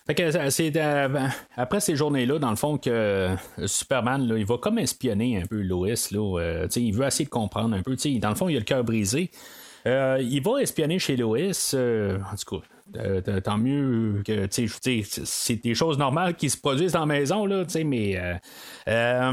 [0.06, 1.08] Fait que c'est euh,
[1.56, 3.36] après ces journées-là, dans le fond, que euh,
[3.66, 5.88] Superman, là, il va comme espionner un peu Lois.
[6.10, 7.96] Là, euh, il veut essayer de comprendre un peu.
[7.96, 9.30] Dans le fond, il a le cœur brisé.
[9.86, 11.38] Euh, il va espionner chez Lois.
[11.38, 17.06] en tout cas, tant mieux que c'est des choses normales qui se produisent dans la
[17.06, 18.18] maison, là, mais
[18.88, 19.32] euh,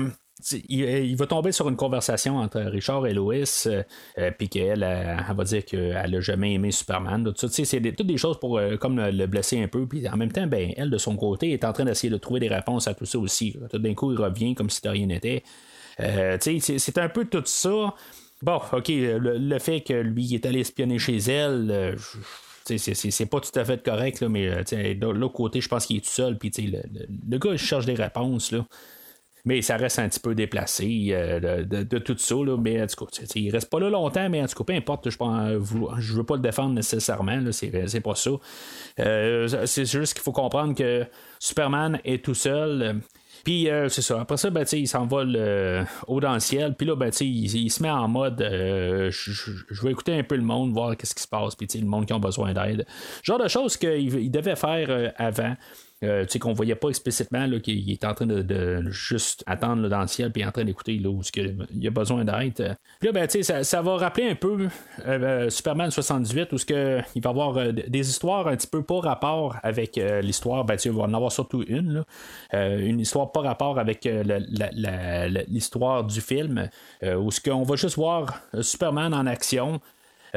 [0.70, 3.36] il, il va tomber sur une conversation entre Richard et Lois,
[3.66, 3.84] euh,
[4.18, 7.32] euh, puis qu'elle elle, va dire qu'elle a jamais aimé Superman.
[7.36, 9.88] C'est toutes des choses pour euh, comme le, le blesser un peu.
[9.88, 12.40] Puis en même temps, ben, elle de son côté est en train d'essayer de trouver
[12.40, 13.58] des réponses à tout ça aussi.
[13.72, 15.44] Tout d'un coup, il revient comme si de rien n'était.
[16.00, 17.94] Euh, c'est, un peu tout ça.
[18.44, 21.72] Bon, ok, le, fait que lui est allé espionner chez elle.
[21.72, 22.18] euh, je-
[22.78, 24.62] c'est, pas tout à fait correct, mais euh,
[24.94, 26.38] de l'autre côté, je pense qu'il est tout seul.
[26.38, 26.82] Puis le-
[27.30, 28.52] le gars, il cherche des réponses.
[28.52, 28.66] Là.
[29.48, 32.36] Mais ça reste un petit peu déplacé euh, de, tout ça.
[32.36, 34.74] Là, mais en tout cas, il reste pas là longtemps, mais en tout cas, peu
[34.74, 37.40] importe, je ne veux pas le défendre nécessairement.
[37.52, 38.32] C'est, pas ça.
[39.00, 41.06] Euh, c'est juste qu'il faut comprendre que
[41.40, 42.82] Superman est tout seul.
[42.82, 42.94] euh,
[43.46, 44.20] Puis c'est ça.
[44.20, 46.76] Après ça, ben, il s'envole euh, haut dans le ciel.
[46.78, 50.44] Puis là, ben, il, il se met en mode je, vais écouter un peu le
[50.44, 51.56] monde, voir qu'est-ce qui se passe.
[51.56, 52.86] Puis le monde qui a besoin d'aide.
[53.24, 55.56] Genre de choses qu'il il devait faire avant.
[56.04, 60.02] Euh, tu sais, qu'on voyait pas explicitement qu'il est en train de, juste attendre dans
[60.02, 62.78] le ciel puis en train d'écouter là, où il a besoin d'aide.
[63.00, 64.68] Puis là, ben, ça, va rappeler un peu euh,
[65.08, 69.00] euh, Superman 78 où il va y avoir euh, des histoires un petit peu pas
[69.00, 70.66] rapport avec l'histoire.
[70.66, 72.04] Ben, tu il va en avoir surtout une.
[72.54, 74.08] une histoire pas rapport avec
[75.48, 76.70] l'histoire du film
[77.04, 79.82] où ce va juste voir Superman en action.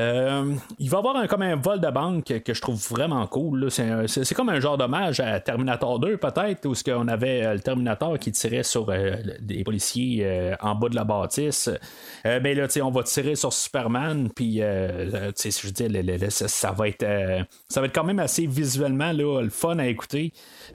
[0.00, 3.26] Euh, il va y avoir un, comme un vol de banque que je trouve vraiment
[3.26, 3.70] cool.
[3.70, 8.18] C'est, comme un genre d'hommage à Terminator 2, peut-être, où qu'on avait euh, le Terminator
[8.18, 11.68] qui tirait sur euh, des policiers en bas de la bâtisse.
[12.26, 17.06] Euh, ben là, on va tirer sur Superman, puis je dire, le- ça, va être,
[17.68, 20.32] ça va être quand même assez visuellement le fun à écouter.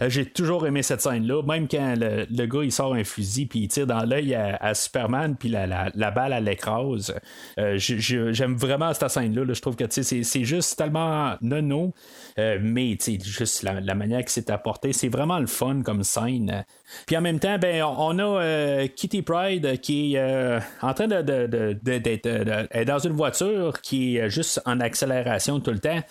[0.08, 3.68] J'ai toujours aimé cette scène-là, même quand le, gars il sort un fusil puis il
[3.70, 7.14] tire dans l'œil à, Superman, puis la, la, la balle à l'écrase.
[7.58, 9.54] J'ai- j'ai- j'aime vraiment cette là.
[9.54, 11.94] Je trouve que c'est juste tellement nono,
[12.40, 16.66] euh, mais juste la, manière que c'est apporté, c'est vraiment le fun comme scène.
[17.08, 21.08] Puis en même temps, ben, on a euh, Kitty Pride qui est euh, en train
[21.08, 26.02] de, de- dans une voiture qui est juste en accélération tout le temps.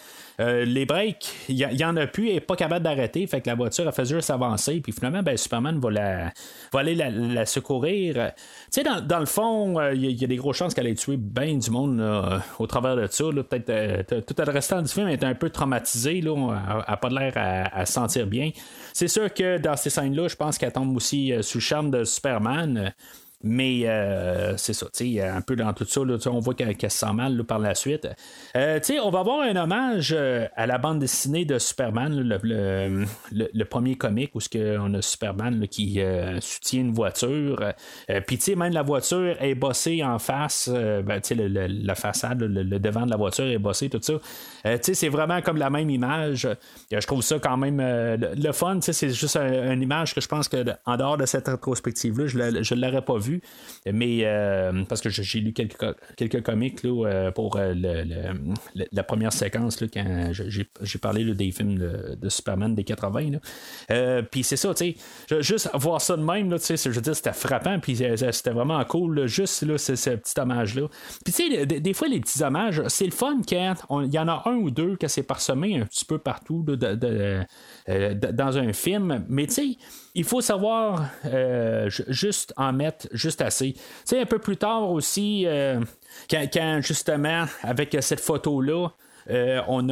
[0.41, 3.49] Euh, les breaks, il y, en a plus, elle n'est pas capable d'arrêter, fait que
[3.49, 6.32] la voiture a fait juste avancer, puis finalement, ben, Superman va, la,
[6.72, 8.32] aller la, secourir.
[8.72, 10.95] Tu sais, dans, le fond, euh, il y, a- y des grosses chances qu'elle ait
[10.95, 12.03] tué bien du monde
[12.59, 13.24] au travers de ça.
[13.24, 17.32] Peut-être euh, tout le restant du film est un peu traumatisé, elle n'a pas l'air
[17.37, 18.51] à, se sentir bien.
[18.93, 21.91] C'est sûr que dans ces scènes-là, je pense qu'elle tombe aussi euh, sous le charme
[21.91, 22.93] de Superman.
[23.47, 26.74] Mais euh, c'est ça, tu sais, un peu dans tout ça, là, on voit qu'elle
[26.80, 28.09] se sent mal là, par la suite.
[28.57, 32.18] Euh, tu sais, on va avoir un hommage euh, à la bande dessinée de Superman,
[32.18, 36.01] le, le- premier comic où que on a Superman qui
[36.40, 37.62] soutient une voiture.
[38.26, 42.40] Puis tu sais, même la voiture est bossée en face, ben, tu sais, la façade,
[42.42, 44.14] le, devant de la voiture est bossé, tout ça.
[44.64, 46.49] Tu sais, c'est vraiment comme la même image.
[46.90, 50.20] Je trouve ça quand même le, fun, tu sais, c'est juste un- une image que
[50.22, 53.18] je pense que en dehors de cette rétrospective-là, je ne l'aurais pas
[53.91, 55.76] Mais euh, parce que j'ai lu quelques,
[56.16, 61.51] quelques comics là, euh, pour euh, le- la première séquence là, quand j'ai parlé des
[61.51, 63.30] films de, Superman des 80.
[63.32, 63.39] là.
[63.91, 64.97] Euh, Puis c'est ça, tu
[65.28, 68.82] sais, juste voir ça de même, là, je veux dire, c'était frappant, puis c'était vraiment
[68.85, 70.89] cool, juste là, ce, petit hommage-là.
[71.24, 73.74] Puis tu sais, des, fois, les petits hommages, c'est le fun quand
[74.05, 78.59] il y en a un ou deux que c'est parsemé un petit peu partout dans
[78.59, 79.76] un film, mais tu sais,
[80.14, 83.72] il faut savoir euh, ju- juste en mettre juste assez.
[83.72, 85.80] Tu sais, un peu plus tard aussi, euh,
[86.30, 88.88] quand, justement, avec cette photo-là,
[89.30, 89.88] euh, on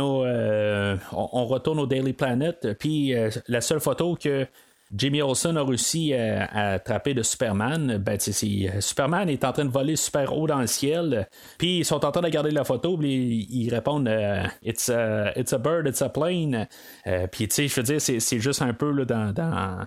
[1.12, 3.14] on, retourne au Daily Planet, puis
[3.48, 4.46] la seule photo que
[4.94, 7.98] Jimmy Olsen a réussi à, à attraper de Superman.
[7.98, 11.28] Ben, c'est- Superman est en train de voler super haut dans le ciel.
[11.58, 12.96] Puis ils sont en train de regarder la photo.
[12.98, 16.66] Puis ils, ils répondent euh, it's, a, it's a bird, it's a plane.
[17.06, 19.86] Euh, puis tu sais, je veux dire, c'est, c'est juste un peu là, dans, dans-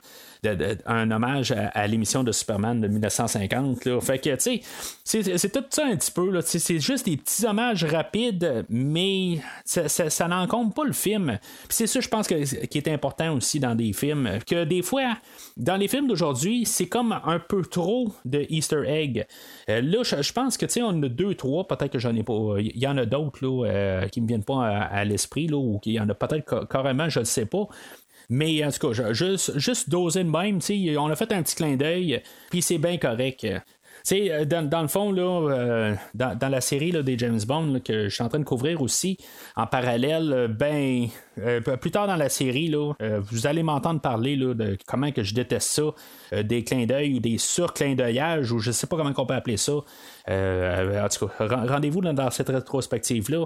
[0.86, 3.86] un hommage à, l'émission de Superman de 1950.
[3.86, 4.02] Là.
[4.02, 4.62] Fait que tu
[5.04, 6.40] sais, c'est, tout ça un petit peu.
[6.42, 11.40] C'est juste des petits hommages rapides, mais ça, ça, ça n'encombre pas le film.
[11.70, 14.40] C'est ça, je pense, que, qui est important aussi dans des films.
[14.46, 15.18] Que des fois,
[15.58, 19.26] dans les films d'aujourd'hui, c'est comme un peu trop de Easter egg.
[19.70, 22.16] Euh, là, je, pense que, tu sais, on en a deux, trois, peut-être que j'en
[22.16, 22.56] ai pas.
[22.60, 25.80] Il y en a d'autres, là, euh, qui me viennent pas à, l'esprit, là, ou
[25.80, 27.68] qu'il y en a peut-être ca- carrément, je ne sais pas.
[28.30, 30.60] Mais en tout cas, juste, juste doser de même,
[30.98, 33.46] on a fait un petit clin d'œil, puis c'est bien correct.
[34.08, 37.18] Tu sais, euh, dans, dans le fond, là, euh, dans, dans la série là, des
[37.18, 39.18] James Bond que je suis en train de couvrir aussi,
[39.56, 41.08] en parallèle, euh, ben,
[41.82, 45.34] plus tard dans la série, là, vous allez m'entendre parler là, de comment que je
[45.34, 49.26] déteste ça, des clins d'œil ou des sur-clins d'œillages, ou je sais pas comment on
[49.26, 49.74] peut appeler ça.
[49.74, 53.46] En tout cas, ren- rendez-vous dans, dans cette rétrospective-là.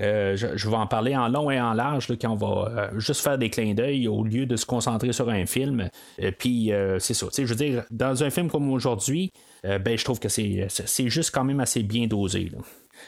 [0.00, 3.20] Euh, je, vais en parler en long et en large quand on va euh, juste
[3.20, 5.90] faire des clins d'œil au lieu de se concentrer sur un film.
[6.20, 7.26] Euh, Puis c'est ça.
[7.36, 9.32] Je veux dire, dans un film comme aujourd'hui,
[9.62, 12.50] ben, je trouve que c'est, c'est juste quand même assez bien dosé.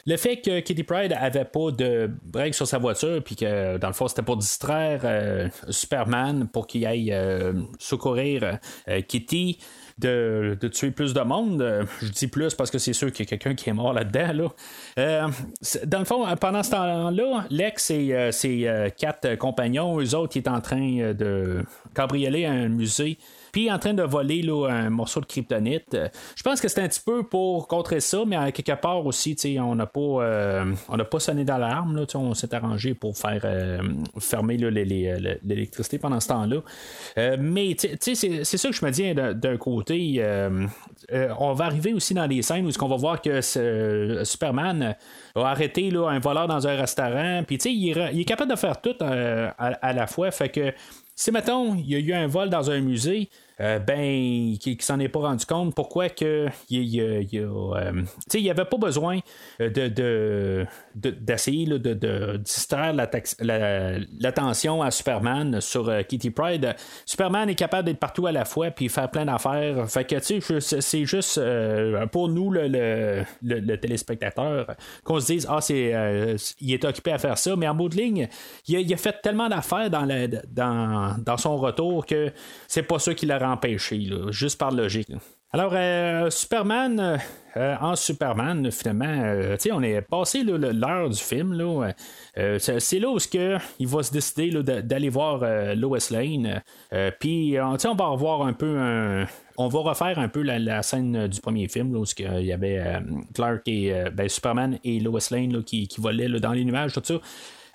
[0.05, 3.87] Le fait que Kitty Pride avait pas de break sur sa voiture, puis que dans
[3.87, 7.13] le fond c'était pour distraire Superman pour qu'il aille
[7.77, 8.59] secourir
[9.07, 9.59] Kitty.
[9.97, 11.61] De, tuer plus de monde.
[11.61, 13.93] Euh, Je dis plus parce que c'est sûr qu'il y a quelqu'un qui est mort
[13.93, 14.33] là-dedans.
[14.33, 14.49] Là.
[14.99, 15.27] Euh,
[15.85, 20.35] dans le fond, pendant ce temps-là, Lex et euh, ses euh, quatre compagnons, eux autres,
[20.35, 23.17] ils étaient en train euh, de cambrioler un musée
[23.55, 25.93] puis en train de voler là, un morceau de kryptonite.
[25.93, 29.05] Euh, Je pense que c'est un petit peu pour contrer ça, mais à quelque part
[29.05, 30.73] aussi, on n'a pas, euh,
[31.09, 32.05] pas sonné d'alarme.
[32.15, 33.79] On s'est arrangé pour faire euh,
[34.19, 36.57] fermer l'électricité pendant ce temps-là.
[37.17, 38.15] Euh, mais c'est
[38.57, 40.15] ça que je me dis d'un d'un côté.
[40.17, 40.67] euh,
[41.13, 43.39] euh, on va arriver aussi dans des scènes où on va voir que
[44.25, 44.95] Superman
[45.35, 47.43] a arrêté là, un voleur dans un restaurant.
[47.47, 50.29] Puis il, est- il est capable de faire tout euh, à, à la fois.
[50.31, 50.73] Fait que
[51.15, 53.29] si, mettons, il y a eu un vol dans un musée,
[53.61, 57.23] euh, ben, qui, s'en est pas rendu compte, pourquoi que il, a,
[57.75, 58.03] euh,
[58.43, 59.19] n'y avait pas besoin
[59.61, 60.65] euh, de-
[60.95, 66.75] d'essayer de, distraire l'attention à Superman sur euh, Kitty Pride.
[67.05, 69.89] Superman est capable d'être partout à la fois puis faire plein d'affaires.
[69.89, 74.67] Fait que, tu sais, c'est, juste euh, pour nous, le, le- le- téléspectateur,
[75.03, 77.89] qu'on se dise, ah, c'est, euh, il est occupé à faire ça, mais en bout
[77.89, 78.29] de ligne,
[78.67, 80.07] il a, fait tellement d'affaires dans,
[81.17, 82.31] dans, son retour que
[82.67, 85.11] c'est pas ça qui l'a empêché, juste par logique.
[85.55, 87.17] Alors, euh, Superman, euh,
[87.55, 91.53] euh, en Superman, finalement, tu sais, on est passé là, l'heure du film.
[91.53, 91.93] Là,
[92.59, 95.45] c'est, là où que il va se décider là, de- d'aller voir
[95.77, 96.61] Lois Lane.
[97.21, 99.25] Puis, tu sais, on va revoir un peu
[99.55, 102.83] on va refaire un peu la, scène du premier film, là, où il y avait
[103.33, 107.13] Clark et ben, Superman et Lois Lane qui, qui, volaient dans les nuages, tout ça.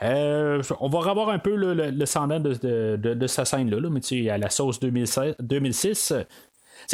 [0.03, 4.51] on va revoir un peu le, le, de, de, sa scène-là, là, mais à la
[4.51, 6.13] sauce 2006, 2006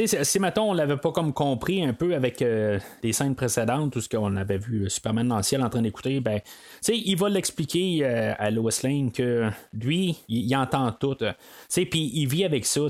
[0.05, 4.01] si mettons on l'avait pas comme compris un peu avec euh, les scènes précédentes, tout
[4.03, 6.41] ce qu'on avait vu Superman dans le ciel en train d'écouter, ben,
[6.89, 11.17] il va l'expliquer euh, à Lois Lane que lui, il, entend tout.
[11.17, 12.81] Puis il vit avec ça.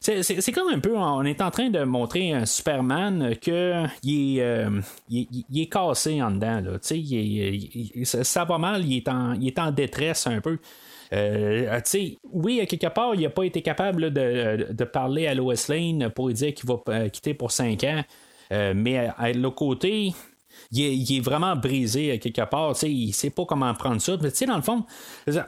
[0.00, 4.42] C'est comme un peu, on est en train de montrer un Superman que il est,
[4.42, 4.80] euh,
[5.10, 6.60] il, est cassé en dedans.
[6.60, 10.58] Là, ça, va mal, il est en, il est en détresse un peu.
[11.12, 11.80] Euh,
[12.32, 16.28] oui, à quelque part, il n'a pas été capable de, parler à Lois Lane pour
[16.28, 18.02] lui dire qu'il va euh, quitter pour 5 ans.
[18.52, 20.12] Euh, mais à, l'autre côté,
[20.72, 22.74] il est, vraiment brisé à quelque part.
[22.82, 24.16] Il ne sait pas comment prendre ça.
[24.20, 24.84] Mais dans le fond,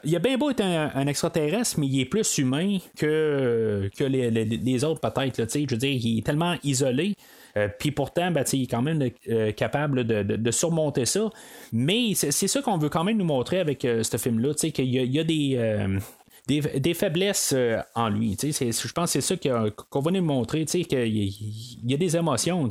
[0.04, 4.84] il a bien beau être un, extraterrestre, mais il est plus humain que, que les,
[4.84, 5.46] autres, peut-être.
[5.52, 7.14] Je veux dire, il est tellement isolé.
[7.58, 11.30] Euh, puis pourtant, ben, il est quand même euh, capable de, surmonter ça.
[11.72, 15.18] Mais c'est ça qu'on veut quand même nous montrer avec euh, ce film-là, qu'il y,
[15.18, 15.98] a, des.
[16.46, 17.54] Des, faiblesses
[17.94, 18.36] en lui.
[18.40, 22.68] Je pense que c'est ça qu'on va nous montrer, qu'il y, y, a des émotions.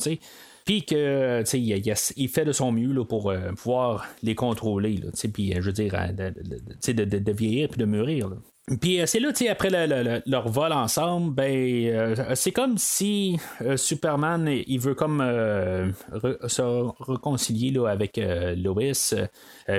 [0.65, 4.99] Puis que il, il, fait de son mieux pour pouvoir les contrôler.
[5.31, 8.31] Puis je veux dire, de, de, vieillir et de mûrir.
[8.81, 13.39] Puis euh, c'est là, tu sais, après leur vol ensemble, ben euh, c'est comme si
[13.61, 18.19] euh, Superman il veut comme se réconcilier là, avec
[18.57, 18.91] Lois.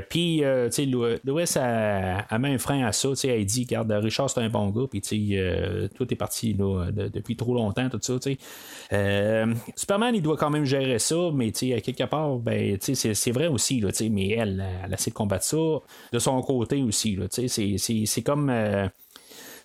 [0.08, 3.10] puis tu sais, Lois a, mis un frein à ça.
[3.10, 4.86] Tu sais, elle dit, regarde, Richard c'est un bon gars.
[4.90, 8.18] Puis tu sais, tout est parti là, depuis trop longtemps, tout ça.
[8.18, 8.38] Tu
[8.90, 9.44] sais,
[9.76, 13.48] Superman il doit quand même gérer ça, mais tu sais, quelque part, ben c'est vrai
[13.48, 13.80] aussi.
[13.80, 15.58] Tu sais, mais elle, elle, a essayé de combattre ça
[16.10, 17.18] de son côté aussi.
[17.30, 17.76] Tu sais,
[18.06, 18.48] c'est comme
[18.78, 18.92] there.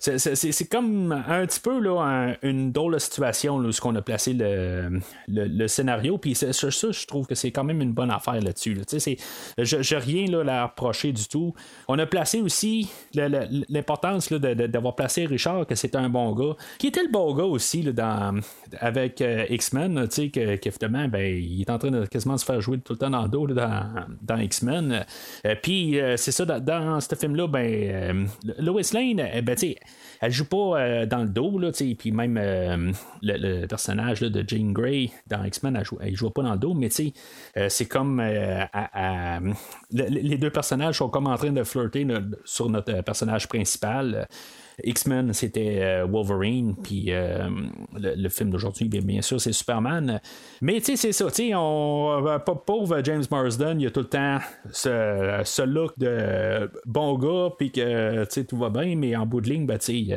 [0.04, 5.68] C'est comme un petit peu là, une drôle situation où on a placé le, le,
[5.68, 6.18] scénario.
[6.18, 8.76] Puis ça, je trouve que c'est quand même une bonne affaire là-dessus.
[9.58, 11.54] je n'ai rien là, à reprocher du tout.
[11.88, 17.02] On a placé aussi l'importance d'avoir placé Richard, que c'était un bon gars, qui était
[17.02, 18.40] le bon gars aussi là, dans,
[18.80, 22.92] avec euh, X-Men, qu'évidemment, ben, il est en train de quasiment se faire jouer tout
[22.92, 25.04] le temps dans dos dans, dans X-Men.
[25.46, 28.28] Euh, puis euh, c'est ça, dans, ce film-là, ben,
[28.58, 29.56] Lois Lane, ben,
[30.20, 32.92] elle joue pas euh, dans le dos, là, puis même euh,
[33.22, 36.88] le, personnage de Jean Grey dans X-Men, elle, joue, joue pas dans le dos, mais
[37.56, 38.22] euh, c'est comme
[39.90, 42.06] les deux personnages sont comme en train de flirter
[42.44, 44.28] sur notre personnage principal.
[44.82, 47.48] X-Men, c'était euh, Wolverine, puis euh,
[47.94, 50.20] le, film d'aujourd'hui, bien, sûr, c'est Superman.
[50.60, 54.06] Mais tu sais, c'est ça, tu sais, euh, pauvre James Marsden, il a tout le
[54.06, 54.38] temps
[54.72, 59.48] ce, look de bon gars, puis que tu tout va bien, mais en bout de
[59.48, 60.08] ligne, ben, tu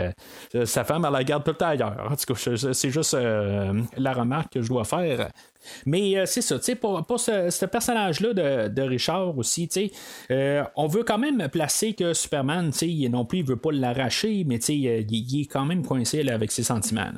[0.51, 2.07] sais, sa femme, elle la garde tout le temps ailleurs.
[2.09, 5.29] En tout c'est juste la remarque que je dois faire.
[5.85, 8.33] Mais euh, c'est ça, pour, pour ce, personnage-là
[8.69, 9.69] de, Richard aussi,
[10.31, 12.71] euh, on veut quand même placer que Superman,
[13.09, 16.63] non plus, il veut pas l'arracher, mais il, il, est quand même coincé avec ses
[16.63, 17.11] sentiments.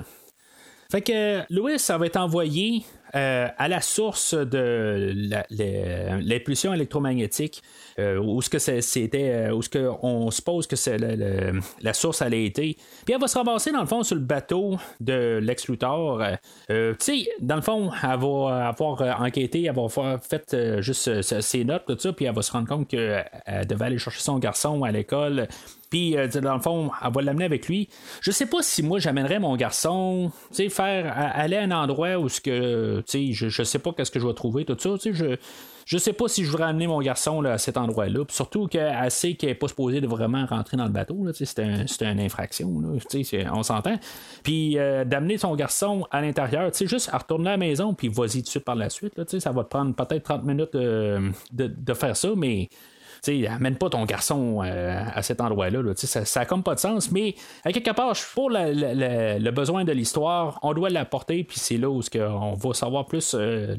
[0.91, 2.83] Fait que Louis, ça va être envoyé
[3.15, 5.13] euh, à la source de
[6.21, 7.63] l'impulsion électromagnétique,
[7.97, 12.77] euh, où ce que c'était, euh, ce on suppose que c'est la source allait été.
[13.05, 16.21] Puis elle va se ramasser dans le fond sur le bateau de Lex Luthor.
[16.67, 21.63] tu sais, dans le fond, elle va avoir enquêté, elle va avoir fait juste ses
[21.63, 23.25] notes, tout ça, puis elle va se rendre compte qu'elle
[23.67, 25.47] devait aller chercher son garçon à l'école.
[25.89, 27.89] Puis, dans le fond, elle va l'amener avec lui.
[28.21, 32.29] Je sais pas si moi, j'amènerais mon garçon, tu faire, aller à un endroit où
[32.29, 34.95] ce que je, je sais pas qu'est-ce que je vais trouver, tout ça.
[35.03, 35.37] Je,
[35.89, 38.23] je sais pas si je voudrais amener mon garçon là, à cet endroit-là.
[38.29, 41.25] surtout qu'elle sait qu'elle n'est pas supposée de vraiment rentrer dans le bateau.
[41.33, 42.71] C'est un, une infraction.
[43.51, 43.99] on s'entend.
[44.43, 48.37] Puis euh, d'amener son garçon à l'intérieur, juste à retourner à la maison, puis vas-y
[48.37, 49.17] tout de suite par la suite.
[49.17, 52.69] Là, ça va te prendre peut-être 30 minutes euh, de, de, faire ça, mais
[53.21, 55.81] sais, amène pas ton garçon euh, à cet endroit-là.
[55.95, 57.11] ça n'a comme pas de sens.
[57.11, 61.89] Mais à quelque part, pour le besoin de l'histoire, on doit l'apporter, puis c'est là
[61.89, 63.75] où on va savoir plus euh,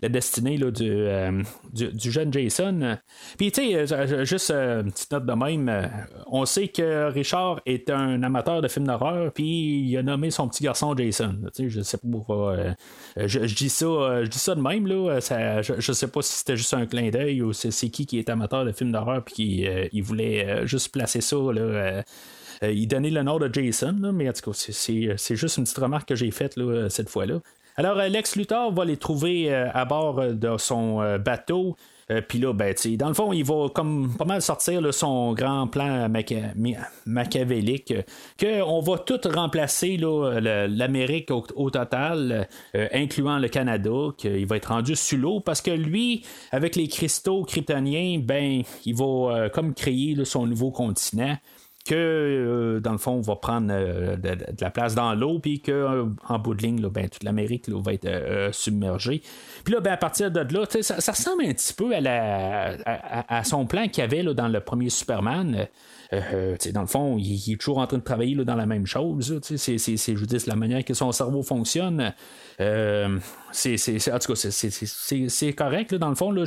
[0.00, 1.42] la, destinée là, euh,
[1.72, 2.98] du, du, jeune Jason.
[3.38, 5.90] Puis, tu sais, juste une petite note de même,
[6.26, 10.48] on sait que Richard est un amateur de films d'horreur, puis il a nommé son
[10.48, 11.36] petit garçon Jason.
[11.58, 12.74] Je sais pas
[13.16, 16.56] je, dis ça, je dis ça de même, là, je, je sais pas si c'était
[16.56, 19.68] juste un clin d'œil ou c'est qui qui est amateur de films d'horreur, puis qu'il
[19.68, 21.36] euh, voulait euh, juste placer ça.
[21.36, 22.02] Là, euh,
[22.62, 26.08] il donnait le nom de Jason, mais en tout cas, c'est juste une petite remarque
[26.08, 26.58] que j'ai faite
[26.90, 27.40] cette fois-là.
[27.76, 31.76] Alors, Lex Luthor va les trouver à bord de son bateau.
[32.20, 36.08] Puis là, ben, dans le fond, il va comme pas mal sortir son grand plan
[37.06, 37.94] machiavélique,
[38.38, 44.96] qu'on va tout remplacer l'Amérique au, total, euh, incluant le Canada, qu'il va être rendu
[44.96, 50.16] sous l'eau, parce que lui, avec les cristaux kryptoniens, ben, il va euh, comme créer
[50.24, 51.36] son nouveau continent
[51.84, 55.72] que euh, dans le fond va prendre euh, de, la place dans l'eau puis que
[55.72, 59.22] euh, en bout de ligne là, ben, toute l'Amérique va être euh, submergée.
[59.64, 63.88] Puis là ben, à partir de là ça, ressemble un petit peu à son plan
[63.88, 65.68] qu'il y avait là, dans le premier Superman
[66.12, 68.86] euh, dans le fond, il, est toujours en train de travailler là, dans la même
[68.86, 69.40] chose.
[69.42, 72.12] C'est, je veux dire, la manière que son cerveau fonctionne.
[72.60, 73.18] Euh,
[73.50, 73.76] c'est,
[74.12, 75.92] en tout cas, c'est, correct.
[75.92, 76.44] Là, dans le fond, là,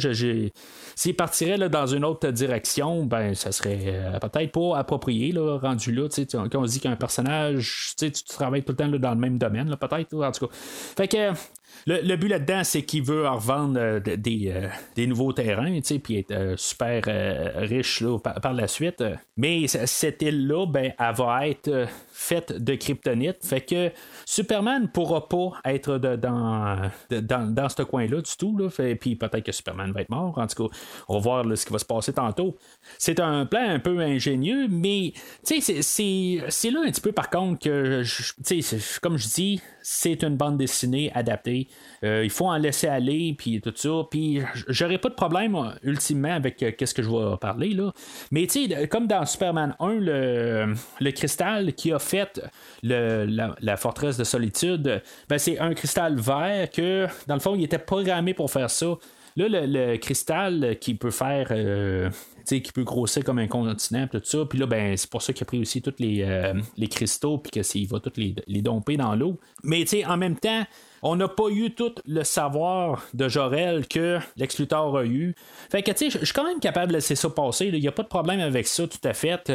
[0.95, 5.57] s'il partirait là, dans une autre direction, ben, ça serait euh, peut-être pas approprié, là,
[5.57, 6.07] rendu là.
[6.31, 10.13] Quand on dit qu'un personnage, tu travailles tout le temps dans le même domaine, peut-être.
[10.13, 10.53] En tout cas.
[10.53, 11.31] Fait que.
[11.87, 16.19] Le, le, but là-dedans, c'est qu'il veut revendre euh, des, euh, des, nouveaux terrains, puis
[16.19, 17.03] être euh, super
[17.55, 19.03] riche là, par, par, la suite.
[19.37, 23.45] Mais cette île-là, ben, elle va être faite de kryptonite.
[23.45, 23.91] Fait que
[24.25, 28.57] Superman ne pourra pas être de, dans, dans, dans, ce coin-là du tout.
[28.57, 28.69] Là.
[28.95, 30.37] Puis peut-être que Superman va être mort.
[30.37, 30.75] En tout cas,
[31.09, 32.55] on va voir ce qui va se passer tantôt.
[32.97, 35.11] C'est un plan un peu ingénieux, mais
[35.43, 38.03] c'est, là un petit peu par contre que,
[39.01, 41.67] comme je dis, c'est une bande dessinée adaptée.
[42.03, 44.03] Euh, il faut en laisser aller, puis tout ça.
[44.09, 47.91] Puis j'aurais pas de problème ultimement avec euh, qu'est-ce que je vais parler là.
[48.31, 48.47] Mais
[48.89, 52.41] comme dans Superman 1, le, le cristal qui a fait
[52.83, 57.79] la, forteresse de solitude, ben, c'est un cristal vert que, dans le fond, il était
[57.79, 58.97] programmé pour faire ça.
[59.35, 61.47] Là, le, le cristal qui peut faire.
[61.51, 62.09] Euh,
[62.45, 64.45] qui peut grossir comme un continent, tout ça.
[64.45, 67.37] Puis là, ben, c'est pour ça qu'il a pris aussi tous les, euh, les cristaux,
[67.37, 69.39] puis qu'il va tous les, les domper dans l'eau.
[69.63, 70.65] Mais en même temps,
[71.01, 75.35] on n'a pas eu tout le savoir de Jorel que Lex Luthor a eu.
[75.69, 77.67] Fait que, je suis quand même capable de laisser ça passer.
[77.67, 79.51] Il n'y a pas de problème avec ça, tout à fait.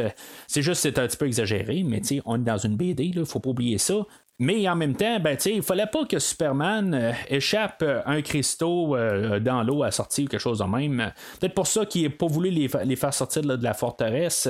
[0.47, 3.41] C'est juste c'est un petit peu exagéré, mais on est dans une BD, il faut
[3.41, 4.07] pas oublier ça.
[4.43, 9.39] Mais en même temps, ben, il fallait pas que Superman euh, échappe un cristaux euh,
[9.39, 11.13] dans l'eau à sortir quelque chose de même.
[11.39, 14.49] Peut-être pour ça qu'il n'a pas voulu les, faire sortir de la forteresse.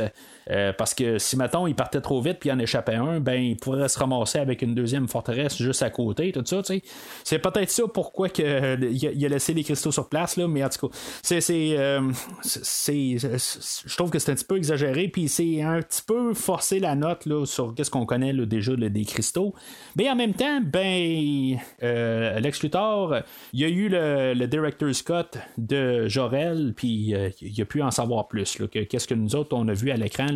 [0.50, 3.56] Euh, parce que si, mettons, il partait trop vite puis en échappait un, ben, il
[3.56, 6.82] pourrait se ramasser avec une deuxième forteresse juste à côté, tout ça, tu sais.
[7.24, 10.68] C'est peut-être ça pourquoi que, il, a, laissé les cristaux sur place, là, mais en
[10.68, 10.94] tout cas,
[11.32, 12.12] euh,
[12.42, 16.80] c'est je trouve que c'est un petit peu exagéré, puis c'est un petit peu forcer
[16.80, 19.54] la note là, sur qu'est-ce qu'on connaît là, déjà là, des cristaux.
[19.96, 23.16] Mais en même temps, ben, euh, Luthor,
[23.52, 27.82] il y a eu le, le director's cut de Jorel, puis euh, il a pu
[27.82, 30.26] en savoir plus, qu'est-ce que nous autres, on a vu à l'écran,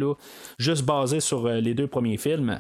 [0.58, 2.58] juste basé sur euh, les deux premiers films.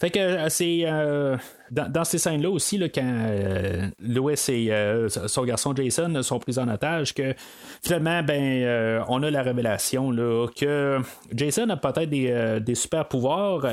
[0.00, 1.36] Fait que euh, c'est euh,
[1.70, 3.88] dans, ces scènes-là aussi, là, quand euh,
[4.48, 7.34] et son garçon Jason sont pris en otage, que
[7.82, 10.98] finalement, ben, on a la révélation là, que
[11.32, 13.66] Jason a peut-être des, super pouvoirs.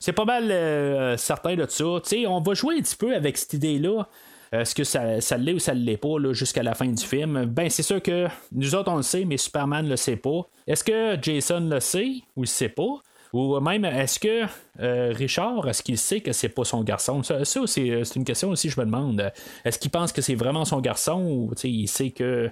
[0.00, 1.84] C'est pas mal certain de ça.
[2.26, 4.08] On va jouer un petit peu avec cette idée-là.
[4.52, 7.44] Est-ce que ça, l'est ou ça ne l'est pas jusqu'à la fin du film?
[7.46, 10.48] Ben, c'est sûr que nous autres, on le sait, mais Superman le sait pas.
[10.66, 13.02] Est-ce que Jason le sait ou il sait pas?
[13.32, 14.44] Ou même, est-ce que
[14.80, 17.22] euh, Richard, est-ce qu'il sait que c'est pas son garçon?
[17.22, 19.32] Ça, c'est, c'est une question aussi, je me demande.
[19.64, 22.48] Est-ce qu'il pense que c'est vraiment son garçon ou il sait que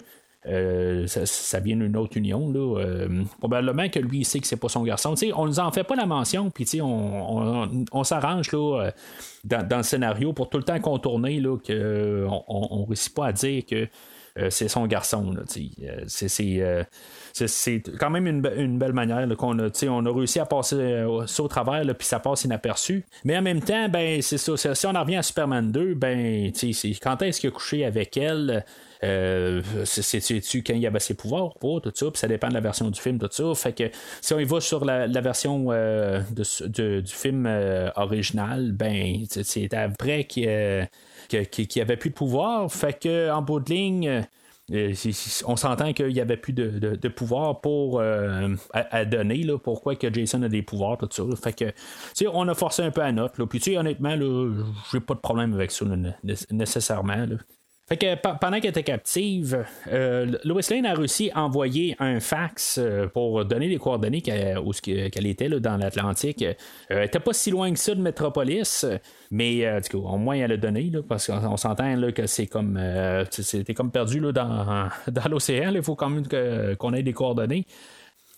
[0.49, 2.51] euh, ça, vient d'une autre union.
[2.51, 2.81] Là.
[2.81, 5.15] Euh, probablement que lui, il sait que c'est pas son garçon.
[5.15, 8.91] T'sais, on nous en fait pas la mention, puis on, on, s'arrange là,
[9.45, 13.27] dans, dans, le scénario pour tout le temps contourner là, qu'on on ne réussit pas
[13.27, 13.89] à dire que
[14.39, 15.33] euh, c'est son garçon.
[15.33, 15.43] Là,
[16.07, 16.87] c'est,
[17.45, 21.27] c'est, quand même une, une belle manière qu'on a, on a réussi à passer euh,
[21.27, 23.05] ça au travers, puis ça passe inaperçu.
[23.25, 24.75] Mais en même temps, ben c'est ça.
[24.75, 26.51] Si on en revient à Superman 2, ben
[27.03, 28.65] quand est-ce qu'il a couché avec elle?
[29.05, 32.91] Euh, c'est-tu quand il avait ses pouvoirs tout ça, puis ça dépend de la version
[32.91, 33.55] du film, tout ça.
[33.55, 33.85] Fait que
[34.23, 37.47] si on y va sur la, version euh, de, du film
[37.97, 40.47] original, ben c'est après qu'il
[41.31, 42.73] n'y avait plus de pouvoir.
[42.73, 44.27] Fait que en bout de ligne.
[44.69, 50.43] On s'entend qu'il n'y avait plus de, pouvoir pour euh, à, donner pourquoi que Jason
[50.43, 53.47] a des pouvoirs tout ça fait que on a forcé un peu à note là.
[53.47, 54.17] puis honnêtement
[54.93, 55.85] j'ai pas de problème avec ça
[56.51, 57.27] nécessairement.
[57.89, 62.79] Fait que pendant qu'elle était captive, euh, Lois Lane a réussi à envoyer un fax
[62.79, 66.43] euh, pour donner les coordonnées qu'elle, était là, dans l'Atlantique.
[66.43, 66.55] Euh,
[66.89, 68.85] elle n'était pas si loin que ça de Metropolis,
[69.31, 72.49] mais euh, du coup, au moins elle a donné, là, parce qu'on s'entend que c'est
[72.49, 74.91] comme euh, c'était comme perdu là, dans,
[75.31, 75.71] l'océan.
[75.73, 76.27] Il faut quand même
[76.77, 77.67] qu'on ait des coordonnées.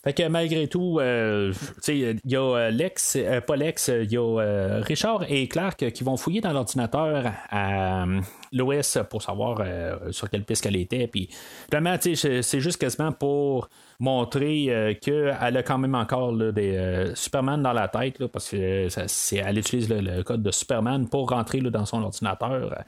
[0.05, 1.53] Fait que malgré tout, euh,
[1.89, 6.05] il y a Lex, euh, pas Lex, il y a euh, Richard et Clark qui
[6.05, 8.07] vont fouiller dans l'ordinateur à,
[8.53, 9.63] Lois pour savoir
[10.11, 11.07] sur quelle piste qu'elle était.
[11.07, 11.29] Puis
[11.71, 13.69] vraiment, c'est juste quasiment pour
[14.01, 18.89] montrer qu'elle a quand même encore des Superman dans la tête, parce que
[19.37, 22.85] elle utilise le, code de Superman pour rentrer dans son ordinateur.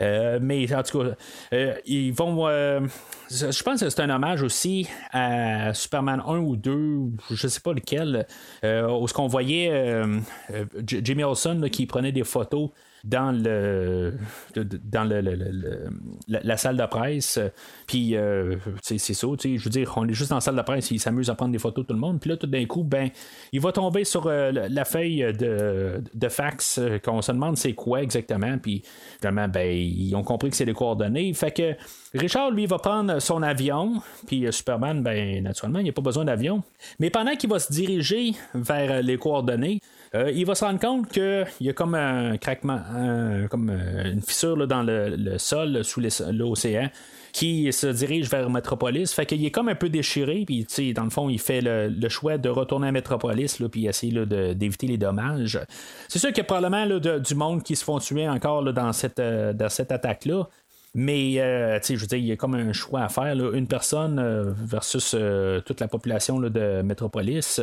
[0.00, 2.48] mais en tout cas, ils vont.
[2.48, 7.72] je pense que c'est un hommage aussi à Superman 1 ou 2, je sais pas
[7.72, 8.26] lequel,
[8.62, 10.02] où ce qu'on voyait
[10.86, 12.70] Jimmy Olsen qui prenait des photos
[13.06, 14.14] dans le
[14.84, 15.20] dans le,
[16.26, 17.38] la, salle de presse.
[17.86, 20.90] Puis euh, c'est ça, je veux dire, on est juste dans la salle de presse,
[20.90, 22.20] il s'amuse à prendre des photos tout le monde.
[22.20, 23.10] Puis là, tout d'un coup, ben,
[23.52, 27.74] il va tomber sur euh, la feuille de, de fax euh, qu'on se demande c'est
[27.74, 28.58] quoi exactement.
[28.58, 28.82] Puis
[29.22, 31.32] vraiment, ben, ils ont compris que c'est les coordonnées.
[31.34, 31.74] Fait que
[32.12, 36.24] Richard, lui, va prendre son avion, puis Superman, ben, naturellement, il n'y a pas besoin
[36.24, 36.62] d'avion.
[36.98, 39.80] Mais pendant qu'il va se diriger vers les coordonnées,
[40.16, 42.80] euh, il va se rendre compte qu'il y a comme un craquement,
[43.50, 46.00] comme euh, une fissure dans le, sol sous
[46.32, 46.90] l'océan
[47.36, 49.12] qui se dirige vers Metropolis.
[49.12, 52.38] Fait qu'il est comme un peu déchiré, puis dans le fond, il fait le, choix
[52.38, 55.60] de retourner à Metropolis, puis essayer d'éviter les dommages.
[56.08, 56.86] C'est sûr qu'il y a probablement
[57.18, 60.48] du monde qui se font tuer encore dans cette, euh, dans cette attaque-là.
[60.98, 63.34] Mais, euh, tu sais, je veux dire, il y a comme un choix à faire.
[63.52, 67.60] Une personne euh, versus euh, toute la population de Metropolis.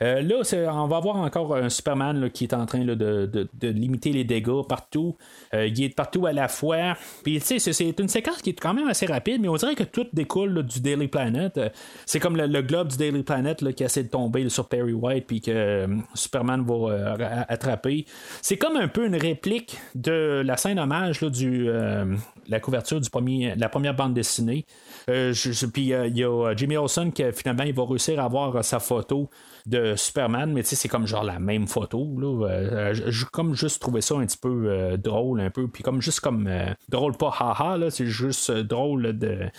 [0.00, 0.42] là,
[0.74, 5.16] on va avoir encore un Superman qui est en train de, limiter les dégâts partout.
[5.54, 6.98] il est partout à la fois.
[7.24, 9.74] Puis, tu sais, c'est une séquence qui est quand même assez rapide, mais on dirait
[9.74, 11.58] que tout découle du Daily Planet.
[12.04, 15.40] c'est comme le, globe du Daily Planet qui essaie de tomber sur Perry White, puis
[15.40, 18.04] que Superman va attraper.
[18.42, 21.70] C'est comme un peu une réplique de la scène hommage du
[22.48, 24.66] la couverture du premier, la première bande dessinée.
[25.08, 25.32] Euh,
[25.72, 28.80] puis euh, il y a Jimmy Olsen qui finalement il va réussir à avoir sa
[28.80, 29.30] photo
[29.66, 32.06] de Superman, mais c'est comme genre la même photo.
[32.18, 32.48] Là.
[32.48, 32.94] Euh,
[33.32, 35.68] comme juste trouvé ça un petit peu drôle, un peu.
[35.68, 36.48] Puis comme juste comme
[36.88, 39.50] drôle, pas haha, là, c'est juste drôle de,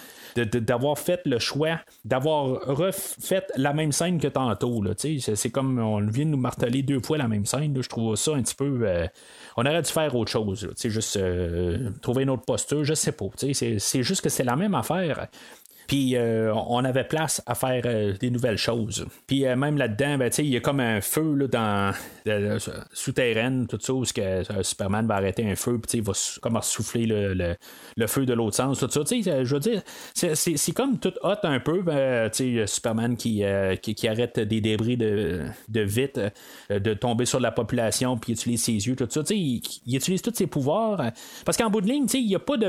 [0.60, 4.82] d'avoir fait le choix, d'avoir refait la même scène que tantôt.
[4.82, 7.76] Là, c'est, comme on vient de nous marteler deux fois la même scène.
[7.82, 8.88] je trouve ça un petit peu
[9.56, 10.68] on aurait dû faire autre chose.
[10.84, 13.26] Juste euh, trouver une autre posture, je sais pas.
[13.36, 15.28] C'est juste que c'est la même affaire.
[15.88, 19.06] Puis euh, on avait place à faire euh, des nouvelles choses.
[19.26, 21.94] Puis euh, même là-dedans, ben, il y a comme un feu là, dans
[22.92, 26.12] souterrain, tout ça, où que, Superman va arrêter un feu, puis il va
[26.42, 27.56] comme souffler le,
[27.96, 29.02] le, feu de l'autre sens, tout ça.
[29.06, 29.82] Je veux dire,
[30.14, 31.82] c'est comme tout hot un peu.
[31.82, 33.44] Ben, Superman qui,
[33.82, 36.20] qui, arrête des débris de, de vite,
[36.70, 39.22] de tomber sur la population, puis utilise ses yeux, tout ça.
[39.30, 41.12] Il, il, utilise tous ses pouvoirs.
[41.46, 42.68] Parce qu'en bout de ligne, il n'y a pas de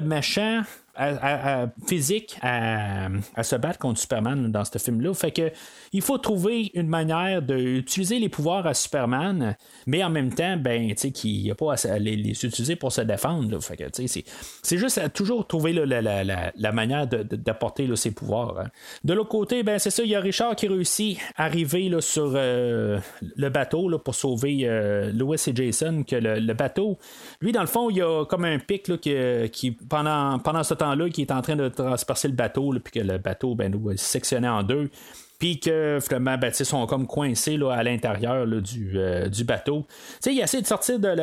[1.86, 3.08] physique à,
[3.42, 5.14] se battre contre Superman dans ce film-là.
[5.14, 5.50] Fait que
[5.92, 10.94] il faut trouver une manière d'utiliser les pouvoirs à Superman, mais en même temps, ben,
[10.94, 13.58] tu qu'il n'y a pas à les, utiliser pour se défendre.
[13.60, 18.60] Fait que, c'est juste à toujours trouver la, manière d'apporter ses pouvoirs.
[18.60, 18.68] Hein.
[19.04, 22.32] De l'autre côté, ben, c'est ça, il y a Richard qui réussit à arriver sur
[22.34, 22.98] euh,
[23.36, 26.98] le bateau pour sauver euh, Louis et Jason, que le, bateau,
[27.40, 31.10] lui, dans le fond, il y a comme un pic qui, pendant, pendant ce temps-là,
[31.10, 34.48] qui est en train de transpercer le bateau, puis que le bateau, ben, nous, sectionné
[34.48, 34.90] en deux
[35.38, 39.86] puis que finalement, ben, sont comme coincés là, à l'intérieur du, euh, du bateau.
[40.20, 41.14] sais il essaie de sortir de,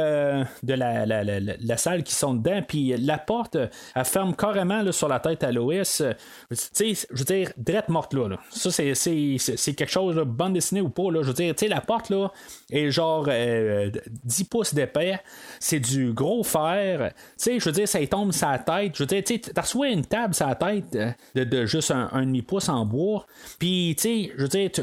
[0.63, 3.57] de la, la, la, salle qui sont dedans, puis la porte,
[3.95, 6.01] elle ferme carrément là, sur la tête à Loïs.
[6.49, 8.29] Je veux dire, drette morte là.
[8.29, 8.39] là.
[8.49, 11.11] Ça, c'est quelque chose, de bande dessinée ou pas.
[11.11, 11.21] Là.
[11.21, 12.31] Je veux dire, la porte là,
[12.71, 13.91] est genre 10 euh,
[14.49, 15.19] pouces d'épais.
[15.59, 17.11] C'est du gros fer.
[17.43, 18.93] je veux dire, ça y tombe sa tête.
[18.95, 22.21] Je veux dire, tu reçois une table sa tête euh, de, de juste un, un
[22.25, 23.25] demi-pouce en bois.
[23.59, 23.95] Puis,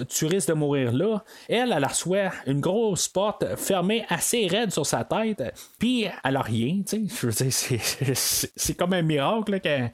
[0.09, 1.23] tu, risques de mourir là.
[1.49, 5.43] Elle, elle reçoit une grosse porte fermée assez raide sur sa tête,
[5.79, 7.33] puis elle a rien, tu sais.
[7.33, 9.93] Je c'est comme un miracle qu'elle,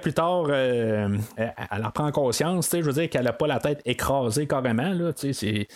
[0.00, 2.82] plus tard, euh, elle, en prend conscience, tu sais.
[2.82, 5.68] Je veux dire qu'elle n'a pas la tête écrasée carrément, là, tu sais.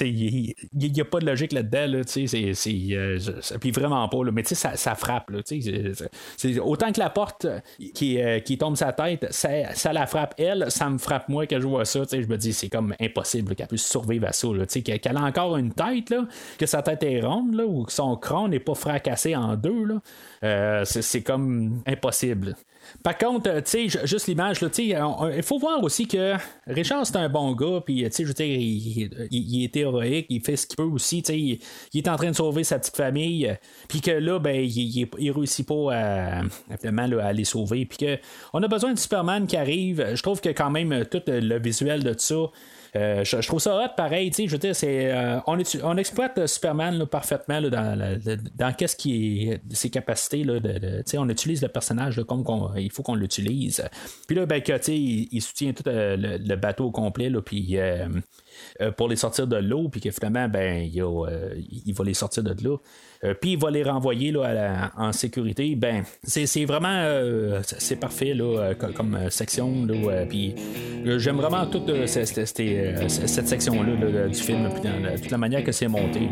[0.00, 0.54] Il
[0.92, 2.54] n'y a pas de logique là-dedans, là, tu sais.
[2.66, 3.18] Euh,
[3.60, 4.18] puis vraiment pas.
[4.32, 6.58] Mais tu ça, frappe, là, tu sais.
[6.60, 7.46] Autant que la porte
[7.94, 11.46] qui, euh, qui tombe sa tête, ça, ça la frappe elle, ça me frappe moi
[11.46, 14.48] que je vois ça je me dis, c'est comme impossible qu'elle puisse survivre à ça.
[14.82, 16.26] Qu'elle a encore une tête, là,
[16.58, 20.00] que sa tête est ronde, là, ou que son crâne n'est pas fracassé en deux.
[20.42, 22.56] Euh, c'est comme impossible.
[23.02, 26.34] Par contre, euh, tu sais, juste l'image, il faut voir aussi que
[26.66, 28.58] Richard, c'est un bon gars, puis, tu sais, je veux dire,
[29.30, 32.30] il, est héroïque, il fait ce qu'il peut aussi, tu sais, il, est en train
[32.30, 33.56] de sauver sa petite famille,
[33.88, 38.18] puis que là, ben, il, il, réussit pas à, à les sauver, puis que
[38.52, 40.14] on a besoin de Superman qui arrive.
[40.14, 42.50] Je trouve que quand même, tout le visuel de ça, Euh,
[43.24, 45.96] je, je trouve ça hot, pareil, tu sais, je veux dire, c'est, euh, on, on
[45.96, 48.18] exploite euh, Superman parfaitement dans,
[48.54, 52.44] dans qu'est-ce qui est ses capacités, là, de, on utilise le personnage comme
[52.76, 53.82] il faut qu'on l'utilise.
[54.26, 57.78] Puis là, ben, que, il, il soutient tout euh, le, le bateau au complet, puis
[58.80, 61.54] euh, pour les sortir de l'eau, puis que finalement, ben, il, euh,
[61.86, 62.76] il va les sortir de là.
[63.24, 65.74] Euh, puis il va les renvoyer là, à la- en sécurité.
[65.74, 67.06] Ben, c'est, vraiment
[67.62, 69.86] c'est parfait là, co- comme, section.
[70.28, 70.54] Puis
[71.04, 74.90] j'aime vraiment toute cette, cette- cette, section-là là, du film, puis
[75.22, 76.28] toute la manière que c'est monté.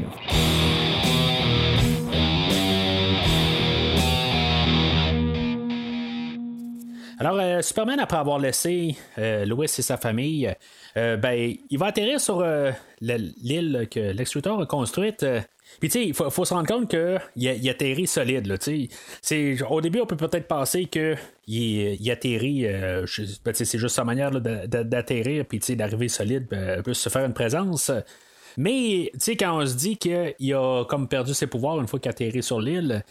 [7.19, 10.53] Alors, euh, Superman, après avoir laissé euh, Lois et sa famille,
[10.97, 15.24] euh, ben, il va atterrir sur euh, l'île que Lex a construite.
[15.81, 18.47] Puis, tu sais, il faut, se rendre compte qu'il il atterrit solide.
[18.47, 18.57] Là,
[19.70, 21.16] au début, on peut peut-être penser qu'il
[21.47, 23.07] il atterrit, euh,
[23.45, 27.91] ben, c'est juste sa manière d'atterrir, puis d'arriver solide, ben, peut se faire une présence.
[28.57, 31.99] Mais, tu sais, quand on se dit qu'il a comme perdu ses pouvoirs une fois
[31.99, 33.03] qu'il a atterri sur l'île,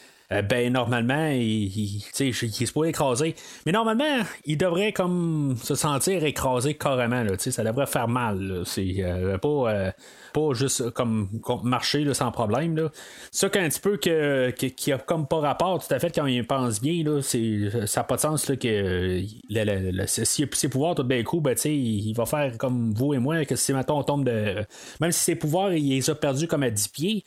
[0.42, 3.36] ben, normalement, il, il, il se pourrait écraser.
[3.66, 8.64] Mais normalement, il devrait comme se sentir écrasé carrément, là, ça devrait faire mal.
[8.66, 9.92] C'est euh, pas, euh,
[10.34, 11.30] pas juste comme
[11.64, 12.76] marcher sans problème.
[12.76, 12.90] Là.
[13.32, 16.46] Ça qu'un petit peu que, qui a comme pas rapport tout à fait quand il
[16.48, 20.48] pense bien, là, ça n'a pas de sens là, que euh, le, le- le- s'il
[20.54, 21.72] ses pouvoirs tout d'un coup, ben, il,
[22.10, 24.66] il va faire comme vous et moi, que si maintenant on tombe de.
[25.02, 27.24] Même si ses pouvoirs, il les a perdus comme à 10 pieds.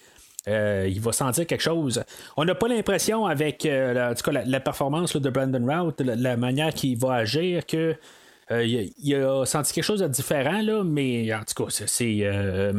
[0.49, 2.05] Euh, il va sentir quelque chose.
[2.37, 6.01] On n'a pas l'impression avec euh, la, en tout cas, la, performance de Brandon Routh,
[6.01, 7.97] la, manière qu'il va agir, que
[8.53, 12.19] euh, il, a, senti quelque chose de différent, là, mais en tout cas, c'est.
[12.23, 12.73] euh,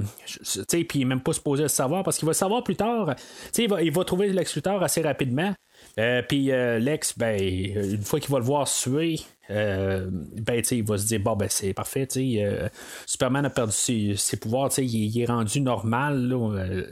[0.69, 3.15] puis il n'est même pas supposé le savoir parce qu'il va le savoir plus tard.
[3.57, 5.53] Il va, il va trouver Lex Luthor assez rapidement.
[5.99, 9.19] Euh, puis Lex, ben, une fois qu'il va le voir suer,
[9.49, 12.68] euh, ben, il va se dire, ben, c'est parfait, euh,
[13.06, 16.36] Superman a perdu ses, pouvoirs, il, il est rendu normal, là.
[16.36, 16.84] euh,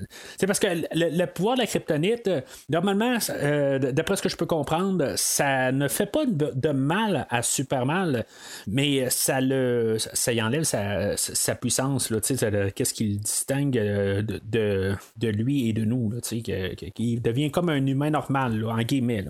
[0.45, 2.30] parce que le, pouvoir de la kryptonite,
[2.69, 3.18] normalement,
[3.80, 8.23] d'après ce que je peux comprendre, ça ne fait pas de, mal à Superman,
[8.68, 12.11] mais ça le, ça y enlève sa, sa puissance,
[12.76, 17.86] qu'est-ce qui le distingue de, de, lui et de nous, là, qu'il devient comme un
[17.86, 19.26] humain normal, en guillemets.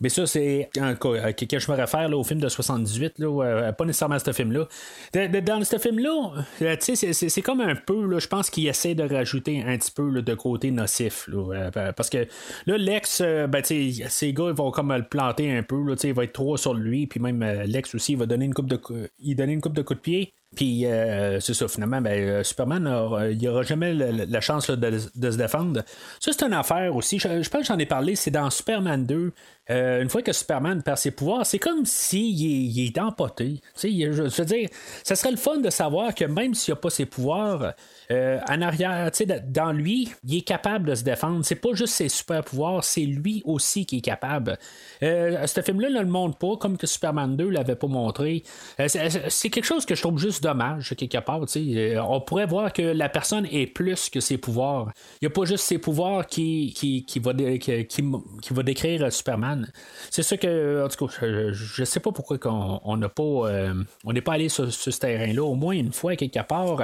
[0.00, 3.18] Mais ça, c'est un cas à que je me réfère là, au film de 78,
[3.18, 4.68] là, euh, pas nécessairement à ce film-là.
[5.12, 9.76] Dans ce film-là, euh, c'est- comme un peu, je pense qu'il essaie de rajouter un
[9.76, 11.28] petit peu là, de côté nocif.
[11.32, 12.26] euh, parce que
[12.66, 15.76] là, Lex, euh, ben, ces gars ils vont comme le planter un peu.
[16.04, 18.54] Il va être trop sur lui, puis même euh, Lex aussi, il va donner une
[18.54, 18.80] coupe de,
[19.18, 20.34] il donner une coupe de coups de pied.
[20.56, 22.88] Puis euh, c'est ça, finalement, ben, euh, Superman,
[23.30, 25.82] il n'aura jamais la chance là, de, se défendre.
[26.20, 27.18] Ça, c'est une affaire aussi.
[27.18, 29.32] Je, pense que j'en ai parlé, c'est dans Superman 2.
[29.70, 33.60] Euh, une fois que Superman perd ses pouvoirs, c'est comme s'il il est empoté.
[33.76, 34.70] Je, veux dire,
[35.04, 37.74] ça serait le fun de savoir que même s'il n'a pas ses pouvoirs,
[38.10, 39.10] en arrière,
[39.48, 41.44] dans lui, il est capable de se défendre.
[41.44, 44.58] C'est pas juste ses super pouvoirs, c'est lui aussi qui est capable.
[45.02, 48.44] Ce film-là ne le montre pas, comme que Superman 2 l'avait pas montré.
[48.88, 51.40] C'est quelque chose que je trouve juste dommage, quelque part.
[51.56, 54.90] Euh, on pourrait voir que la personne est plus que ses pouvoirs.
[55.20, 59.04] Il n'y a pas juste ses pouvoirs qui, qui, qui, va, qui, qui- va décrire
[59.04, 59.70] euh, Superman.
[60.10, 62.38] C'est ça que, en tout cas, je, je sais pas pourquoi
[62.84, 63.74] on n'a pas, euh,
[64.04, 66.78] on n'est pas allé sur, ce terrain-là, au moins une fois quelque part.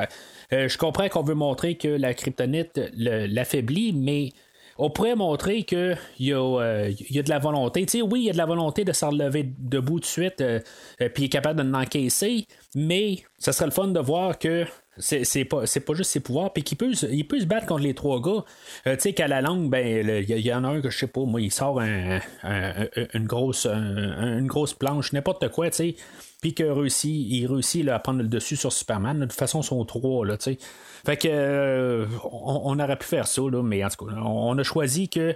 [0.50, 4.30] Je comprends qu'on veut montrer que la kryptonite l'affaiblit, mais
[4.76, 7.86] on pourrait montrer qu'il y, y a de la volonté.
[8.02, 10.60] Oui, il y a de la volonté de s'en relever debout de suite, euh,
[10.98, 14.64] puis il est capable de l'encaisser, mais ça serait le fun de voir que
[14.96, 17.94] c'est, pas, pas juste ses pouvoirs, puis qu'il peut, il peut se battre contre les
[17.94, 18.44] trois gars.
[18.86, 21.06] Euh, tu sais, qu'à la longue, ben, il y, en a un que je sais
[21.08, 25.70] pas, moi, il sort un- un- un- une, grosse, un- une grosse planche, n'importe quoi,
[25.70, 25.96] tu sais
[26.44, 29.18] puis qu'il réussit, il réussit à prendre le dessus sur Superman.
[29.18, 30.58] De toute façon, ils sont trois, là, tu sais.
[31.06, 34.62] Fait que euh, on, aurait pu faire ça, là, mais en tout cas, on a
[34.62, 35.34] choisi que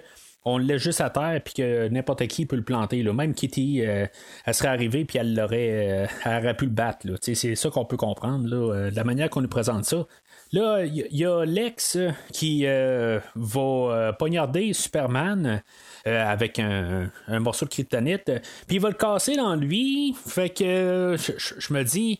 [0.48, 3.02] on le laisse juste à terre puis que n'importe qui peut le planter.
[3.02, 4.06] Même Kitty, euh,
[4.44, 7.06] elle serait arrivée puis elle l'aurait euh, elle aurait pu le battre.
[7.20, 10.06] C'est ça qu'on peut comprendre, euh, de la manière qu'on nous présente ça.
[10.52, 11.98] Là, il y, a Lex
[12.32, 15.62] qui va poignarder Superman
[16.06, 18.32] avec un, morceau de kryptonite,
[18.66, 20.16] puis il va le casser dans lui.
[20.26, 22.18] Fait que je, me dis.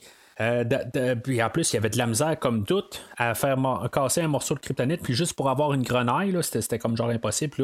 [1.24, 3.56] puis en plus, il y avait de la misère comme doute à faire
[3.90, 7.56] casser un morceau de kryptonite, puis juste pour avoir une grenaille, c'était, comme genre impossible.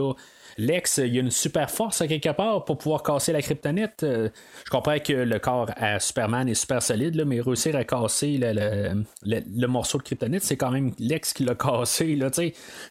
[0.58, 4.02] Lex, il y a une super force à quelque part pour pouvoir casser la kryptonite.
[4.02, 4.28] Euh,
[4.64, 9.66] je comprends que le corps à Superman est super solide, mais réussir à casser le,
[9.66, 12.16] morceau de kryptonite, c'est quand même Lex qui l'a cassé.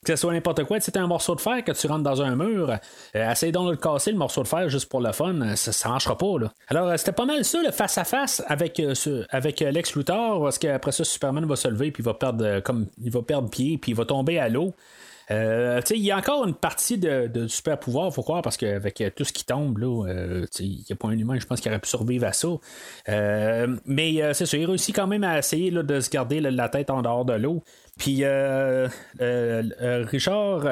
[0.05, 2.35] Que ce soit n'importe quoi, c'est un morceau de fer que tu rentres dans un
[2.35, 2.71] mur,
[3.15, 5.71] euh, essaye donc de le casser, le morceau de fer, juste pour le fun, ça,
[5.71, 6.33] ça marchera pas.
[6.67, 8.81] Alors, c'était pas mal ça, le face-à-face avec,
[9.29, 12.61] avec Lex Luthor, parce qu'après ça, Superman va se lever, puis il va perdre,
[13.03, 14.73] il va perdre pied, puis il va tomber à l'eau.
[15.31, 19.09] Euh, il y a encore une partie de, super pouvoir, faut croire, parce qu'avec euh,
[19.15, 21.69] tout ce qui tombe, là, euh, il n'y a pas un humain, je pense, qui
[21.69, 22.49] aurait pu survivre à ça.
[23.85, 27.01] mais c'est ça, il réussit quand même à essayer de se garder la tête en
[27.01, 27.63] dehors de l'eau.
[27.97, 28.23] Puis
[29.19, 30.67] Richard,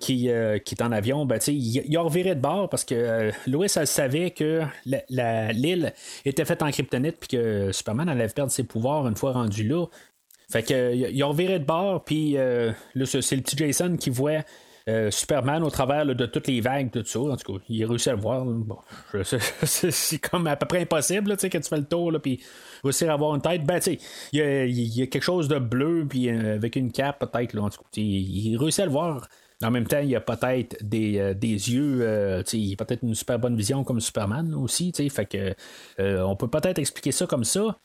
[0.00, 4.30] qui, est en avion, ben, il, il a reviré de bord parce que Louis savait
[4.30, 5.92] que l'île
[6.24, 9.86] était faite en kryptonite puis que Superman allait perdre ses pouvoirs une fois rendu là.
[10.52, 14.10] Fait que ils ont reviré de bord, puis euh, là, c'est le petit Jason qui
[14.10, 14.44] voit
[14.88, 17.20] euh, Superman au travers de toutes les vagues, tout ça.
[17.20, 18.44] En tout cas, il a réussi à le voir.
[18.44, 18.78] Bon,
[19.22, 22.42] c'est comme à peu près impossible là, que tu fais le tour, puis
[22.82, 23.64] réussir à avoir une tête.
[23.64, 23.98] Ben, tu sais,
[24.32, 24.40] il
[24.98, 27.56] y, a quelque chose de bleu, puis euh, avec une cape, peut-être.
[27.58, 29.28] En tout cas, il, réussit à le voir.
[29.62, 33.14] En même temps, il y a peut-être des, des yeux, euh, il a peut-être une
[33.14, 35.54] super bonne vision comme Superman aussi, fait que
[35.98, 37.78] on peut peut-être expliquer ça comme ça.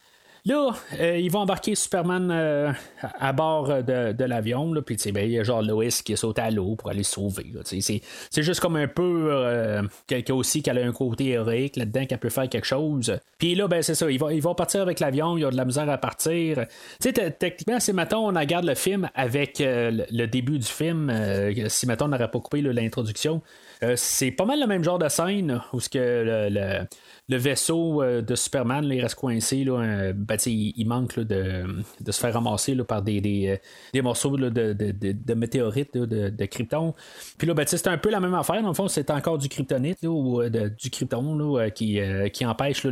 [0.48, 2.72] Là, euh, ils vont embarquer Superman euh,
[3.20, 6.78] à bord de, l'avion, puis ben, il y a genre Lois qui saute à l'eau
[6.78, 7.48] pour aller sauver.
[7.66, 12.16] C'est juste comme un peu euh, quelqu'un aussi qui a un côté héroïque là-dedans, qui
[12.16, 13.20] peut faire quelque chose.
[13.38, 15.52] Puis là, ben c'est ça, ils vont, ils vont partir avec l'avion, il y a
[15.52, 16.66] de la misère à partir.
[17.02, 21.12] Tu sais, techniquement, si maintenant on regarde le film avec le début du film,
[21.68, 23.42] si maintenant on n'aurait pas coupé l'introduction,
[23.96, 26.86] c'est pas mal le même genre de scène où ce que le
[27.30, 29.64] le vaisseau euh, de Superman il reste coincé.
[29.64, 31.66] Là, ben, il, manque de,
[32.10, 33.60] se faire ramasser par des, des,
[33.96, 36.94] euh, morceaux de, de, météorites, de, krypton.
[37.38, 38.62] Puis là, ben, c'est un peu la même affaire.
[38.62, 42.86] Dans le fond, c'est encore du kryptonite ou du krypton qui, euh, qui empêche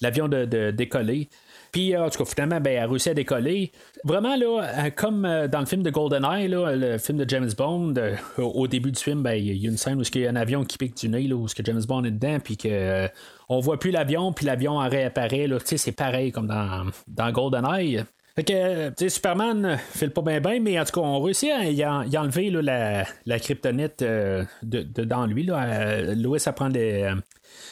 [0.00, 1.28] l'avion de, décoller.
[1.74, 3.72] Puis, en tout cas, finalement, ben, elle a réussi à décoller.
[4.04, 7.50] Vraiment, là, euh, comme euh, dans le film de GoldenEye, là, le film de James
[7.58, 10.24] Bond, euh, au début du film, ben, il y a une scène où il y
[10.24, 12.56] a un avion qui pique du nez, là, où que James Bond est dedans, puis
[12.56, 13.08] que
[13.48, 15.48] on voit plus l'avion, puis l'avion réapparaît.
[15.64, 18.04] C'est pareil comme dans, dans GoldenEye.
[18.36, 21.50] Fait que, tu sais, Superman fait pas bien bien, mais en tout cas, on réussit
[21.50, 21.84] à y,
[22.16, 24.46] enlever la, la kryptonite de,
[25.04, 25.44] dans lui.
[25.44, 26.14] Là.
[26.14, 27.14] Louis apprend des,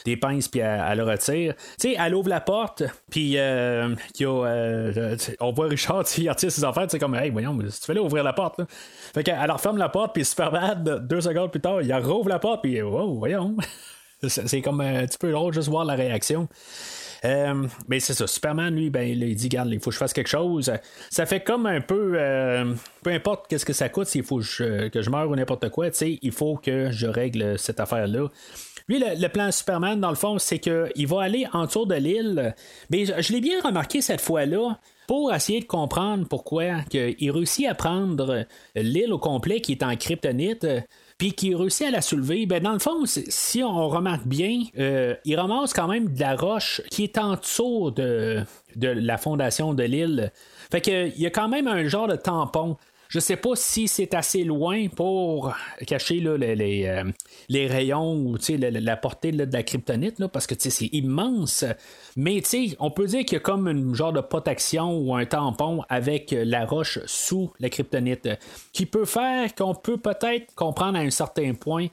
[0.05, 1.55] des pinces, puis elle, le retire.
[1.79, 6.63] Tu sais, elle ouvre la porte, puis euh, euh, on voit Richard, il retire ses
[6.63, 8.59] affaires, c'est comme, hey, voyons, tu fais là ouvrir la porte.
[8.59, 8.65] Là.
[9.13, 12.61] Fait qu'elle referme la porte, puis Superman, deux secondes plus tard, il rouvre la porte,
[12.61, 13.55] puis oh, voyons.
[14.27, 16.47] c'est comme un petit peu drôle juste voir la réaction.
[17.25, 20.13] Euh, mais c'est ça, Superman, lui, ben, il dit, garde, il faut que je fasse
[20.13, 20.71] quelque chose.
[21.09, 22.17] Ça fait comme un peu,
[23.01, 25.87] peu importe qu'est-ce que ça coûte, s'il faut que je, je meure ou n'importe quoi,
[26.01, 28.29] il faut que je règle cette affaire-là.
[28.89, 32.53] Lui, le, plan Superman, dans le fond, c'est qu'il va aller en tour de l'île.
[32.89, 34.77] Mais je, l'ai bien remarqué cette fois-là
[35.07, 38.45] pour essayer de comprendre pourquoi il réussit à prendre
[38.75, 40.65] l'île au complet qui est en kryptonite
[41.23, 45.15] puis qui réussit à la soulever, ben dans le fond, si on remarque bien, euh,
[45.23, 48.43] il ramasse quand même de la roche qui est en dessous de,
[48.75, 50.33] de la fondation de l'île.
[50.69, 52.75] Fait qu'il y a quand même un genre de tampon.
[53.13, 55.53] Je sais pas si c'est assez loin pour
[55.85, 57.03] cacher les, euh,
[57.47, 61.63] les, rayons ou la, portée de la kryptonite, parce que c'est immense.
[62.15, 62.41] Mais
[62.79, 66.31] on peut dire qu'il y a comme un genre de protection ou un tampon avec
[66.35, 68.29] la roche sous la kryptonite
[68.71, 71.89] qui peut faire qu'on peut peut-être comprendre à un certain point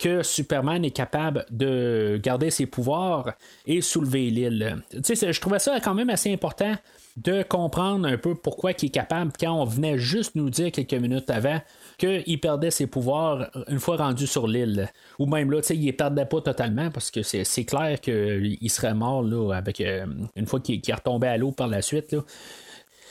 [0.00, 3.34] que Superman est capable de garder ses pouvoirs
[3.64, 4.82] et soulever l'île.
[4.92, 6.74] Je trouvais ça quand même assez important
[7.16, 10.94] de comprendre un peu pourquoi il est capable quand on venait juste nous dire quelques
[10.94, 11.60] minutes avant
[11.96, 14.90] qu'il perdait ses pouvoirs une fois rendu sur l'île.
[15.20, 19.24] Ou même là, il ne perdait pas totalement parce que c'est clair qu'il serait mort
[19.54, 22.16] avec euh, une fois qu'il est retombé à l'eau par la suite.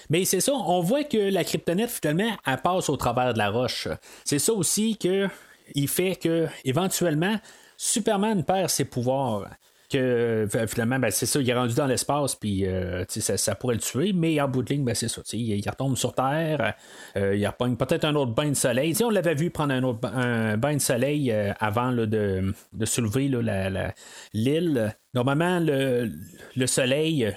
[0.09, 3.49] Mais c'est ça, on voit que la kryptonite, finalement, elle passe au travers de la
[3.49, 3.87] roche.
[4.25, 5.29] C'est ça aussi que
[5.75, 7.37] il fait que éventuellement
[7.77, 9.47] Superman perd ses pouvoirs
[9.95, 13.81] euh, finalement, ben, c'est ça, il est rendu dans l'espace, puis euh, ça, pourrait le
[13.81, 16.73] tuer, mais en bout de ligne, ben, c'est ça, il, retombe sur Terre,
[17.17, 18.95] euh, il repogne peut-être un autre bain de soleil.
[19.03, 19.99] on l'avait vu prendre un autre
[20.57, 22.53] bain de soleil avant de,
[22.85, 23.31] soulever
[24.33, 24.95] l'île.
[25.13, 26.11] Normalement, le,
[26.55, 27.33] le soleil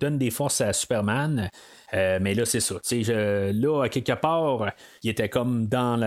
[0.00, 1.48] donne des forces à Superman.
[1.92, 2.74] mais là, c'est ça.
[3.52, 4.72] là, à quelque part,
[5.02, 5.98] il était comme dans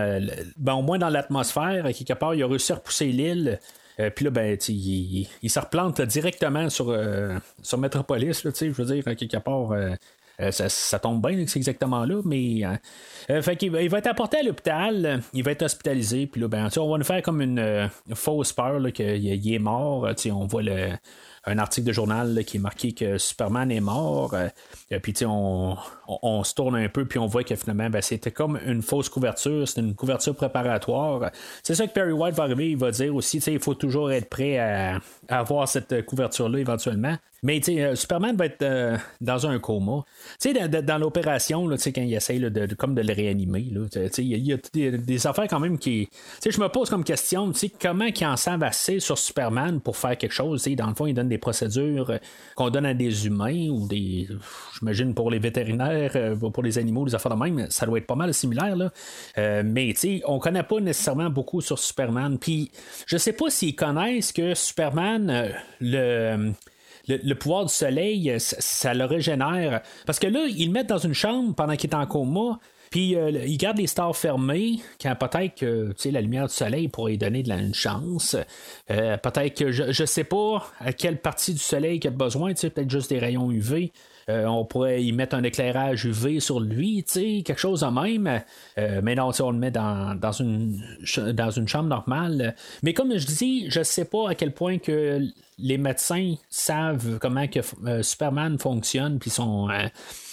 [0.56, 1.84] ben, au moins dans l'atmosphère.
[1.84, 3.58] Quelque part, il a réussi à repousser l'île.
[4.00, 8.84] Euh, puis là, ben, il, il, se replante directement sur, euh, sur Metropolis, je veux
[8.84, 9.72] dire, quelque part.
[9.72, 9.94] Euh,
[10.40, 12.60] Euh, ça, ça tombe bien que c'est exactement là, mais.
[13.30, 16.48] euh, fait qu'il il va être apporté à l'hôpital, il va être hospitalisé, puis là,
[16.48, 20.08] ben, on va nous faire comme une fausse peur qu'il il est mort.
[20.30, 20.90] On voit le,
[21.46, 24.34] un article de journal qui est marqué que Superman est mort.
[24.34, 25.76] euh, puis, on,
[26.08, 28.82] on, on se tourne un peu, puis on voit que finalement, ben, c'était comme une
[28.82, 31.30] fausse couverture, c'était une couverture préparatoire.
[31.62, 34.28] C'est ça que Perry White va arriver, il va dire aussi, il faut toujours être
[34.28, 37.16] prêt à avoir cette couverture-là éventuellement.
[37.46, 40.04] Mais euh, Superman va être euh, dans un coma.
[40.40, 44.52] Tu sais, dans, dans- l'opération, quand il essaye de, comme de le réanimer, il y
[44.52, 44.56] a,
[44.98, 46.08] des, affaires quand même qui.
[46.42, 50.18] Tu je me pose comme question, comment ils en savent assez sur Superman pour faire
[50.18, 50.66] quelque chose.
[50.76, 52.18] Dans le fond, ils donnent des procédures euh,
[52.56, 54.26] qu'on donne à des humains ou des.
[54.80, 58.16] J'imagine pour les vétérinaires, pour les animaux, des affaires de même, ça doit être pas
[58.16, 58.90] mal similaire, là.
[59.38, 59.94] Euh, mais
[60.24, 62.38] on connaît pas nécessairement beaucoup sur Superman.
[62.40, 62.72] Puis,
[63.06, 66.52] je sais pas s'ils connaissent que Superman, le
[67.08, 69.82] le, pouvoir du soleil, euh, ça, le régénère.
[70.06, 72.58] Parce que là, ils le mettent dans une chambre pendant qu'il est en coma.
[72.90, 77.16] Puis euh, il garde les stars fermées, quand peut-être que la lumière du soleil pourrait
[77.16, 78.36] donner de la, chance.
[78.90, 82.54] Euh, peut-être que je ne sais pas à quelle partie du soleil il a besoin,
[82.54, 83.92] peut-être juste des rayons UV.
[84.28, 87.04] Euh, on pourrait y mettre un éclairage UV sur lui,
[87.44, 88.42] quelque chose de même.
[88.78, 90.80] Euh, mais non, on le met dans, dans, une,
[91.32, 92.56] dans chambre normale.
[92.82, 95.20] Mais comme je dis, je sais pas à quel point que
[95.58, 99.86] les médecins savent comment que euh, Superman fonctionne, puis son, euh,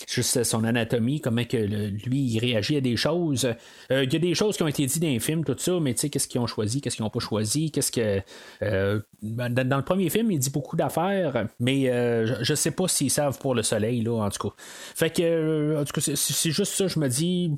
[0.08, 3.46] juste son anatomie, comment que lui il réagit à des choses.
[3.92, 5.80] Euh, Il y a des choses qui ont été dites dans les films, tout ça,
[5.80, 8.22] mais tu sais, qu'est-ce qu'ils ont choisi, qu'est-ce qu'ils n'ont pas choisi, qu'est-ce que.
[8.62, 12.72] euh, dans, dans le premier film, il dit beaucoup d'affaires, mais euh, je, je sais
[12.72, 14.56] pas s'ils savent pour le soleil, là, en tout cas.
[14.58, 17.52] Fait que, en tout cas, c'est- juste ça, je me dis,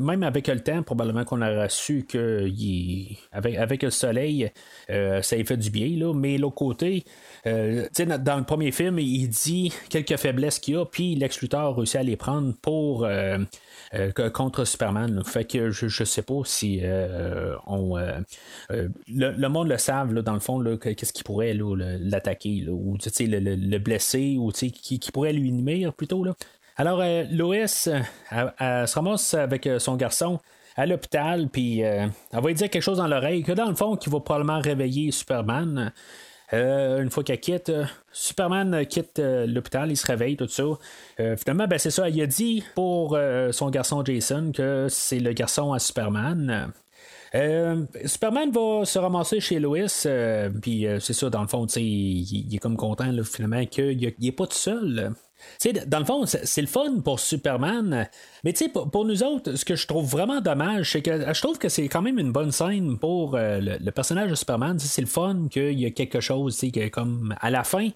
[0.00, 2.48] même avec le temps, probablement qu'on aurait su que
[3.32, 4.50] avec, avec le soleil,
[4.88, 7.04] ça y fait du bien, là, mais l'autre côté,
[7.44, 7.50] tu
[7.92, 11.40] sais, dans- dans le premier film, il dit quelques faiblesses qu'il y a, puis Lex
[11.64, 13.38] Réussit à les prendre pour euh,
[13.94, 15.22] euh, contre Superman.
[15.24, 17.96] Fait que je, je sais pas si euh, on
[18.68, 23.38] le, le monde le savent là, dans le fond qu'est-ce qui pourrait l'attaquer ou le,
[23.38, 26.34] le- le blesser ou qui, qui pourrait lui nuire plutôt là.
[26.76, 27.90] Alors Lois se
[28.94, 30.38] ramasse avec son garçon
[30.76, 33.96] à l'hôpital, puis elle va lui dire quelque chose dans l'oreille, que dans le fond,
[33.96, 35.92] qui va probablement réveiller Superman.
[36.52, 40.64] Euh, une fois qu'elle quitte, euh, Superman quitte euh, l'hôpital, il se réveille, tout ça.
[41.36, 43.18] Finalement, ben, c'est ça, il a dit pour
[43.50, 46.72] son garçon Jason que c'est le garçon à Superman.
[48.04, 50.06] Superman va se ramasser chez Lois,
[50.62, 54.46] puis c'est ça, dans le fond, il, il est comme content finalement qu'il n'est pas
[54.46, 55.12] tout seul.
[55.60, 58.08] Tu sais, dans le fond, c'est le fun pour Superman,
[58.44, 61.40] mais tu sais, pour, nous autres, ce que je trouve vraiment dommage, c'est que je
[61.40, 64.78] trouve que c'est quand même une bonne scène pour euh, le, personnage de Superman.
[64.78, 66.60] C'est le fun qu'il y a quelque chose,
[66.92, 67.88] comme à la fin,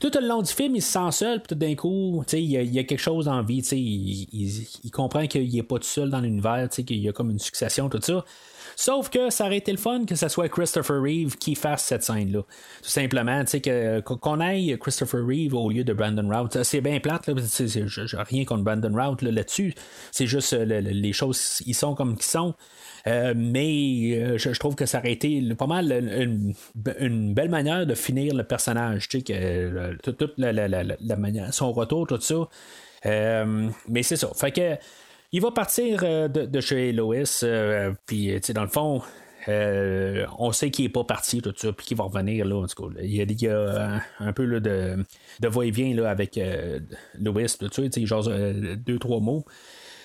[0.00, 2.78] tout le long du film, il se sent seul, puis tout d'un coup, il y,
[2.78, 6.20] a, quelque chose en vie, tu sais, il, comprend qu'il n'est pas tout seul dans
[6.20, 8.24] l'univers, qu'il y a comme une succession, tout ça.
[8.80, 12.04] Sauf que ça aurait été le fun que ce soit Christopher Reeve qui fasse cette
[12.04, 12.42] scène-là.
[12.42, 16.62] Tout simplement, tu sais, qu'on aille Christopher Reeve au lieu de Brandon Routh.
[16.62, 17.34] C'est bien plate, là.
[17.58, 19.74] J'ai rien contre Brandon Routh là, là-dessus.
[20.12, 22.54] c'est juste euh, le- le- les choses, ils sont comme qu'ils sont.
[23.08, 25.90] Euh, mais euh, je, trouve que ça aurait été pas mal
[27.00, 29.08] une, belle manière de finir le personnage.
[29.08, 32.48] Tu sais, que euh, toute, la, la- manière, son retour, tout ça.
[33.06, 34.30] Euh, mais c'est ça.
[34.36, 34.76] Fait que.
[35.32, 39.02] Il va partir euh, de, chez Lois, euh, puis sais, dans le fond,
[39.48, 42.66] euh, on sait qu'il n'est pas parti, tout ça, puis qu'il va revenir, là, en
[42.66, 42.94] tout cas.
[43.02, 45.04] Il y a, il y a un, peu là, de,
[45.40, 46.80] de va-et-vient là, avec euh,
[47.20, 49.44] Lois, tout ça, genre euh, deux, trois mots.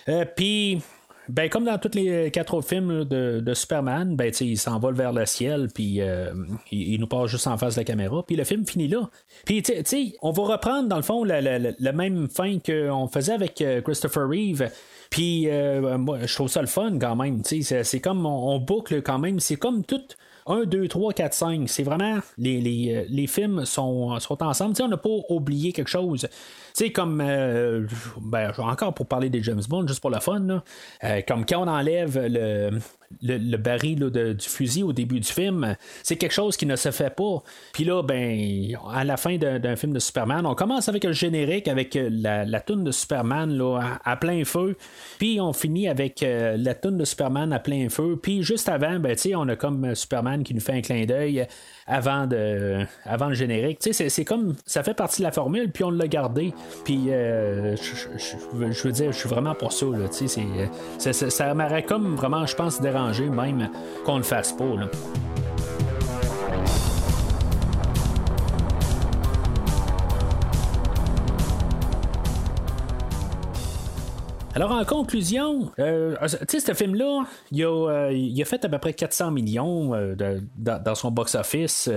[0.09, 0.81] Euh, puis,
[1.29, 5.13] ben, comme dans tous les quatre autres films de, de Superman, ben, il s'envole vers
[5.13, 6.33] le ciel, puis euh,
[6.69, 9.09] il, il nous passe juste en face de la caméra, puis le film finit là.
[9.45, 13.31] Puis, tu sais- on va reprendre, dans le fond, la, la- même fin qu'on faisait
[13.33, 14.69] avec euh, Christopher Reeve.
[15.13, 17.43] Puis, euh, moi, je trouve ça le fun quand même.
[17.43, 19.39] C'est, comme on, boucle quand même.
[19.39, 20.01] C'est comme tout.
[20.47, 21.69] 1, 2, 3, 4, 5.
[21.69, 22.17] C'est vraiment.
[22.39, 24.73] Les, les, euh, films sont, ensemble.
[24.81, 26.27] On n'a pas oublié quelque chose.
[26.73, 27.21] Sais, comme.
[27.21, 27.85] euh,
[28.19, 30.39] ben, encore pour parler des James Bond, juste pour le fun.
[30.39, 30.63] là,
[31.03, 32.79] euh, comme quand on enlève le,
[33.21, 36.89] le, baril de- du fusil au début du film, c'est quelque chose qui ne se
[36.89, 37.43] fait pas.
[37.73, 41.67] Puis là, ben, à la fin d'un, film de Superman, on commence avec le générique,
[41.67, 44.75] avec euh, la, la toune de Superman là, à, plein feu.
[45.19, 48.17] Puis on finit avec la toune de Superman à plein feu.
[48.21, 51.45] Puis juste avant, ben, on a comme Superman qui nous fait un clin d'œil
[51.87, 53.79] avant, de, avant le générique.
[53.81, 54.55] C'est, c'est comme.
[54.65, 56.53] Ça fait partie de la formule, puis on l'a gardé.
[56.85, 59.85] Puis euh, je, veux- dire, je suis vraiment pour ça.
[59.85, 60.27] Là, c'est,
[60.97, 63.69] ça, ça, ça m'aurait comme vraiment, je pense, dérangé même
[64.05, 64.63] qu'on le fasse pas.
[64.65, 64.89] Là.
[74.55, 78.93] Alors, en conclusion, euh, tu sais, ce film-là, il a, euh, fait à peu près
[78.93, 80.15] 400 millions euh,
[80.57, 81.89] dans, son box-office.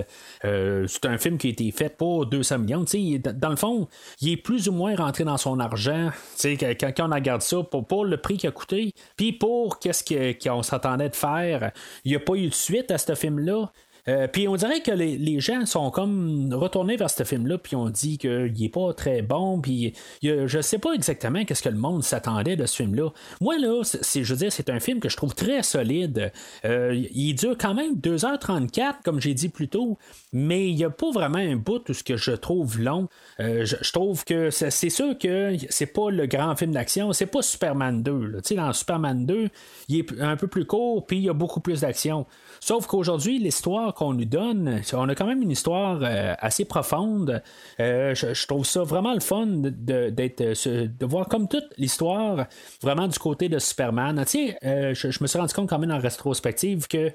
[0.43, 2.85] C'est un film qui a été fait pour 200 millions.
[2.87, 3.89] Tu sais, dans le fond,
[4.23, 6.09] il est plus ou moins rentré dans son argent.
[6.39, 9.33] Tu sais, quand, quand on regarde ça, pour, pour le prix qu'il a coûté, puis
[9.35, 11.73] pour qu'est-ce que- qu'on s'attendait de faire,
[12.07, 13.71] il n'y a pas eu de suite à ce film-là.
[14.09, 17.77] Euh, puis on dirait que les, les gens sont comme retournés vers ce film-là, puis
[17.77, 21.79] on dit qu'il est pas très bon, puis je sais pas exactement qu'est-ce que le
[21.79, 23.11] monde s'attendait de ce film-là.
[23.41, 26.33] Moi là, je veux dire, c'est un film que je trouve très solide.
[26.65, 29.99] Euh, il dure quand même 2h34, comme j'ai dit plus tôt,
[30.33, 33.09] mais il y a pas vraiment un bout tout ce que je trouve long.
[33.41, 37.43] Euh, je, trouve que c'est, sûr que c'est pas le grand film d'action, c'est pas
[37.43, 38.27] Superman 2.
[38.27, 38.41] là.
[38.41, 39.49] Tu sais, dans Superman 2,
[39.89, 42.27] il est un peu plus court, puis il y a beaucoup plus d'action.
[42.61, 47.43] Sauf qu'aujourd'hui, l'histoire qu'on nous donne, on a quand même une histoire euh, assez profonde.
[47.81, 52.47] Euh, je, trouve ça vraiment le fun de, euh, de voir comme toute l'histoire
[52.83, 54.23] vraiment du côté de Superman.
[54.27, 57.11] Tu sais, euh, je, me suis rendu compte quand même en rétrospective que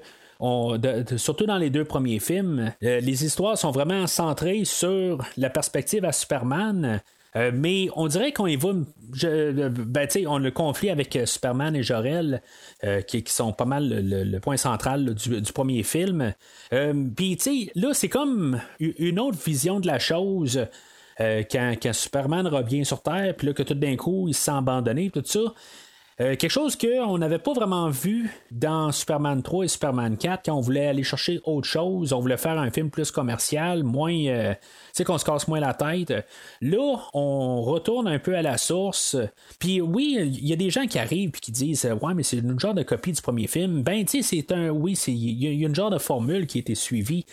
[1.16, 6.10] surtout dans les deux premiers films, les histoires sont vraiment centrées sur la perspective à
[6.10, 7.00] Superman.
[7.34, 8.70] Euh, mais on dirait qu'on y va.
[9.14, 12.42] Je, ben, on a le conflit avec euh, Superman et Jorel,
[12.84, 16.34] euh, qui, qui sont pas mal le, le- point central du, du premier film.
[17.16, 20.66] Puis, là, c'est comme une autre vision de la chose.
[21.18, 24.50] quand, quand Superman revient sur Terre, puis là, que tout d'un coup, il se sent
[24.52, 25.40] abandonné, tout ça.
[26.20, 30.54] Euh, quelque chose qu'on n'avait pas vraiment vu dans Superman 3 et Superman 4 quand
[30.56, 34.52] on voulait aller chercher autre chose, on voulait faire un film plus commercial, moins, euh,
[34.52, 34.58] tu
[34.92, 36.12] sais, qu'on se casse moins la tête.
[36.60, 39.16] Là, on retourne un peu à la source.
[39.58, 42.38] Puis oui, il y a des gens qui arrivent et qui disent Ouais, mais c'est
[42.38, 43.82] une genre de copie du premier film.
[43.82, 44.68] Ben, tu sais, c'est un.
[44.68, 47.24] Oui, c'est- il y a une genre de formule qui a été suivie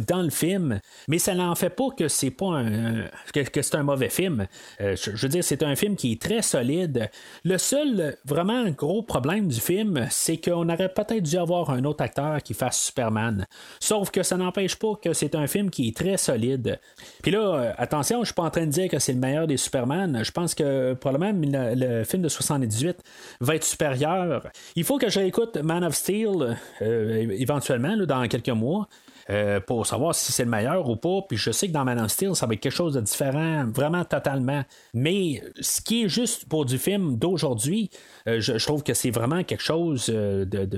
[0.00, 3.82] dans le film, mais ça n'en fait pas que c'est pas un, que, c'est un
[3.82, 4.46] mauvais film.
[4.80, 7.10] Euh, je, veux dire, c'est un film qui est très solide.
[7.44, 12.02] Le seul vraiment gros problème du film, c'est qu'on aurait peut-être dû avoir un autre
[12.02, 13.46] acteur qui fasse Superman.
[13.80, 16.78] Sauf que ça n'empêche pas que c'est un film qui est très solide.
[17.22, 19.46] Puis là, euh, attention, je suis pas en train de dire que c'est le meilleur
[19.46, 20.22] des Superman.
[20.22, 22.98] Je pense que probablement le, le film de 78
[23.40, 24.48] va être supérieur.
[24.76, 28.88] Il faut que j'écoute Man of Steel euh, éventuellement dans quelques mois.
[29.30, 31.20] Euh, pour savoir si c'est le meilleur ou pas.
[31.28, 33.66] Puis je sais que dans Man of Steel, ça va être quelque chose de différent,
[33.66, 34.64] vraiment totalement.
[34.92, 37.90] Mais ce qui est juste pour du film d'aujourd'hui,
[38.28, 40.68] euh, je, trouve que c'est vraiment quelque chose euh, de.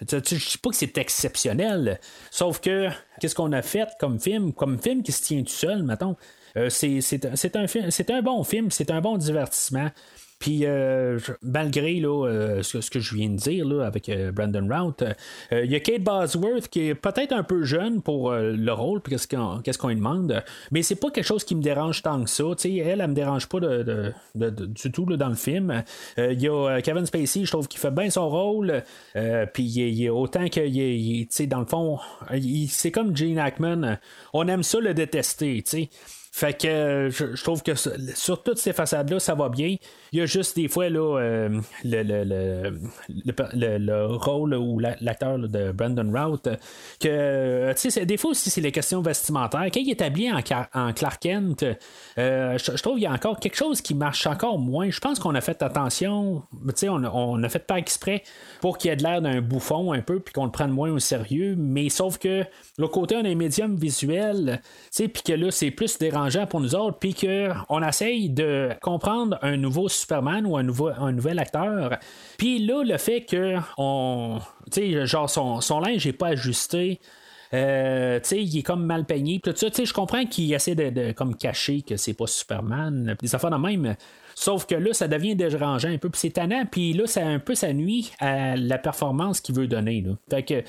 [0.00, 2.00] je dis pas que c'est exceptionnel,
[2.30, 2.88] sauf que
[3.20, 6.16] qu'est-ce qu'on a fait comme film, comme film qui se tient tout seul, mettons.
[6.68, 7.64] c'est, un,
[8.14, 9.90] un bon film, c'est un bon divertissement.
[10.40, 15.04] Puis euh, malgré euh, ce, que je viens de dire là, avec euh, Brandon Routh,
[15.52, 19.12] il y a Kate Bosworth qui est peut-être un peu jeune pour le rôle, puis
[19.12, 22.24] qu'est-ce qu'on, qu'est-ce qu'on lui demande, mais c'est pas quelque chose qui me dérange tant
[22.24, 22.44] que ça.
[22.56, 25.82] Tu sais, elle, elle me dérange pas de, de- du tout là, dans le film.
[26.16, 28.82] Il y a Kevin Spacey, je trouve qu'il fait bien son rôle,
[29.52, 31.98] puis il, est- autant que, dans le fond,
[32.68, 33.98] c'est comme Gene Hackman,
[34.32, 35.62] on aime ça le détester.
[36.32, 39.74] Fait que je, trouve que sur toutes ces façades-là, ça va bien.
[40.12, 42.78] Il y a juste des fois là, euh, le, le, le,
[43.08, 46.48] le, le- le rôle ou la- l'acteur de Brandon Routh,
[47.00, 49.66] que euh, des fois aussi c'est les questions vestimentaires.
[49.72, 50.40] Quand il est habillé en,
[50.74, 51.64] en Clark Kent,
[52.18, 54.90] euh, je, trouve qu'il y a encore quelque chose qui marche encore moins.
[54.90, 56.42] Je pense qu'on a fait attention,
[56.82, 58.22] on, on a fait pas exprès
[58.60, 60.98] pour qu'il ait de l'air d'un bouffon un peu, puis qu'on le prenne moins au
[60.98, 61.54] sérieux.
[61.56, 62.44] Mais sauf que
[62.78, 64.60] l'autre côté, on un médium visuel,
[64.96, 69.56] puis que là, c'est plus dérangeant pour nous autres, puis qu'on essaye de comprendre un
[69.56, 70.66] nouveau Superman ou un,
[70.98, 71.98] un nouvel acteur.
[72.38, 74.38] Puis là, le fait que on,
[75.04, 77.00] genre son, son linge n'est pas ajusté.
[77.52, 79.40] Euh, il est comme mal peigné.
[79.44, 83.16] Je comprends qu'il essaie de, de comme cacher que c'est pas Superman.
[83.34, 83.96] Affaires de même.
[84.36, 86.08] Sauf que là, ça devient dérangeant un peu.
[86.08, 86.64] Puis c'est tannant.
[86.70, 90.04] Puis là, ça un peu nuit à la performance qu'il veut donner.
[90.30, 90.62] Fait que,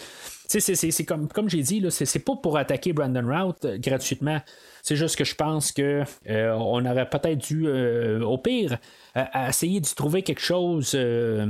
[0.47, 0.59] c'est-
[1.05, 4.39] comme, j'ai dit, c'est pas pour attaquer Brandon Routh euh, gratuitement.
[4.81, 8.79] C'est juste que je pense que euh, on aurait peut-être dû, au pire,
[9.13, 11.45] à, essayer de trouver quelque chose, sais,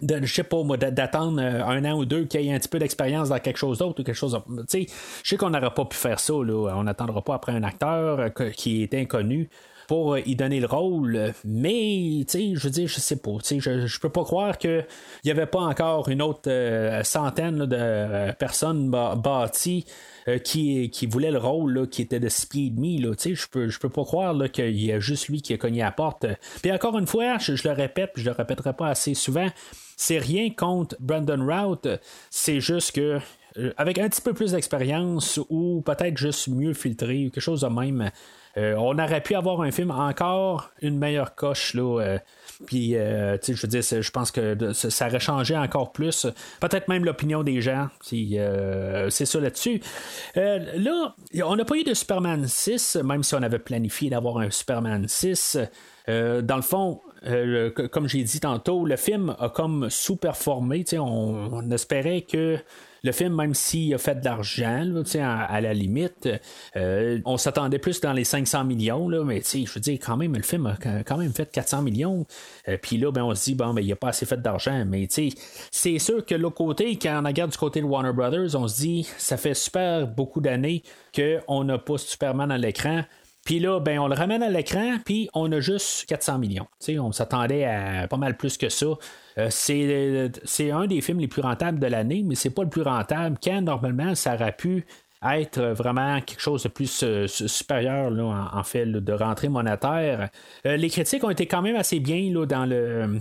[0.00, 3.78] d'attendre un an ou deux qu'il y ait un petit peu d'expérience dans quelque chose
[3.78, 4.38] d'autre ou quelque chose.
[4.72, 4.86] je
[5.24, 6.34] sais qu'on n'aurait pas pu faire ça.
[6.34, 6.74] Là.
[6.76, 9.48] On n'attendra pas après un acteur euh, qui est inconnu
[9.88, 11.32] pour euh, y donner le rôle.
[11.44, 13.32] Mais, je veux dire, je sais pas.
[13.42, 14.86] Je, je peux pas croire qu'il
[15.24, 19.86] n'y avait pas encore une autre euh, centaine de personnes bâties
[20.28, 23.00] euh, qui, voulaient le rôle, là, qui était de six pieds et demi.
[23.02, 25.86] Je peux, je peux pas croire qu'il y a juste lui qui a cogné à
[25.86, 26.26] la porte.
[26.62, 29.48] Puis encore une fois, je, le répète, puis je le répéterai pas assez souvent,
[29.96, 31.88] c'est rien contre Brandon Routh,
[32.30, 33.18] c'est juste que
[33.78, 37.68] avec un petit peu plus d'expérience ou peut-être juste mieux filtré ou quelque chose de
[37.68, 38.10] même.
[38.56, 42.18] On aurait pu avoir un film encore une meilleure coche là,
[42.64, 46.26] puis, euh, je veux dire, je pense que ça aurait changé encore plus.
[46.60, 47.88] Peut-être même l'opinion des gens.
[48.12, 49.80] Euh, c'est ça là-dessus.
[50.36, 51.14] Euh, là,
[51.44, 55.06] on n'a pas eu de Superman 6, même si on avait planifié d'avoir un Superman
[55.06, 55.58] 6.
[56.08, 57.00] dans le fond,
[57.90, 60.84] comme j'ai dit tantôt, le film a comme sous-performé.
[60.94, 62.58] On, on espérait que
[63.02, 64.84] le film, même s'il a fait de l'argent,
[65.20, 66.28] à, la limite,
[66.76, 70.34] euh, on s'attendait plus dans les 500 millions, là, mais je veux dire, quand même,
[70.34, 72.26] le film a quand même fait 400 millions.
[72.68, 74.84] Euh, puis là, ben, on se dit, bon, ben, il n'a pas assez fait d'argent.
[74.86, 75.08] Mais
[75.70, 78.76] c'est sûr que l'autre côté, quand on regarde du côté de Warner Brothers, on se
[78.76, 80.82] dit, ça fait super beaucoup d'années
[81.14, 83.02] qu'on n'a pas Superman à l'écran.
[83.46, 86.66] Puis là, ben, on le ramène à l'écran, puis on a juste 400 millions.
[86.98, 88.86] on s'attendait à pas mal plus que ça.
[89.38, 92.82] Euh, c'est un des films les plus rentables de l'année, mais c'est pas le plus
[92.82, 94.84] rentable quand normalement ça aurait pu
[95.24, 100.28] être vraiment quelque chose de plus euh, supérieur là, en, fait de rentrée monétaire.
[100.66, 103.18] Euh, les critiques ont été quand même assez bien là, dans le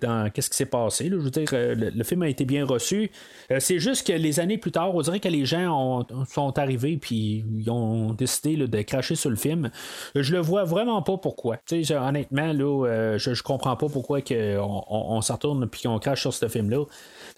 [0.00, 1.08] dans qu'est-ce qui s'est passé.
[1.10, 3.10] Je veux dire, euh, le, film a été bien reçu.
[3.58, 7.44] c'est juste que les années plus tard, on dirait que les gens sont arrivés puis
[7.58, 9.70] ils ont décidé de cracher sur le film.
[10.14, 11.58] Je le vois vraiment pas pourquoi.
[11.90, 16.48] honnêtement, là, je, je comprends pas pourquoi on, s'en retourne puis qu'on crache sur ce
[16.48, 16.84] film-là.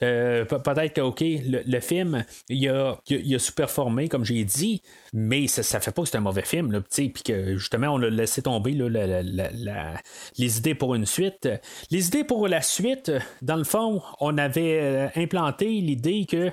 [0.01, 3.39] peut-être que ok, le, film il a, il a
[4.11, 4.83] comme j'ai dit,
[5.13, 8.09] mais ça, ça fait pas que c'est un mauvais film, puis que justement, on a
[8.09, 8.73] laissé tomber
[10.39, 11.49] les idées pour une suite.
[11.91, 13.13] Les idées pour la suite,
[13.43, 16.51] dans le fond, on avait euh, implanté l'idée que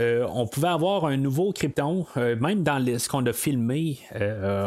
[0.00, 3.98] euh, on pouvait avoir un nouveau Krypton, euh, même dans ce qu'on a filmé,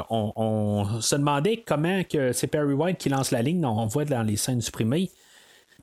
[0.09, 4.23] on, se demandait comment que c'est Perry White qui lance la ligne, on voit dans
[4.23, 5.09] les scènes supprimées.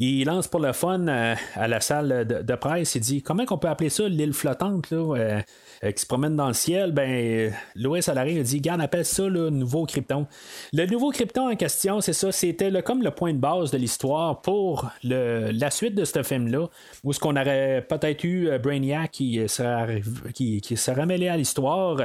[0.00, 3.68] Il lance pour le fun à la salle de, presse, il dit comment on peut
[3.68, 8.38] appeler ça l'île flottante là, euh, qui se promène dans le ciel, ben, Louis Salarin
[8.38, 10.26] a dit Garde, appelle ça le nouveau Krypton.
[10.72, 13.78] Le nouveau Krypton en question, c'est ça, c'était le, comme le point de base de
[13.78, 16.68] l'histoire pour le, la suite de ce film-là,
[17.02, 20.02] où ce qu'on aurait peut-être eu euh, Brainiac qui serait,
[20.32, 20.76] qui, qui
[21.06, 21.98] mêlé à l'histoire.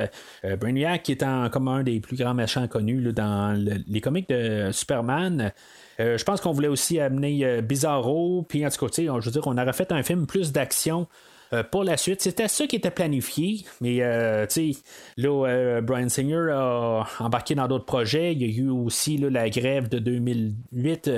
[0.44, 3.56] Euh, Brainiac qui étant comme un des plus grands méchants connus dans
[3.88, 5.52] les comics de Superman.
[6.00, 9.58] Je pense qu'on voulait aussi amener Bizarro, puis en tout cas, je veux dire, on
[9.58, 11.08] aurait fait un film plus d'action
[11.54, 12.22] euh, pour la suite.
[12.22, 14.80] C'était ça qui était planifié, mais euh, tu sais,
[15.18, 18.34] là, euh, Brian Singer a embarqué dans d'autres projets.
[18.34, 21.12] Il y a eu aussi la grève de 2008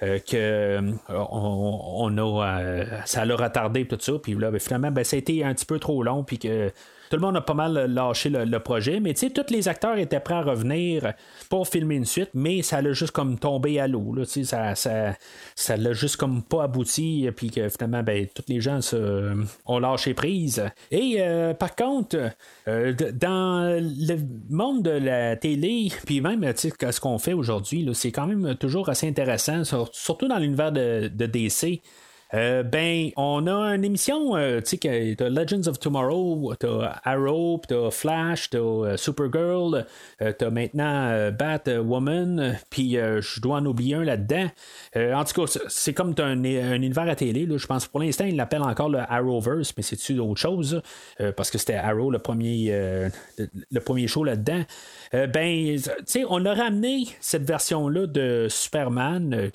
[0.00, 4.14] que on, a, ça l'a retardé tout ça.
[4.20, 6.72] Puis là, ben, finalement, ben, ça a été un petit peu trop long, puis que
[7.10, 9.98] tout le monde a pas mal lâché le, projet, mais tu sais, tous les acteurs
[9.98, 11.12] étaient prêts à revenir
[11.48, 14.14] pour filmer une suite, mais ça l'a juste comme tombé à l'eau.
[14.24, 15.14] Ça, ça,
[15.54, 19.34] ça l'a juste comme pas abouti, puis que finalement, ben, tous les gens se,
[19.66, 20.64] ont lâché prise.
[20.90, 22.16] Et euh, par contre,
[22.68, 24.16] euh, dans le
[24.48, 29.08] monde de la télé, puis même ce qu'on fait aujourd'hui, c'est quand même toujours assez
[29.08, 29.62] intéressant,
[29.92, 31.82] surtout dans l'univers de DC.
[32.34, 37.60] Euh, ben, on a une émission, euh, tu sais, t'as Legends of Tomorrow, t'as Arrow,
[37.66, 39.86] t'as Flash, t'as euh, Supergirl,
[40.18, 44.48] t'as maintenant Batwoman, puis je dois en oublier un là-dedans.
[44.96, 48.62] en tout cas, c'est comme un, univers à télé, je pense pour l'instant, ils l'appellent
[48.62, 50.82] encore le Arrowverse, mais c'est-tu autre chose,
[51.36, 52.70] parce que c'était Arrow le premier,
[53.38, 54.62] le premier show là-dedans.
[55.12, 59.50] ben, tu sais, on a ramené cette version-là de Superman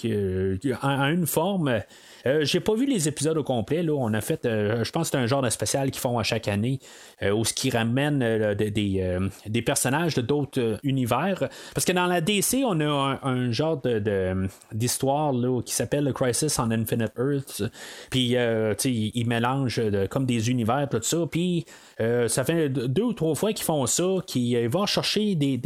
[0.82, 1.82] en, une forme.
[2.26, 3.84] Euh, j'ai pas vu les épisodes au complet.
[3.84, 3.94] Là.
[3.94, 6.24] On a fait, euh, je pense que c'est un genre de spécial qu'ils font à
[6.24, 6.80] chaque année,
[7.22, 8.20] euh, où ce qui ramène
[8.56, 11.50] des, personnages de d'autres univers.
[11.74, 15.34] Parce que dans la DC, on a un, genre de, d'histoire
[15.66, 17.64] qui s'appelle Crisis on Infinite Earths.
[18.10, 21.18] Puis, ils, ils mélangent comme des univers, tout ça.
[21.30, 21.66] Puis,
[22.00, 25.58] ça fait deux ou trois fois qu'ils font ça, qu'ils vont chercher des,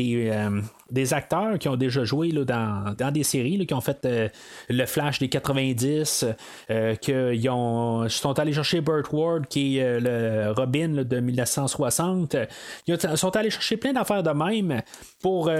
[0.91, 4.29] des acteurs qui ont déjà joué là, dans, des séries, qui ont fait euh,
[4.69, 6.25] le Flash des 90,
[6.69, 12.35] euh, qui ont, sont allés chercher Burt Ward, qui est euh, le Robin de 1960.
[12.87, 14.81] Ils sont allés chercher plein d'affaires de même
[15.21, 15.51] pour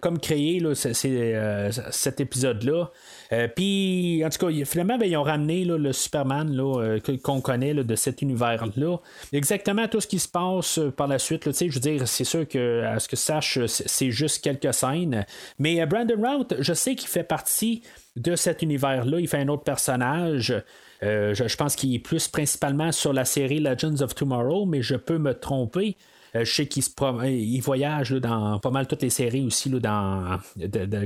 [0.00, 2.90] comme créer là, cet épisode-là.
[3.32, 7.74] Euh, puis, en tout cas, finalement, ben, ils ont ramené le Superman euh, qu'on connaît
[7.74, 8.96] de cet univers-là.
[9.32, 11.44] Exactement tout ce qui se passe euh, par la suite.
[11.44, 15.24] je veux dire, c'est sûr que, à ce que je sache, c'est juste quelques scènes.
[15.58, 17.82] Mais Brandon Routh, je sais qu'il fait partie
[18.16, 19.20] de cet univers-là.
[19.20, 20.54] Il fait un autre personnage.
[21.00, 25.18] je, pense qu'il est plus principalement sur la série Legends of Tomorrow, mais je peux
[25.18, 25.96] me tromper.
[26.34, 26.82] Je sais qu'il
[27.24, 29.70] il voyage dans pas mal toutes les séries aussi,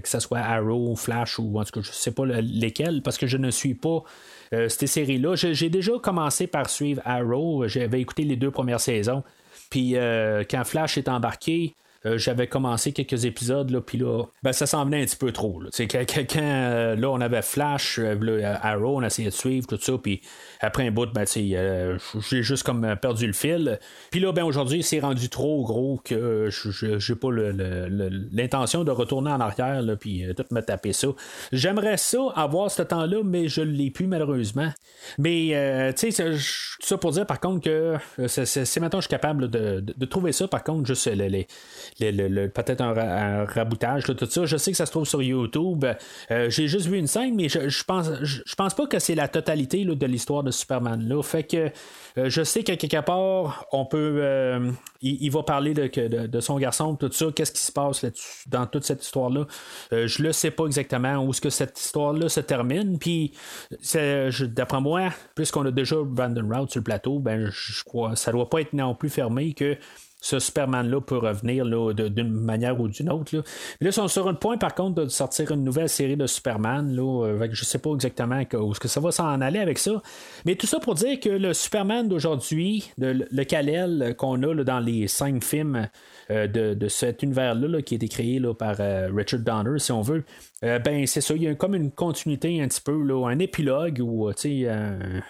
[0.00, 3.16] que ce soit Arrow, Flash ou en tout cas, je sais pas le- lesquelles, parce
[3.18, 4.02] que je ne suis pas
[4.52, 5.34] euh, ces séries-là.
[5.36, 7.66] J'ai j'ai déjà commencé par suivre Arrow.
[7.68, 9.22] J'avais écouté les deux premières saisons.
[9.70, 11.74] Puis euh, quand Flash est embarqué,
[12.06, 15.32] euh, j'avais commencé quelques épisodes, là, puis là, ben, ça s'en venait un petit peu
[15.32, 15.60] trop.
[15.60, 15.68] Là.
[15.72, 19.66] C'est que- que- quand euh, là, on avait Flash, euh, Arrow, on essayait de suivre,
[19.66, 20.20] tout ça, puis
[20.60, 21.98] après un bout, ben, euh,
[22.30, 23.78] j'ai juste comme perdu le fil.
[24.10, 29.40] Puis là, ben, aujourd'hui, c'est rendu trop gros que j'ai pas l'intention de retourner en
[29.40, 31.08] arrière, puis tout me taper ça.
[31.52, 34.70] J'aimerais ça, avoir ce temps-là, mais je l'ai plus, malheureusement.
[35.18, 36.36] Mais, tu sais,
[36.80, 37.96] ça pour dire, par contre, que
[38.28, 41.46] c'est- maintenant je suis capable de, trouver ça, par contre, juste euh, le- les-
[41.98, 44.44] peut-être un, ra- un raboutage, là, tout ça.
[44.46, 45.84] Je sais que ça se trouve sur YouTube.
[46.30, 49.28] Euh, J'ai juste vu une scène, mais je, pense je, pense pas que c'est la
[49.28, 51.06] totalité là, de l'histoire de Superman.
[51.08, 51.22] Là.
[51.22, 51.70] Fait que
[52.18, 54.18] euh, je sais qu'à quelque part, on peut.
[54.20, 54.70] euh,
[55.02, 57.26] il, va parler de, son garçon, tout ça.
[57.34, 59.46] Qu'est-ce qui se passe là-dessus- dans toute cette histoire-là?
[59.92, 62.98] Je le sais pas exactement où est-ce que cette histoire-là se termine.
[62.98, 63.32] Puis,
[64.40, 68.48] d'après moi, puisqu'on a déjà Brandon Route sur le plateau, ben, je crois ça doit
[68.48, 69.76] pas être non plus fermé que
[70.24, 73.36] ce Superman-là peut revenir d'une manière ou d'une autre.
[73.36, 73.42] Là.
[73.78, 76.96] Mais là, sont sur un point, par contre, de sortir une nouvelle série de Superman.
[76.96, 80.02] Là, euh, je sais pas exactement où est-ce que ça va s'en aller avec ça.
[80.46, 85.08] Mais tout ça pour dire que le Superman d'aujourd'hui, le Kal-El qu'on a dans les
[85.08, 85.86] cinq films euh,
[86.30, 89.92] de, de cet univers-là là, qui a été créé là, par euh, Richard Donner, si
[89.92, 90.24] on veut,
[90.62, 93.38] euh, ben c'est ça, il y a comme une continuité un petit peu, là, un
[93.38, 94.32] épilogue ou euh,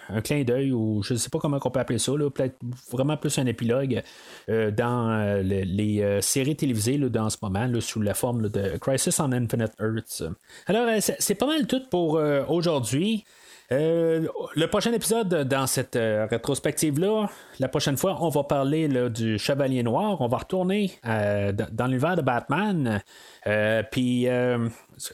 [0.09, 2.55] un, un clin d'œil ou je sais pas comment on peut appeler ça, peut-être
[2.91, 4.01] vraiment plus un épilogue
[4.49, 8.77] euh, dans euh, le- les euh, séries télévisées dans ce moment sous la forme de
[8.79, 10.23] Crisis on Infinite Earths.
[10.67, 13.25] Alors euh, c'est pas mal tout pour euh, aujourd'hui.
[13.71, 17.27] Euh, le prochain épisode dans cette euh, rétrospective-là,
[17.59, 20.21] la prochaine fois, on va parler du Chevalier Noir.
[20.21, 23.01] On va retourner euh, dans l'univers de Batman.
[23.91, 24.27] Puis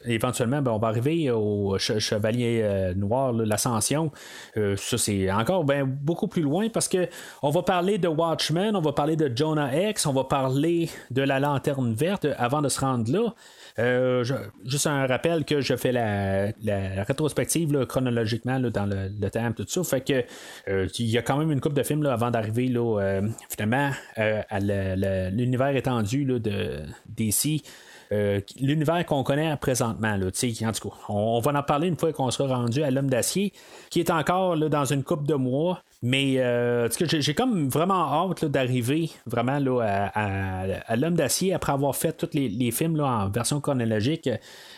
[0.06, 4.12] éventuellement, ben, on va arriver au che- Chevalier Noir, l'Ascension.
[4.56, 7.08] Ça, c'est encore ben, beaucoup plus loin parce que
[7.42, 11.22] on va parler de Watchmen, on va parler de Jonah X, on va parler de
[11.22, 13.34] la Lanterne Verte avant de se rendre là.
[13.80, 14.24] Euh,
[14.66, 19.66] juste un rappel que je fais la, la rétrospective chronologiquement dans le, le temps, tout
[19.68, 19.84] ça.
[19.84, 20.24] Fait que
[20.70, 24.60] euh, il y a quand même une coupe de films avant d'arriver euh, finalement à
[24.60, 27.64] l'univers étendu de DC.
[28.12, 30.18] Euh, l'univers qu'on connaît présentement.
[30.18, 33.10] Là, en tout cas, on, va en parler une fois qu'on sera rendu à l'homme
[33.10, 33.54] d'acier,
[33.90, 35.82] qui est encore là, dans une coupe de mois.
[36.04, 42.12] Mais euh, j'ai, comme vraiment hâte d'arriver vraiment là, à, l'homme d'acier après avoir fait
[42.12, 44.30] tous les, films là, en version chronologique.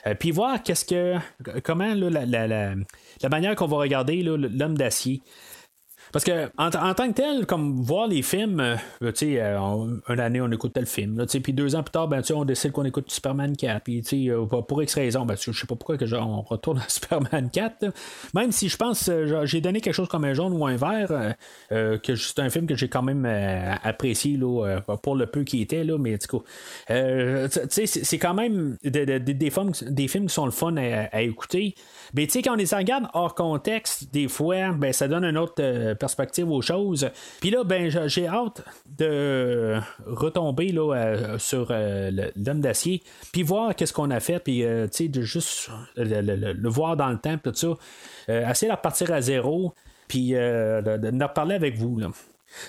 [0.06, 1.16] Euh, puis voir qu'est-ce que
[1.64, 2.74] comment la, la, la,
[3.22, 5.22] la manière qu'on va regarder l'homme d'acier.
[6.12, 9.58] Parce que en, tant que tel, comme voir les films, euh, tu sais, euh,
[10.10, 12.86] une année on écoute tel film, puis deux ans plus tard, ben, on décide qu'on
[12.86, 16.28] écoute Superman 4, puis euh, pour, X raison, ben, je sais pas pourquoi que genre,
[16.28, 17.92] on retourne à Superman 4, là.
[18.34, 19.10] même si je pense,
[19.46, 21.36] j'ai donné quelque chose comme un jaune ou un vert,
[21.70, 23.26] que c'est un film que j'ai quand même
[23.84, 26.18] apprécié là, pour le peu qu'il était, là, mais
[26.90, 31.76] c'est quand même des, des, des films, des films qui sont le fun à écouter.
[32.14, 35.38] Mais tu sais, quand on les regarde hors contexte, des fois, ben, ça donne une
[35.38, 37.10] autre euh, perspective aux choses.
[37.42, 38.64] Puis là, ben, j'ai- hâte
[38.98, 44.86] de retomber là, sur euh, l'homme d'acier, puis voir qu'est-ce qu'on a fait, puis euh,
[44.88, 47.68] tu sais, de juste le, voir dans le temps, tout ça.
[48.30, 49.74] Euh, essayer de repartir à zéro,
[50.08, 52.00] puis de, de, de reparler avec vous.
[52.00, 52.10] Là.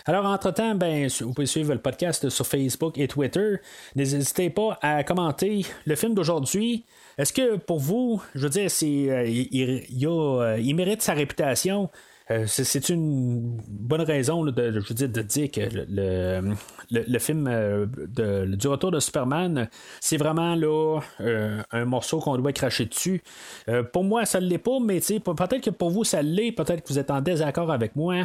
[0.06, 3.56] Alors, entre-temps, ben, vous pouvez suivre le podcast sur Facebook et Twitter.
[3.96, 6.84] N'hésitez pas à commenter le film d'aujourd'hui.
[7.18, 10.06] Est-ce que pour vous, je veux dire, c'est, euh, il, il-
[10.42, 11.90] euh, il mérite sa réputation?
[12.30, 15.84] Euh, c'est, une bonne raison de, je dire, de dire que le,
[16.90, 19.68] le, le- film euh, de- du retour de Superman,
[20.00, 23.22] c'est vraiment là, euh, un morceau qu'on doit cracher dessus.
[23.92, 26.52] Pour moi, ça ne l'est pas, mais peut-être que pour vous, ça l'est.
[26.52, 28.16] Peut-être que vous êtes en désaccord avec moi.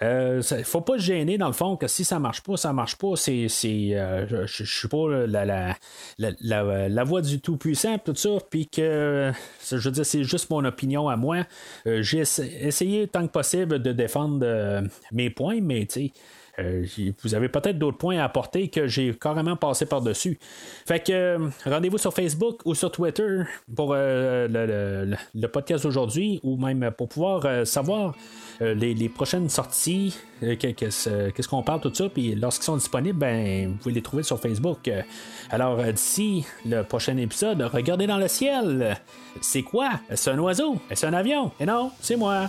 [0.00, 2.72] Il ne faut pas se gêner, dans le fond, que si ça marche pas, ça
[2.72, 3.14] marche pas.
[3.14, 9.30] C'est, je, je suis pas la, la, la, voix du Tout-Puissant, tout ça, puis que,
[9.70, 11.44] je veux dire, c'est juste mon opinion à moi.
[11.86, 14.80] J'ai essa- essayé tant que possible de défendre euh,
[15.12, 16.12] mes points, mais tu sais,
[16.60, 16.84] euh,
[17.24, 20.38] vous avez peut-être d'autres points à apporter que j'ai carrément passé par-dessus.
[20.86, 23.42] Fait que euh, rendez-vous sur Facebook ou sur Twitter
[23.74, 28.14] pour le, podcast d'aujourd'hui ou même pour pouvoir savoir
[28.60, 32.08] les, prochaines sorties, que- que ce- qu'est-ce qu'on parle, tout ça.
[32.08, 34.88] Puis lorsqu'ils sont disponibles, ben, vous pouvez les trouver sur Facebook.
[35.50, 38.96] Alors d'ici le prochain épisode, regardez dans le ciel.
[39.40, 39.90] C'est quoi?
[40.08, 40.76] Est-ce un oiseau?
[40.88, 41.50] Est-ce un avion?
[41.58, 42.48] Et non, c'est moi.